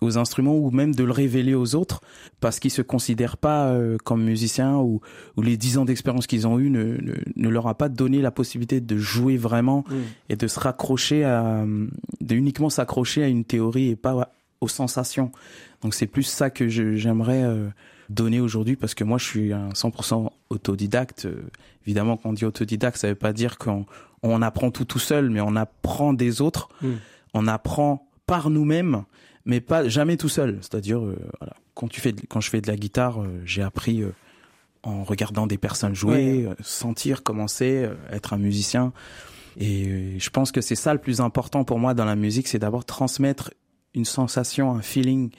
aux 0.00 0.18
instruments 0.18 0.56
ou 0.56 0.70
même 0.70 0.94
de 0.94 1.04
le 1.04 1.12
révéler 1.12 1.54
aux 1.54 1.74
autres 1.74 2.00
parce 2.40 2.60
qu'ils 2.60 2.70
se 2.70 2.82
considèrent 2.82 3.36
pas 3.36 3.68
euh, 3.68 3.96
comme 4.04 4.22
musiciens 4.22 4.76
ou, 4.76 5.00
ou 5.36 5.42
les 5.42 5.56
dix 5.56 5.78
ans 5.78 5.84
d'expérience 5.84 6.26
qu'ils 6.26 6.46
ont 6.46 6.58
eu 6.58 6.70
ne, 6.70 6.96
ne, 7.00 7.14
ne 7.34 7.48
leur 7.48 7.66
a 7.66 7.74
pas 7.74 7.88
donné 7.88 8.20
la 8.20 8.30
possibilité 8.30 8.80
de 8.80 8.96
jouer 8.96 9.36
vraiment 9.36 9.84
Mm. 9.88 9.94
et 10.30 10.36
de 10.36 10.46
se 10.46 10.60
raccrocher 10.60 11.24
à 11.24 11.64
de 12.20 12.34
uniquement 12.34 12.70
s'accrocher 12.70 13.22
à 13.22 13.28
une 13.28 13.44
théorie 13.44 13.90
et 13.90 13.96
pas 13.96 14.32
aux 14.60 14.68
sensations. 14.68 15.32
Donc 15.82 15.94
c'est 15.94 16.06
plus 16.06 16.22
ça 16.22 16.50
que 16.50 16.68
j'aimerais 16.68 17.42
euh, 17.42 17.68
donner 18.08 18.40
aujourd'hui 18.40 18.76
parce 18.76 18.94
que 18.94 19.04
moi 19.04 19.18
je 19.18 19.24
suis 19.24 19.52
un 19.52 19.70
100% 19.70 20.30
autodidacte. 20.50 21.26
Euh, 21.26 21.42
évidemment 21.86 22.16
quand 22.16 22.30
on 22.30 22.32
dit 22.32 22.44
autodidacte 22.44 22.96
ça 22.96 23.08
veut 23.08 23.14
pas 23.14 23.32
dire 23.32 23.58
qu'on 23.58 23.86
on 24.22 24.42
apprend 24.42 24.70
tout 24.70 24.84
tout 24.84 24.98
seul 24.98 25.30
mais 25.30 25.40
on 25.40 25.56
apprend 25.56 26.12
des 26.12 26.40
autres. 26.40 26.68
Mm. 26.82 26.92
On 27.34 27.48
apprend 27.48 28.08
par 28.26 28.50
nous-mêmes 28.50 29.04
mais 29.48 29.60
pas 29.60 29.88
jamais 29.88 30.16
tout 30.16 30.28
seul. 30.28 30.58
C'est-à-dire 30.60 30.98
euh, 31.04 31.16
voilà, 31.38 31.54
quand 31.74 31.86
tu 31.88 32.00
fais 32.00 32.10
de- 32.12 32.22
quand 32.28 32.40
je 32.40 32.50
fais 32.50 32.60
de 32.60 32.66
la 32.66 32.76
guitare, 32.76 33.22
euh, 33.22 33.40
j'ai 33.44 33.62
appris 33.62 34.02
euh, 34.02 34.10
en 34.82 35.04
regardant 35.04 35.46
des 35.46 35.56
personnes 35.58 35.94
jouer, 35.94 36.46
euh, 36.46 36.54
sentir 36.60 37.22
comment 37.22 37.46
c'est 37.46 37.84
euh, 37.84 37.94
être 38.10 38.32
un 38.32 38.38
musicien. 38.38 38.92
Et 39.56 40.18
je 40.18 40.30
pense 40.30 40.50
que 40.52 40.60
c'est 40.60 40.74
ça 40.74 40.92
le 40.92 40.98
plus 41.00 41.20
important 41.20 41.62
pour 41.64 41.78
moi 41.78 41.94
dans 41.94 42.04
la 42.04 42.16
musique, 42.16 42.48
c'est 42.48 42.58
d'abord 42.58 42.84
transmettre 42.84 43.52
une 43.94 44.04
sensation, 44.04 44.72
un 44.72 44.82
feeling, 44.82 45.30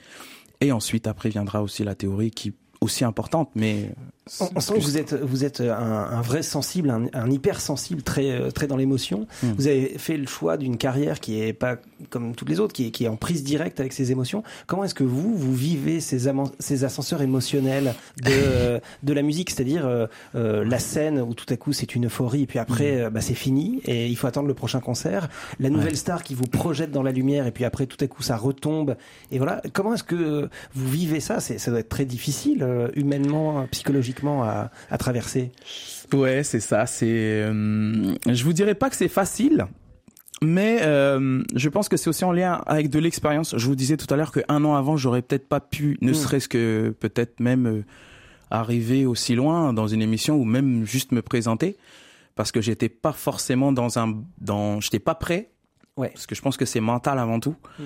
et 0.61 0.71
ensuite 0.71 1.05
après 1.05 1.29
viendra 1.29 1.61
aussi 1.61 1.83
la 1.83 1.93
théorie 1.93 2.31
qui 2.31 2.49
est 2.49 2.53
aussi 2.81 3.03
importante, 3.03 3.51
mais 3.55 3.91
On, 4.39 4.49
on 4.55 4.59
sent 4.59 4.73
que 4.75 4.79
vous 4.83 4.97
êtes, 4.97 5.13
vous 5.13 5.43
êtes 5.45 5.61
un, 5.61 5.71
un 5.71 6.21
vrai 6.21 6.41
sensible, 6.43 6.89
un, 6.89 7.05
un 7.13 7.29
hypersensible, 7.31 8.01
très, 8.03 8.31
euh, 8.31 8.51
très 8.51 8.67
dans 8.67 8.77
l'émotion. 8.77 9.27
Hmm. 9.43 9.51
Vous 9.57 9.67
avez 9.67 9.97
fait 9.97 10.17
le 10.17 10.27
choix 10.27 10.57
d'une 10.57 10.77
carrière 10.77 11.19
qui 11.19 11.41
est 11.41 11.53
pas 11.53 11.77
comme 12.09 12.35
toutes 12.35 12.49
les 12.49 12.59
autres, 12.59 12.73
qui 12.73 12.87
est, 12.87 12.91
qui 12.91 13.05
est 13.05 13.07
en 13.07 13.15
prise 13.15 13.43
directe 13.43 13.79
avec 13.79 13.93
ses 13.93 14.11
émotions. 14.11 14.43
Comment 14.67 14.83
est-ce 14.83 14.95
que 14.95 15.03
vous, 15.03 15.35
vous 15.35 15.53
vivez 15.55 15.99
ces, 15.99 16.29
ces 16.59 16.83
ascenseurs 16.83 17.21
émotionnels 17.21 17.95
de, 18.23 18.79
de 19.03 19.13
la 19.13 19.21
musique, 19.21 19.49
c'est-à-dire 19.49 19.85
euh, 19.85 20.07
euh, 20.35 20.63
la 20.63 20.79
scène 20.79 21.19
où 21.21 21.33
tout 21.33 21.45
à 21.49 21.57
coup 21.57 21.73
c'est 21.73 21.95
une 21.95 22.05
euphorie 22.05 22.43
et 22.43 22.47
puis 22.47 22.59
après 22.59 23.01
euh, 23.01 23.09
bah, 23.09 23.21
c'est 23.21 23.33
fini 23.33 23.81
et 23.85 24.07
il 24.07 24.15
faut 24.15 24.27
attendre 24.27 24.47
le 24.47 24.53
prochain 24.53 24.79
concert. 24.79 25.29
La 25.59 25.69
nouvelle 25.69 25.87
Ouais. 25.87 25.95
star 25.95 26.21
qui 26.23 26.33
vous 26.35 26.47
projette 26.47 26.91
dans 26.91 27.03
la 27.03 27.11
lumière 27.11 27.47
et 27.47 27.51
puis 27.51 27.63
après 27.63 27.85
tout 27.85 27.97
à 28.03 28.07
coup 28.07 28.23
ça 28.23 28.35
retombe. 28.35 28.95
Et 29.31 29.37
voilà, 29.37 29.61
comment 29.73 29.93
est-ce 29.93 30.03
que 30.03 30.49
vous 30.73 30.89
vivez 30.89 31.19
ça? 31.21 31.39
Ça 31.39 31.71
doit 31.71 31.79
être 31.79 31.87
très 31.89 32.03
difficile 32.05 32.65
humainement, 32.95 33.65
psychologiquement 33.71 34.16
à, 34.25 34.71
à 34.89 34.97
traverser. 34.97 35.51
Ouais, 36.13 36.43
c'est 36.43 36.59
ça. 36.59 36.85
C'est, 36.85 37.05
euh, 37.07 38.15
je 38.25 38.43
vous 38.43 38.53
dirais 38.53 38.75
pas 38.75 38.89
que 38.89 38.95
c'est 38.95 39.07
facile, 39.07 39.67
mais 40.41 40.79
euh, 40.81 41.43
je 41.55 41.69
pense 41.69 41.89
que 41.89 41.97
c'est 41.97 42.09
aussi 42.09 42.23
en 42.25 42.31
lien 42.31 42.61
avec 42.65 42.89
de 42.89 42.99
l'expérience. 42.99 43.55
Je 43.57 43.65
vous 43.65 43.75
disais 43.75 43.97
tout 43.97 44.11
à 44.13 44.17
l'heure 44.17 44.31
qu'un 44.31 44.63
an 44.63 44.75
avant, 44.75 44.97
j'aurais 44.97 45.21
peut-être 45.21 45.47
pas 45.47 45.59
pu, 45.59 45.97
ne 46.01 46.11
Mm. 46.11 46.13
serait-ce 46.13 46.47
que 46.49 46.95
peut-être 46.99 47.39
même 47.39 47.65
euh, 47.67 47.83
arriver 48.49 49.05
aussi 49.05 49.35
loin 49.35 49.73
dans 49.73 49.87
une 49.87 50.01
émission 50.01 50.35
ou 50.37 50.45
même 50.45 50.85
juste 50.85 51.11
me 51.11 51.21
présenter, 51.21 51.75
parce 52.35 52.51
que 52.51 52.61
j'étais 52.61 52.89
pas 52.89 53.13
forcément 53.13 53.71
dans 53.71 53.99
un, 53.99 54.15
dans, 54.39 54.79
j'étais 54.79 54.99
pas 54.99 55.15
prêt. 55.15 55.49
Ouais. 55.97 56.09
Parce 56.09 56.27
que 56.27 56.35
je 56.35 56.41
pense 56.41 56.55
que 56.57 56.65
c'est 56.65 56.79
mental 56.79 57.17
avant 57.19 57.39
tout. 57.39 57.55
Mm. 57.79 57.83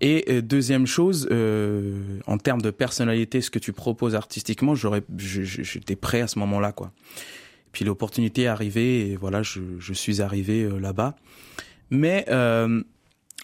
Et 0.00 0.24
euh, 0.28 0.42
deuxième 0.42 0.86
chose, 0.86 1.28
euh, 1.30 2.18
en 2.26 2.38
termes 2.38 2.60
de 2.60 2.70
personnalité, 2.70 3.40
ce 3.40 3.50
que 3.50 3.58
tu 3.58 3.72
proposes 3.72 4.14
artistiquement, 4.14 4.74
j'aurais, 4.74 5.02
j'étais 5.16 5.96
prêt 5.96 6.20
à 6.20 6.26
ce 6.26 6.38
moment-là, 6.38 6.72
quoi. 6.72 6.92
Puis 7.72 7.84
l'opportunité 7.84 8.42
est 8.42 8.46
arrivée 8.46 9.10
et 9.10 9.16
voilà, 9.16 9.42
je, 9.42 9.60
je 9.78 9.92
suis 9.92 10.22
arrivé 10.22 10.62
euh, 10.62 10.78
là-bas. 10.78 11.14
Mais 11.90 12.24
euh, 12.28 12.82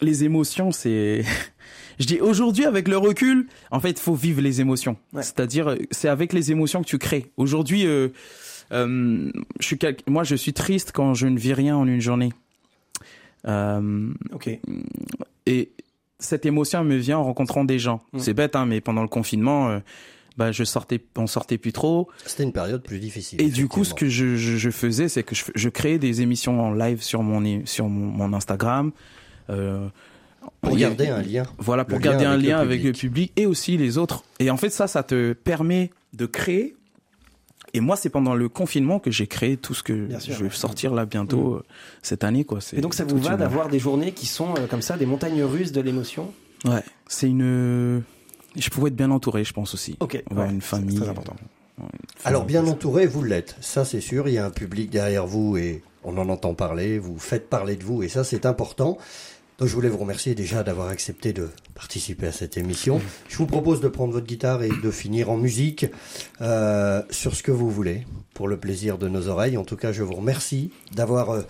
les 0.01 0.25
émotions, 0.25 0.73
c'est, 0.73 1.23
je 2.01 2.07
dis 2.07 2.21
aujourd'hui 2.21 2.65
avec 2.65 2.89
le 2.89 2.97
recul, 2.97 3.47
en 3.71 3.81
fait, 3.81 3.99
faut 3.99 4.15
vivre 4.15 4.41
les 4.41 4.61
émotions. 4.61 4.97
Ouais. 5.13 5.23
C'est-à-dire, 5.23 5.69
euh, 5.69 5.77
c'est 5.91 6.09
avec 6.09 6.33
les 6.33 6.51
émotions 6.51 6.83
que 6.83 6.89
tu 6.89 6.99
crées. 6.99 7.31
Aujourd'hui, 7.37 7.87
euh, 7.87 8.09
euh, 8.73 9.31
je 9.61 9.67
suis, 9.67 9.79
moi, 10.07 10.25
je 10.25 10.35
suis 10.35 10.53
triste 10.53 10.93
quand 10.93 11.15
je 11.15 11.27
ne 11.27 11.39
vis 11.39 11.55
rien 11.55 11.77
en 11.77 11.87
une 11.87 12.01
journée. 12.01 12.33
Euh, 13.47 14.13
Ok. 14.33 14.49
et 15.47 15.73
cette 16.23 16.47
émotion 16.47 16.83
me 16.85 16.97
vient 16.97 17.19
en 17.19 17.25
rencontrant 17.25 17.65
des 17.65 17.79
gens. 17.79 18.03
Mm. 18.13 18.19
C'est 18.19 18.35
bête, 18.35 18.57
hein, 18.57 18.67
mais 18.67 18.81
pendant 18.81 19.03
le 19.03 19.09
confinement, 19.09 19.69
euh, 19.69 19.79
bah, 20.39 20.51
je 20.53 20.65
sortais, 20.65 21.01
on 21.17 21.27
sortait 21.27 21.59
plus 21.59 21.73
trop. 21.73 22.09
C'était 22.25 22.43
une 22.45 22.53
période 22.53 22.83
plus 22.83 22.99
difficile. 22.99 23.41
Et 23.41 23.49
du 23.51 23.69
coup, 23.69 23.85
ce 23.85 23.93
que 23.95 24.09
je, 24.09 24.37
je, 24.37 24.57
je 24.57 24.71
faisais, 24.71 25.09
c'est 25.09 25.23
que 25.23 25.35
je, 25.35 25.45
je 25.55 25.69
créais 25.69 25.99
des 25.99 26.23
émissions 26.23 26.61
en 26.61 26.73
live 26.73 27.03
sur 27.03 27.23
mon, 27.23 27.63
sur 27.67 27.89
mon, 27.89 28.07
mon 28.29 28.33
Instagram. 28.37 28.93
Euh, 29.51 29.89
Pour 30.63 30.75
a- 30.75 30.77
garder 30.77 31.09
un 31.09 31.21
lien. 31.23 31.43
Voilà, 31.59 31.85
pour 31.85 31.99
le 31.99 32.05
lien 32.05 32.11
garder 32.13 32.25
un 32.27 32.31
avec 32.33 32.43
le 32.45 32.49
lien 32.49 32.59
avec 32.59 32.83
le 32.83 32.93
public. 32.93 33.01
public 33.01 33.33
et 33.37 33.47
aussi 33.47 33.77
les 33.77 33.99
autres. 33.99 34.25
Et 34.39 34.51
en 34.51 34.57
fait, 34.57 34.71
ça, 34.71 34.87
ça 34.87 35.03
te 35.03 35.35
permet 35.35 35.91
de 36.15 36.27
créer. 36.27 36.77
Et 37.75 37.81
moi, 37.81 37.97
c'est 37.97 38.11
pendant 38.11 38.35
le 38.35 38.49
confinement 38.49 38.99
que 38.99 39.11
j'ai 39.11 39.27
créé 39.27 39.57
tout 39.57 39.73
ce 39.73 39.83
que 39.83 39.93
Bien 39.93 40.21
sûr, 40.21 40.35
je 40.35 40.45
vais 40.45 40.51
sortir 40.51 40.93
là 40.93 41.07
bientôt 41.07 41.55
euh, 41.55 41.65
cette 42.03 42.23
année, 42.23 42.45
quoi. 42.45 42.59
Et 42.75 42.81
donc 42.83 42.95
ça 42.95 43.05
vous 43.05 43.19
va 43.19 43.37
d'avoir 43.37 43.69
des 43.69 43.79
journées 43.79 44.13
qui 44.13 44.27
sont 44.27 44.55
euh, 44.59 44.67
comme 44.67 44.83
ça, 44.83 44.97
des 44.97 45.07
montagnes 45.07 45.43
russes 45.43 45.73
de 45.73 45.81
l'émotion? 45.81 46.33
Ouais, 46.65 46.83
c'est 47.09 47.29
une. 47.29 48.03
Je 48.55 48.69
pouvais 48.69 48.89
être 48.89 48.97
bien 48.97 49.11
entouré, 49.11 49.45
je 49.45 49.55
pense 49.55 49.73
aussi. 49.73 49.97
Ok. 50.01 50.23
Avoir 50.31 50.49
ouais, 50.49 50.53
une 50.53 50.61
famille. 50.61 51.01
Très 51.01 51.09
important. 51.09 51.35
euh, 51.81 51.85
une 51.85 51.89
Alors 52.25 52.45
bien 52.45 52.67
entouré, 52.67 53.07
vous 53.07 53.23
l'êtes. 53.23 53.57
Ça 53.61 53.87
c'est 53.87 54.03
sûr. 54.03 54.29
Il 54.29 54.35
y 54.35 54.39
a 54.39 54.45
un 54.45 54.51
public 54.51 54.91
derrière 54.91 55.27
vous 55.27 55.57
et 55.57 55.83
on 56.05 56.19
en 56.19 56.29
entend 56.29 56.53
parler. 56.53 56.99
Vous 56.99 57.19
faites 57.19 57.49
parler 57.49 57.77
de 57.77 57.85
vous 57.85 58.03
et 58.03 58.09
ça 58.09 58.23
c'est 58.23 58.45
important. 58.45 58.99
Je 59.65 59.75
voulais 59.75 59.89
vous 59.89 59.99
remercier 59.99 60.35
déjà 60.35 60.65
d'avoir 60.65 60.89
accepté 60.89 61.33
de 61.33 61.49
participer 61.75 62.27
à 62.27 62.33
cette 62.33 62.57
émission. 62.57 63.01
Je 63.29 63.37
vous 63.37 63.47
propose 63.47 63.81
de 63.81 63.89
prendre 63.89 64.13
votre 64.13 64.27
guitare 64.27 64.63
et 64.65 64.69
de 64.69 64.91
finir 64.91 65.31
en 65.31 65.37
musique 65.37 65.87
euh, 66.41 67.03
sur 67.11 67.37
ce 67.37 67.45
que 67.45 67.53
vous 67.53 67.71
voulez, 67.71 68.05
pour 68.35 68.49
le 68.49 68.57
plaisir 68.57 68.99
de 68.99 69.09
nos 69.09 69.29
oreilles. 69.29 69.57
En 69.57 69.65
tout 69.65 69.77
cas, 69.77 69.93
je 69.93 70.03
vous 70.03 70.15
remercie 70.15 70.73
d'avoir 70.93 71.31
euh, 71.31 71.43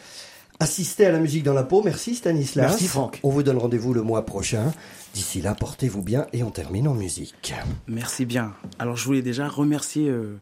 assisté 0.61 1.07
à 1.07 1.13
la 1.13 1.21
musique 1.21 1.43
dans 1.43 1.55
la 1.55 1.63
peau. 1.63 1.83
Merci 1.83 2.15
Stanislas. 2.15 2.71
Merci, 2.71 2.87
Franck. 2.87 3.19
On 3.23 3.31
vous 3.31 3.43
donne 3.43 3.57
rendez-vous 3.57 3.95
le 3.95 4.03
mois 4.03 4.27
prochain. 4.27 4.73
D'ici 5.15 5.41
là, 5.41 5.55
portez-vous 5.55 6.03
bien 6.03 6.27
et 6.35 6.43
on 6.43 6.51
termine 6.51 6.89
en 6.89 6.95
musique. 6.95 7.55
Merci 7.87 8.27
bien. 8.27 8.53
Alors, 8.79 8.97
je 8.97 9.07
voulais 9.07 9.23
déjà 9.23 9.49
remercier 9.49 10.09
euh, 10.09 10.39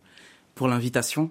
pour 0.56 0.66
l'invitation. 0.66 1.30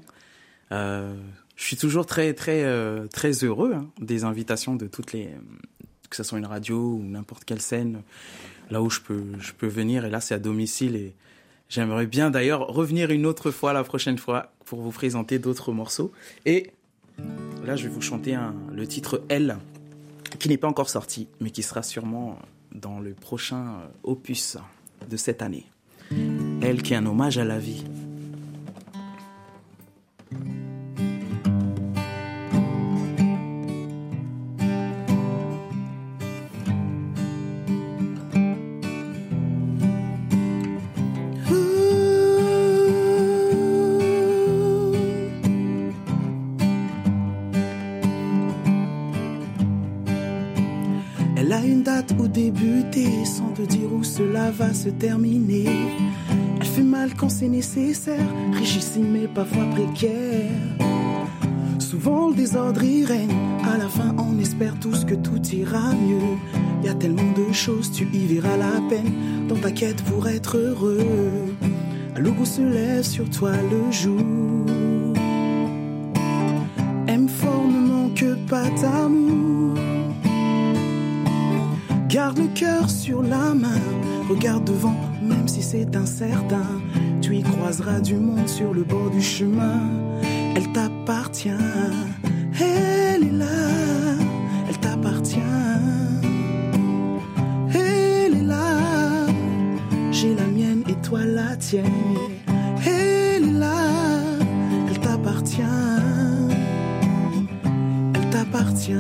Je 0.72 1.66
suis 1.66 1.76
toujours 1.76 2.06
très, 2.06 2.34
très, 2.34 2.64
très 3.12 3.32
heureux 3.44 3.74
hein, 3.74 3.88
des 4.00 4.24
invitations 4.24 4.76
de 4.76 4.88
toutes 4.88 5.12
les, 5.12 5.30
que 6.10 6.16
ce 6.16 6.24
soit 6.24 6.38
une 6.38 6.46
radio 6.46 6.78
ou 6.78 7.04
n'importe 7.04 7.46
quelle 7.46 7.62
scène, 7.62 8.02
là 8.70 8.82
où 8.82 8.90
je 8.90 9.00
peux, 9.00 9.24
je 9.40 9.52
peux 9.54 9.68
venir. 9.68 10.06
Et 10.06 10.10
là, 10.10 10.22
c'est 10.22 10.34
à 10.34 10.40
domicile 10.40 10.96
et 10.96 11.14
j'aimerais 11.70 12.08
bien 12.08 12.30
d'ailleurs 12.32 12.68
revenir 12.68 13.12
une 13.12 13.26
autre 13.26 13.52
fois 13.52 13.74
la 13.74 13.84
prochaine 13.84 14.18
fois 14.18 14.52
pour 14.66 14.82
vous 14.82 14.92
présenter 14.92 15.40
d'autres 15.40 15.72
morceaux. 15.72 16.12
Et 16.46 16.72
là, 17.66 17.76
je 17.76 17.84
vais 17.84 17.94
vous 17.94 18.02
chanter 18.02 18.38
le 18.72 18.88
titre 18.88 19.24
Elle, 19.30 19.58
qui 20.40 20.50
n'est 20.50 20.58
pas 20.58 20.68
encore 20.68 20.90
sorti, 20.90 21.28
mais 21.40 21.52
qui 21.52 21.64
sera 21.64 21.84
sûrement 21.84 22.40
dans 22.74 23.00
le 23.00 23.14
prochain 23.14 23.80
euh, 23.80 23.88
opus 24.04 24.58
de 25.10 25.18
cette 25.18 25.42
année. 25.42 25.66
Elle 26.62 26.82
qui 26.82 26.94
est 26.94 26.98
un 26.98 27.06
hommage 27.06 27.38
à 27.38 27.46
la 27.46 27.58
vie. 27.58 27.84
Se 54.74 54.90
terminer. 54.90 55.68
Elle 56.60 56.66
fait 56.66 56.84
mal 56.84 57.12
quand 57.16 57.30
c'est 57.30 57.48
nécessaire, 57.48 58.28
richissime 58.54 59.12
mais 59.12 59.28
parfois 59.28 59.66
précaire. 59.66 60.52
Souvent 61.80 62.30
le 62.30 62.36
désordre 62.36 62.84
y 62.84 63.06
règne, 63.06 63.36
à 63.64 63.78
la 63.78 63.88
fin 63.88 64.16
on 64.18 64.40
espère 64.40 64.80
tous 64.80 65.06
que 65.06 65.16
tout 65.16 65.42
ira 65.54 65.94
mieux. 65.94 66.38
Y 66.84 66.90
a 66.90 66.94
tellement 66.94 67.32
de 67.34 67.52
choses, 67.52 67.92
tu 67.92 68.08
y 68.14 68.26
verras 68.26 68.58
la 68.58 68.80
peine 68.90 69.48
dans 69.48 69.58
ta 69.58 69.72
quête 69.72 70.02
pour 70.04 70.28
être 70.28 70.58
heureux. 70.58 71.00
Un 72.16 72.20
logo 72.20 72.46
se 72.46 72.62
lève 72.62 73.04
sur 73.04 73.30
toi 73.30 73.52
le 73.52 73.92
jour. 73.92 74.66
Aime 77.08 77.28
fort, 77.28 77.66
ne 77.68 77.80
manque 77.80 78.26
pas 78.48 78.70
d'amour. 78.82 79.78
Garde 82.08 82.40
le 82.40 82.48
cœur 82.48 82.90
sur 82.90 83.22
la 83.22 83.54
main, 83.54 83.82
regarde 84.30 84.64
devant, 84.66 84.96
même 85.22 85.48
si 85.48 85.62
c'est 85.62 85.96
incertain. 85.96 86.68
Tu 87.22 87.38
y 87.38 87.44
croiseras 87.44 88.00
du 88.00 88.16
monde 88.16 88.48
sur 88.48 88.74
le 88.74 88.84
bord 88.84 89.10
du 89.10 89.22
chemin. 89.22 89.82
Elle 90.56 90.72
t'appartient, 90.72 91.50
elle 92.60 93.24
est 93.24 93.32
là, 93.32 93.46
elle 94.70 94.78
t'appartient. 94.78 95.40
Elle 97.74 98.36
est 98.36 98.44
là, 98.44 99.28
j'ai 100.12 100.36
la 100.36 100.46
mienne 100.46 100.84
et 100.88 100.96
toi 100.96 101.26
la 101.26 101.56
tienne. 101.56 101.86
Elle 102.86 103.44
est 103.44 103.60
là, 103.60 103.76
elle 104.90 105.00
t'appartient 105.00 105.62
elle 108.14 108.30
t'appartient. 108.30 108.94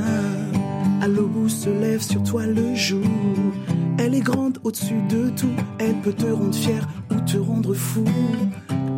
À 1.01 1.07
l'aube 1.07 1.38
où 1.38 1.49
se 1.49 1.69
lève 1.69 2.01
sur 2.01 2.21
toi 2.23 2.45
le 2.45 2.75
jour. 2.75 3.05
Au-dessus 4.70 5.01
de 5.09 5.32
tout. 5.32 5.49
Elle 5.80 5.95
peut 5.95 6.13
te 6.13 6.28
rendre 6.28 6.53
fier 6.53 6.88
ou 7.09 7.15
te 7.22 7.38
rendre 7.38 7.74
fou. 7.74 8.05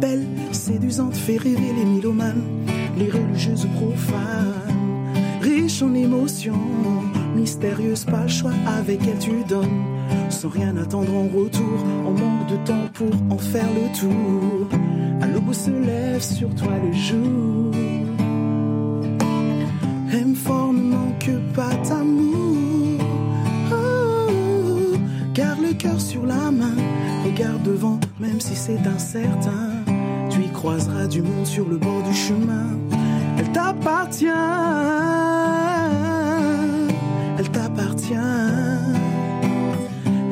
Belle, 0.02 0.28
séduisante, 0.52 1.16
fait 1.16 1.38
rêver 1.38 1.72
les 1.78 1.86
mylomanes, 1.86 2.44
les 2.98 3.10
religieuses 3.10 3.66
profanes. 3.76 5.16
Riche 5.42 5.82
en 5.82 5.94
émotions, 5.94 6.60
mystérieuse, 7.38 8.04
pas 8.04 8.28
choix. 8.28 8.52
Avec 8.68 9.00
elle 9.08 9.18
tu 9.18 9.46
donnes, 9.48 9.86
sans 10.28 10.50
rien 10.50 10.76
attendre 10.76 11.14
en 11.16 11.30
retour. 11.30 11.86
On 12.06 12.12
manque 12.12 12.48
de 12.50 12.58
temps 12.66 12.90
pour 12.94 13.14
en 13.30 13.38
faire 13.38 13.70
le 13.74 13.98
tour. 13.98 14.68
À 15.22 15.28
l'aube 15.28 15.54
se 15.54 15.72
lève 15.72 16.22
sur 16.22 16.54
toi 16.54 16.74
le 16.84 16.92
jour. 16.92 17.72
Aime 20.12 20.36
fort, 20.36 20.74
ne 20.74 20.82
manque 20.82 21.32
pas 21.56 21.74
d'amour. 21.88 22.01
Cœur 25.82 26.00
sur 26.00 26.26
la 26.26 26.52
main, 26.52 26.76
regarde 27.26 27.64
devant, 27.64 28.00
même 28.20 28.40
si 28.40 28.56
c'est 28.56 28.86
incertain. 28.86 29.72
Tu 30.30 30.42
y 30.42 30.50
croiseras 30.50 31.08
du 31.08 31.24
monde 31.24 31.46
sur 31.46 31.68
le 31.68 31.78
bord 31.78 32.04
du 32.04 32.14
chemin. 32.14 32.68
Elle 33.38 33.52
t'appartient, 33.52 34.28
elle 37.40 37.50
t'appartient. 37.50 38.14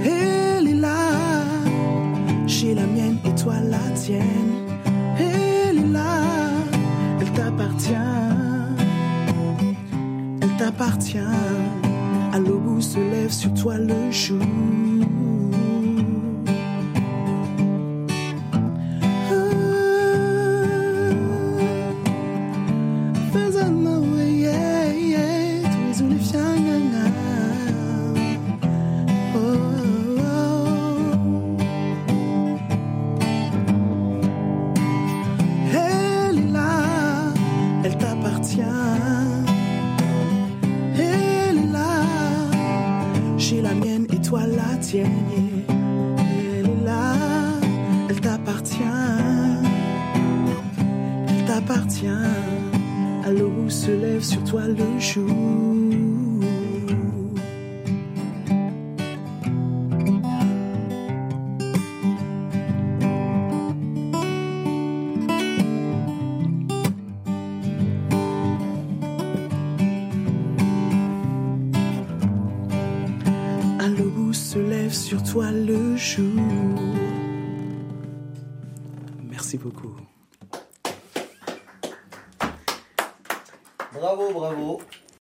Elle 0.05 0.67
est 0.67 0.79
là, 0.87 1.07
j'ai 2.45 2.75
la 2.75 2.85
mienne 2.85 3.17
et 3.25 3.33
toi 3.33 3.55
la 3.59 3.89
tienne. 3.95 4.53
Elle 5.17 5.79
est 5.79 5.87
là, 5.87 6.21
elle 7.19 7.31
t'appartient 7.31 7.95
elle 10.41 10.55
t'appartient. 10.57 11.17
À 12.31 12.37
l'aube 12.37 12.67
où 12.67 12.81
se 12.81 12.99
lève 12.99 13.31
sur 13.31 13.51
toi 13.55 13.77
le 13.77 14.11
jour. 14.11 14.45